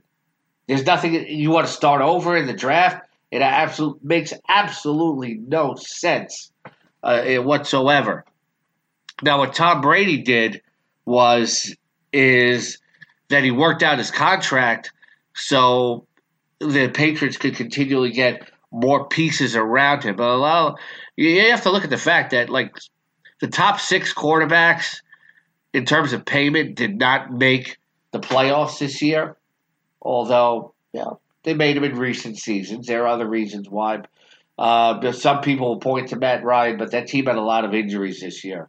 There's 0.66 0.86
nothing 0.86 1.12
you 1.28 1.50
want 1.50 1.66
to 1.66 1.72
start 1.72 2.00
over 2.00 2.38
in 2.38 2.46
the 2.46 2.54
draft. 2.54 3.06
It 3.30 3.42
absolutely 3.42 4.00
makes 4.02 4.32
absolutely 4.48 5.34
no 5.34 5.74
sense 5.74 6.50
uh, 7.02 7.36
whatsoever. 7.36 8.24
Now, 9.22 9.38
what 9.38 9.54
Tom 9.54 9.82
Brady 9.82 10.22
did 10.22 10.62
was 11.04 11.76
is 12.10 12.78
that 13.30 13.42
he 13.42 13.50
worked 13.50 13.82
out 13.82 13.98
his 13.98 14.10
contract 14.10 14.92
so 15.34 16.06
the 16.58 16.88
Patriots 16.88 17.36
could 17.36 17.56
continually 17.56 18.10
get 18.10 18.50
more 18.70 19.08
pieces 19.08 19.56
around 19.56 20.04
him. 20.04 20.16
But 20.16 20.40
well, 20.40 20.78
you 21.16 21.50
have 21.50 21.62
to 21.62 21.70
look 21.70 21.84
at 21.84 21.90
the 21.90 21.98
fact 21.98 22.32
that 22.32 22.50
like 22.50 22.76
the 23.40 23.48
top 23.48 23.80
six 23.80 24.12
quarterbacks 24.12 25.00
in 25.72 25.84
terms 25.86 26.12
of 26.12 26.24
payment 26.24 26.74
did 26.74 26.98
not 26.98 27.32
make 27.32 27.78
the 28.12 28.20
playoffs 28.20 28.78
this 28.78 29.00
year. 29.00 29.36
Although, 30.02 30.74
yeah, 30.92 31.10
they 31.42 31.54
made 31.54 31.76
them 31.76 31.84
in 31.84 31.96
recent 31.96 32.38
seasons. 32.38 32.86
There 32.86 33.04
are 33.04 33.08
other 33.08 33.26
reasons 33.26 33.68
why. 33.68 34.02
Uh, 34.58 35.12
some 35.12 35.40
people 35.40 35.68
will 35.68 35.80
point 35.80 36.08
to 36.08 36.16
Matt 36.16 36.44
Ryan, 36.44 36.76
but 36.76 36.90
that 36.90 37.06
team 37.06 37.26
had 37.26 37.36
a 37.36 37.40
lot 37.40 37.64
of 37.64 37.74
injuries 37.74 38.20
this 38.20 38.44
year. 38.44 38.68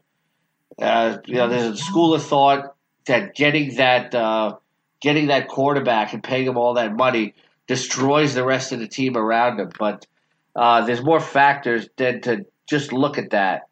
Uh, 0.82 1.18
you 1.26 1.36
know, 1.36 1.50
there's 1.50 1.66
a 1.66 1.78
school 1.78 2.14
of 2.14 2.24
thought 2.24 2.76
that 3.12 3.36
getting 3.36 3.76
that 3.76 4.16
uh, 4.16 4.56
getting 5.02 5.28
that 5.28 5.48
quarterback 5.48 6.14
and 6.14 6.24
paying 6.24 6.48
him 6.48 6.58
all 6.58 6.76
that 6.76 6.96
money 6.96 7.34
destroys 7.68 8.34
the 8.34 8.44
rest 8.44 8.72
of 8.72 8.80
the 8.80 8.88
team 8.88 9.18
around 9.18 9.60
him. 9.60 9.70
But 9.78 10.08
uh, 10.56 10.86
there's 10.86 11.04
more 11.04 11.20
factors 11.20 11.88
than 11.98 12.22
to 12.22 12.46
just 12.68 12.94
look 12.94 13.18
at 13.18 13.32
that. 13.32 13.64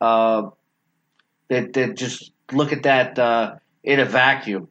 Uh, 0.00 0.50
that 1.48 1.94
just 1.96 2.32
look 2.52 2.72
at 2.72 2.84
that 2.84 3.18
uh, 3.18 3.56
in 3.82 4.00
a 4.00 4.04
vacuum. 4.04 4.68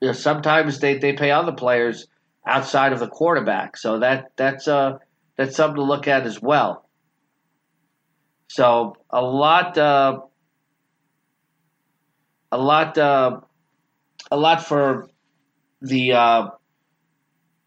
You 0.00 0.08
know, 0.08 0.12
sometimes 0.12 0.80
they, 0.80 0.98
they 0.98 1.12
pay 1.12 1.30
other 1.30 1.52
players 1.52 2.06
outside 2.46 2.92
of 2.92 2.98
the 2.98 3.08
quarterback, 3.08 3.76
so 3.76 4.00
that 4.00 4.32
that's 4.36 4.68
uh 4.68 4.98
that's 5.36 5.56
something 5.56 5.76
to 5.76 5.82
look 5.82 6.08
at 6.08 6.26
as 6.26 6.40
well. 6.40 6.88
So 8.48 8.96
a 9.10 9.22
lot, 9.22 9.78
uh, 9.78 10.20
a 12.54 12.58
lot, 12.58 12.96
uh, 12.96 13.40
a 14.30 14.36
lot 14.36 14.64
for 14.64 15.10
the 15.82 16.12
uh, 16.12 16.48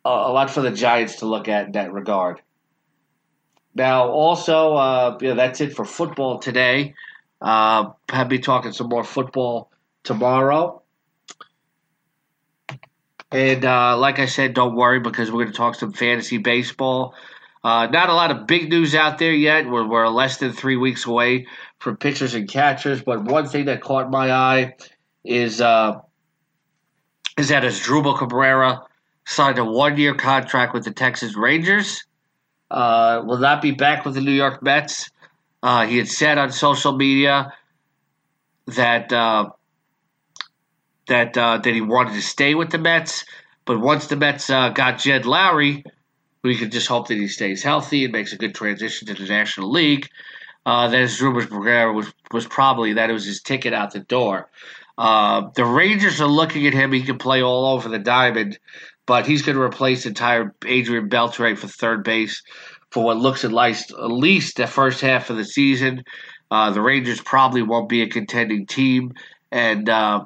a 0.06 0.32
lot 0.32 0.50
for 0.50 0.62
the 0.62 0.72
Giants 0.72 1.18
to 1.18 1.26
look 1.26 1.50
at 1.50 1.66
in 1.66 1.72
that 1.74 1.92
regard. 1.92 2.42
Now, 3.76 4.08
also, 4.08 4.76
uh, 4.76 5.18
that's 5.20 5.60
it 5.60 5.76
for 5.76 5.84
football 5.84 6.40
today. 6.40 6.96
Uh, 7.42 7.92
I'll 8.10 8.26
be 8.26 8.40
talking 8.40 8.72
some 8.72 8.88
more 8.88 9.04
football 9.04 9.70
tomorrow. 10.04 10.82
And 13.30 13.66
uh, 13.66 13.98
like 13.98 14.20
I 14.20 14.26
said, 14.26 14.54
don't 14.54 14.76
worry 14.76 15.02
because 15.02 15.30
we're 15.30 15.44
going 15.44 15.52
to 15.52 15.58
talk 15.58 15.76
some 15.76 15.92
fantasy 15.92 16.38
baseball. 16.38 17.14
Uh, 17.62 17.88
not 17.88 18.08
a 18.08 18.14
lot 18.14 18.32
of 18.32 18.48
big 18.48 18.70
news 18.70 18.96
out 18.96 19.18
there 19.18 19.34
yet. 19.34 19.70
We're, 19.70 19.86
we're 19.86 20.08
less 20.08 20.38
than 20.38 20.54
three 20.54 20.78
weeks 20.78 21.06
away 21.06 21.48
from 21.80 21.98
pitchers 21.98 22.34
and 22.34 22.48
catchers. 22.48 23.02
But 23.02 23.24
one 23.24 23.48
thing 23.48 23.66
that 23.66 23.82
caught 23.82 24.10
my 24.10 24.32
eye 24.32 24.76
is 25.24 25.62
uh, 25.62 26.00
is 27.38 27.50
that 27.50 27.64
Asdrubal 27.64 28.18
Cabrera 28.18 28.84
signed 29.26 29.60
a 29.60 29.66
one 29.66 29.98
year 29.98 30.16
contract 30.16 30.74
with 30.74 30.86
the 30.86 30.92
Texas 30.92 31.36
Rangers. 31.36 32.04
Uh, 32.70 33.22
will 33.26 33.38
not 33.38 33.62
be 33.62 33.72
back 33.72 34.06
with 34.06 34.16
the 34.16 34.22
New 34.22 34.32
York 34.32 34.62
Mets. 34.62 35.10
Uh, 35.64 35.86
he 35.86 35.98
had 35.98 36.08
said 36.08 36.38
on 36.38 36.52
social 36.52 36.96
media 36.96 37.54
that 38.68 39.12
uh, 39.14 39.50
that 41.08 41.38
uh, 41.38 41.58
that 41.58 41.74
he 41.74 41.82
wanted 41.82 42.14
to 42.14 42.22
stay 42.22 42.56
with 42.56 42.72
the 42.72 42.78
Mets, 42.78 43.26
but 43.66 43.80
once 43.80 44.08
the 44.08 44.16
Mets 44.16 44.50
uh, 44.50 44.70
got 44.70 45.00
Jed 45.00 45.24
Lowrie, 45.24 45.84
we 46.44 46.58
can 46.58 46.70
just 46.70 46.88
hope 46.88 47.08
that 47.08 47.18
he 47.18 47.28
stays 47.28 47.64
healthy 47.64 48.04
and 48.04 48.14
makes 48.14 48.34
a 48.34 48.38
good 48.38 48.56
transition 48.56 49.08
to 49.08 49.14
the 49.14 49.26
National 49.26 49.72
League. 49.72 50.08
Uh, 50.68 50.90
that 50.90 51.00
his 51.00 51.22
was 51.22 52.14
was 52.34 52.46
probably 52.46 52.92
that 52.92 53.10
it 53.10 53.14
was 53.14 53.24
his 53.24 53.42
ticket 53.42 53.74
out 53.74 53.94
the 53.94 54.02
door. 54.02 54.50
Uh, 54.98 55.50
the 55.56 55.64
Rangers 55.64 56.20
are 56.20 56.28
looking 56.28 56.68
at 56.68 56.74
him. 56.74 56.92
He 56.92 57.04
can 57.04 57.18
play 57.18 57.42
all 57.42 57.68
over 57.68 57.88
the 57.88 57.98
diamond, 57.98 58.60
but 59.06 59.26
he's 59.26 59.44
going 59.44 59.56
to 59.56 59.62
replace 59.62 60.06
entire 60.06 60.54
Adrian 60.66 61.08
Beltre 61.08 61.58
for 61.58 61.68
third 61.68 62.04
base 62.04 62.44
for 62.92 63.06
what 63.06 63.16
looks 63.16 63.46
at 63.46 63.54
least, 63.54 63.92
at 63.92 64.12
least 64.12 64.58
the 64.58 64.68
first 64.68 65.00
half 65.00 65.30
of 65.30 65.38
the 65.38 65.46
season. 65.46 66.04
Uh, 66.52 66.72
the 66.72 66.82
Rangers 66.82 67.22
probably 67.22 67.62
won't 67.62 67.88
be 67.88 68.02
a 68.02 68.10
contending 68.10 68.66
team, 68.66 69.14
and 69.50 69.88
uh, 69.88 70.26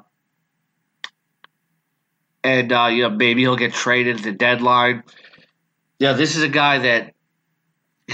and 2.42 2.72
uh, 2.72 2.88
you 2.90 3.02
know 3.02 3.10
maybe 3.10 3.42
he'll 3.42 3.54
get 3.54 3.74
traded 3.74 4.16
at 4.16 4.22
the 4.24 4.32
deadline. 4.32 5.04
Yeah, 6.00 6.14
this 6.14 6.34
is 6.34 6.42
a 6.42 6.48
guy 6.48 6.78
that 6.78 7.14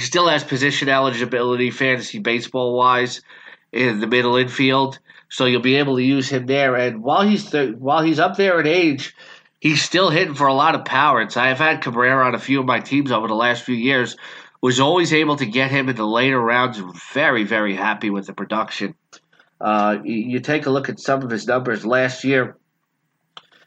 still 0.00 0.28
has 0.28 0.44
position 0.44 0.88
eligibility, 0.88 1.70
fantasy 1.70 2.18
baseball 2.18 2.76
wise, 2.76 3.22
in 3.72 4.00
the 4.00 4.06
middle 4.06 4.36
infield. 4.36 4.98
So 5.30 5.44
you'll 5.44 5.60
be 5.60 5.76
able 5.76 5.96
to 5.96 6.02
use 6.02 6.28
him 6.28 6.46
there. 6.46 6.74
And 6.76 7.02
while 7.02 7.22
he's 7.22 7.50
th- 7.50 7.76
while 7.76 8.02
he's 8.02 8.18
up 8.18 8.36
there 8.36 8.60
in 8.60 8.66
age, 8.66 9.14
he's 9.60 9.82
still 9.82 10.10
hitting 10.10 10.34
for 10.34 10.46
a 10.46 10.54
lot 10.54 10.74
of 10.74 10.84
power. 10.84 11.28
So 11.28 11.40
I've 11.40 11.58
had 11.58 11.82
Cabrera 11.82 12.26
on 12.26 12.34
a 12.34 12.38
few 12.38 12.60
of 12.60 12.66
my 12.66 12.80
teams 12.80 13.12
over 13.12 13.28
the 13.28 13.34
last 13.34 13.62
few 13.62 13.74
years. 13.74 14.16
Was 14.60 14.80
always 14.80 15.12
able 15.12 15.36
to 15.36 15.46
get 15.46 15.70
him 15.70 15.88
in 15.88 15.94
the 15.94 16.06
later 16.06 16.40
rounds. 16.40 16.82
Very, 17.12 17.44
very 17.44 17.76
happy 17.76 18.10
with 18.10 18.26
the 18.26 18.32
production. 18.32 18.94
Uh, 19.60 19.98
you 20.04 20.40
take 20.40 20.66
a 20.66 20.70
look 20.70 20.88
at 20.88 20.98
some 20.98 21.22
of 21.22 21.30
his 21.30 21.46
numbers 21.46 21.86
last 21.86 22.24
year. 22.24 22.56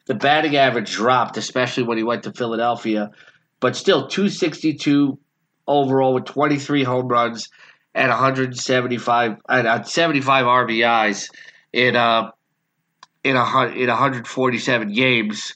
The 0.08 0.16
batting 0.16 0.58
average 0.58 0.92
dropped, 0.92 1.38
especially 1.38 1.84
when 1.84 1.98
he 1.98 2.04
went 2.04 2.24
to 2.24 2.34
Philadelphia, 2.34 3.12
but 3.62 3.78
still 3.78 4.08
262 4.08 5.18
overall 5.68 6.14
with 6.14 6.26
23 6.26 6.84
home 6.84 7.08
runs 7.08 7.50
and 7.94 8.10
175 8.10 9.38
and 9.50 9.88
75 9.88 10.46
RBIs 10.46 11.30
in 11.74 11.96
uh 11.96 12.32
in 13.24 13.36
a 13.36 13.66
in 13.68 13.88
147 13.88 14.94
games. 14.94 15.54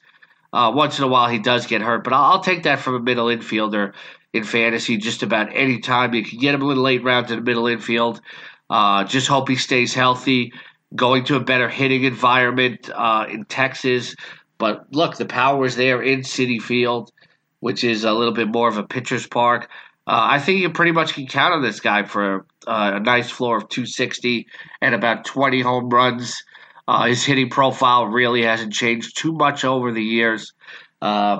Uh, 0.53 0.71
once 0.73 0.97
in 0.97 1.03
a 1.03 1.07
while, 1.07 1.27
he 1.27 1.39
does 1.39 1.67
get 1.67 1.81
hurt, 1.81 2.05
but 2.05 2.13
I'll, 2.13 2.23
I'll, 2.23 2.39
take 2.39 2.63
that 2.63 2.79
from 2.79 2.95
a 2.95 2.99
middle 3.01 3.25
infielder 3.25 3.91
in 4.31 4.45
fantasy 4.45 4.95
just 4.95 5.21
about 5.21 5.49
any 5.53 5.79
time. 5.79 6.13
You 6.13 6.23
can 6.23 6.39
get 6.39 6.55
him 6.55 6.61
in 6.61 6.77
late 6.77 7.03
rounds 7.03 7.29
in 7.29 7.39
the 7.39 7.43
middle 7.43 7.67
infield. 7.67 8.21
Uh, 8.69 9.03
just 9.03 9.27
hope 9.27 9.49
he 9.49 9.57
stays 9.57 9.93
healthy. 9.93 10.53
Going 10.95 11.25
to 11.25 11.35
a 11.35 11.41
better 11.41 11.67
hitting 11.67 12.05
environment 12.05 12.89
uh, 12.93 13.25
in 13.29 13.43
Texas. 13.45 14.15
But 14.57 14.85
look, 14.93 15.17
the 15.17 15.25
power 15.25 15.65
is 15.65 15.75
there 15.75 16.01
in 16.01 16.21
Citi 16.21 16.61
Field, 16.61 17.11
which 17.59 17.83
is 17.83 18.05
a 18.05 18.13
little 18.13 18.33
bit 18.33 18.47
more 18.47 18.69
of 18.69 18.77
a 18.77 18.83
pitcher's 18.83 19.27
park. 19.27 19.69
Uh, 20.07 20.37
I 20.37 20.39
think 20.39 20.61
you 20.61 20.69
pretty 20.69 20.91
much 20.91 21.13
can 21.13 21.25
count 21.25 21.53
on 21.53 21.63
this 21.63 21.79
guy 21.79 22.03
for 22.03 22.45
uh, 22.67 22.91
a 22.95 22.99
nice 22.99 23.29
floor 23.29 23.57
of 23.57 23.69
260 23.69 24.47
and 24.81 24.93
about 24.93 25.25
20 25.25 25.61
home 25.61 25.89
runs. 25.89 26.43
Uh, 26.87 27.07
his 27.07 27.25
hitting 27.25 27.49
profile 27.49 28.05
really 28.05 28.43
hasn't 28.43 28.71
changed 28.71 29.17
too 29.17 29.33
much 29.33 29.65
over 29.65 29.91
the 29.91 30.03
years. 30.03 30.53
Uh, 31.01 31.39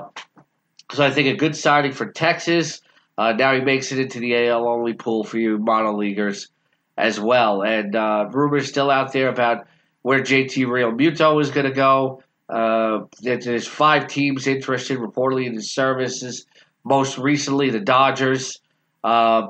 so 0.92 1.04
I 1.04 1.12
think 1.12 1.28
a 1.28 1.36
good 1.36 1.54
signing 1.54 1.92
for 1.92 2.10
Texas. 2.10 2.80
Uh, 3.16 3.32
now 3.32 3.54
he 3.54 3.60
makes 3.60 3.92
it 3.92 4.00
into 4.00 4.18
the 4.18 4.48
AL 4.48 4.66
only 4.66 4.94
pool 4.94 5.22
for 5.22 5.38
you 5.38 5.58
mono 5.58 5.96
leaguers 5.96 6.48
as 6.98 7.20
well. 7.20 7.62
And 7.62 7.94
uh, 7.94 8.28
rumors 8.32 8.68
still 8.68 8.90
out 8.90 9.12
there 9.12 9.28
about 9.28 9.68
where 10.02 10.20
JT 10.20 10.68
Real 10.68 10.90
Realmuto 10.90 11.40
is 11.40 11.50
going 11.52 11.66
to 11.66 11.72
go. 11.72 12.22
There's 13.22 13.66
five 13.68 14.08
teams 14.08 14.48
interested 14.48 14.98
reportedly 14.98 15.46
in 15.46 15.54
his 15.54 15.72
services. 15.72 16.46
Most 16.86 17.18
recently, 17.18 17.70
the 17.70 17.80
Dodgers. 17.80 18.60
Uh, 19.02 19.48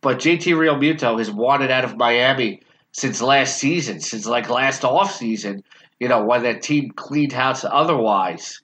but 0.00 0.18
JT 0.18 0.54
Realmuto 0.54 1.18
has 1.18 1.28
wanted 1.28 1.72
out 1.72 1.84
of 1.84 1.96
Miami 1.96 2.62
since 2.92 3.20
last 3.20 3.58
season, 3.58 4.00
since 4.00 4.26
like 4.26 4.48
last 4.48 4.82
offseason. 4.82 5.62
You 5.98 6.06
know 6.06 6.24
when 6.24 6.44
that 6.44 6.62
team 6.62 6.92
cleaned 6.94 7.32
house 7.32 7.64
otherwise, 7.64 8.62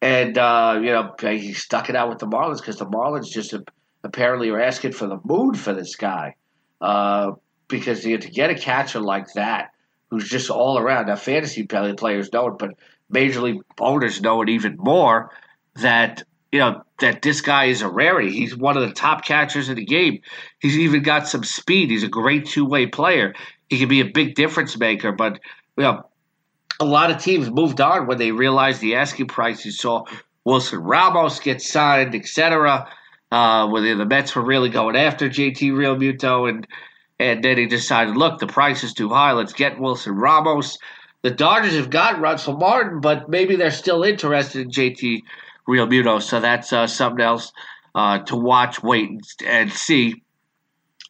and 0.00 0.38
uh, 0.38 0.80
you 0.80 0.90
know 0.90 1.14
he 1.20 1.52
stuck 1.52 1.90
it 1.90 1.96
out 1.96 2.08
with 2.08 2.18
the 2.18 2.26
Marlins 2.26 2.58
because 2.58 2.78
the 2.78 2.86
Marlins 2.86 3.30
just 3.30 3.52
apparently 4.02 4.48
are 4.48 4.60
asking 4.60 4.92
for 4.92 5.06
the 5.06 5.18
moon 5.22 5.54
for 5.54 5.74
this 5.74 5.96
guy 5.96 6.34
uh, 6.80 7.32
because 7.68 8.06
you 8.06 8.14
know, 8.14 8.20
to 8.20 8.30
get 8.30 8.48
a 8.48 8.54
catcher 8.54 9.00
like 9.00 9.26
that 9.34 9.72
who's 10.08 10.26
just 10.26 10.48
all 10.48 10.78
around. 10.78 11.08
Now, 11.08 11.16
fantasy 11.16 11.64
players 11.64 12.32
know 12.32 12.48
it, 12.48 12.58
but 12.58 12.70
major 13.10 13.42
league 13.42 13.60
owners 13.78 14.22
know 14.22 14.40
it 14.40 14.48
even 14.48 14.76
more. 14.78 15.30
That 15.80 16.22
you 16.52 16.60
know 16.60 16.82
that 17.00 17.22
this 17.22 17.40
guy 17.40 17.66
is 17.66 17.82
a 17.82 17.88
rarity. 17.88 18.32
He's 18.32 18.56
one 18.56 18.76
of 18.76 18.86
the 18.86 18.94
top 18.94 19.24
catchers 19.24 19.68
in 19.68 19.76
the 19.76 19.84
game. 19.84 20.20
He's 20.60 20.78
even 20.78 21.02
got 21.02 21.28
some 21.28 21.44
speed. 21.44 21.90
He's 21.90 22.04
a 22.04 22.08
great 22.08 22.46
two 22.46 22.64
way 22.64 22.86
player. 22.86 23.34
He 23.68 23.78
can 23.78 23.88
be 23.88 24.00
a 24.00 24.06
big 24.06 24.34
difference 24.34 24.78
maker. 24.78 25.12
But 25.12 25.40
you 25.76 25.84
know, 25.84 26.06
a 26.80 26.84
lot 26.84 27.10
of 27.10 27.22
teams 27.22 27.50
moved 27.50 27.80
on 27.80 28.06
when 28.06 28.18
they 28.18 28.32
realized 28.32 28.80
the 28.80 28.94
asking 28.94 29.28
price. 29.28 29.64
You 29.64 29.72
saw 29.72 30.04
Wilson 30.44 30.78
Ramos 30.78 31.40
get 31.40 31.60
signed, 31.60 32.14
etc. 32.14 32.88
Uh, 33.32 33.68
where 33.68 33.96
the 33.96 34.06
Mets 34.06 34.36
were 34.36 34.44
really 34.44 34.70
going 34.70 34.94
after 34.94 35.28
JT 35.28 35.72
Realmuto 35.72 36.48
and 36.48 36.66
and 37.18 37.42
then 37.42 37.56
he 37.56 37.66
decided, 37.66 38.16
look, 38.16 38.38
the 38.38 38.46
price 38.46 38.84
is 38.84 38.92
too 38.92 39.08
high. 39.08 39.32
Let's 39.32 39.54
get 39.54 39.80
Wilson 39.80 40.16
Ramos. 40.16 40.76
The 41.22 41.30
Dodgers 41.30 41.74
have 41.74 41.90
got 41.90 42.20
Russell 42.20 42.58
Martin, 42.58 43.00
but 43.00 43.28
maybe 43.28 43.56
they're 43.56 43.70
still 43.70 44.02
interested 44.02 44.60
in 44.60 44.70
JT 44.70 45.22
Realmuto. 45.68 46.22
So 46.22 46.40
that's 46.40 46.72
uh, 46.72 46.86
something 46.86 47.24
else 47.24 47.52
uh, 47.94 48.18
to 48.20 48.36
watch, 48.36 48.82
wait, 48.82 49.20
and 49.44 49.72
see. 49.72 50.22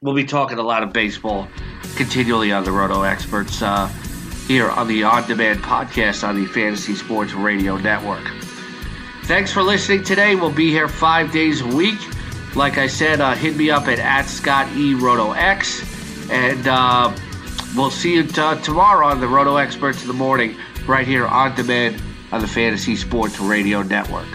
We'll 0.02 0.14
be 0.14 0.24
talking 0.24 0.58
a 0.58 0.62
lot 0.62 0.82
of 0.82 0.92
baseball 0.92 1.48
continually 1.96 2.52
on 2.52 2.64
the 2.64 2.72
Roto 2.72 3.02
Experts 3.02 3.62
uh, 3.62 3.86
here 4.46 4.68
on 4.68 4.86
the 4.88 5.02
On 5.04 5.26
Demand 5.26 5.60
podcast 5.60 6.26
on 6.26 6.40
the 6.40 6.46
Fantasy 6.46 6.94
Sports 6.94 7.32
Radio 7.32 7.76
Network. 7.76 8.24
Thanks 9.24 9.52
for 9.52 9.62
listening 9.62 10.04
today. 10.04 10.36
We'll 10.36 10.52
be 10.52 10.70
here 10.70 10.88
five 10.88 11.32
days 11.32 11.62
a 11.62 11.66
week. 11.66 11.98
Like 12.54 12.78
I 12.78 12.86
said, 12.86 13.20
uh, 13.20 13.34
hit 13.34 13.56
me 13.56 13.70
up 13.70 13.88
at, 13.88 13.98
at 13.98 14.22
Scott 14.26 14.70
E 14.76 14.94
Roto 14.94 15.32
X. 15.32 15.82
And 16.30 16.68
uh, 16.68 17.14
we'll 17.74 17.90
see 17.90 18.14
you 18.14 18.22
t- 18.22 18.60
tomorrow 18.62 19.06
on 19.06 19.20
the 19.20 19.28
Roto 19.28 19.56
Experts 19.56 20.02
in 20.02 20.08
the 20.08 20.14
Morning, 20.14 20.56
right 20.86 21.06
here 21.06 21.26
on 21.26 21.54
demand 21.56 22.00
on 22.32 22.40
the 22.40 22.48
Fantasy 22.48 22.96
Sports 22.96 23.40
Radio 23.40 23.82
Network. 23.82 24.28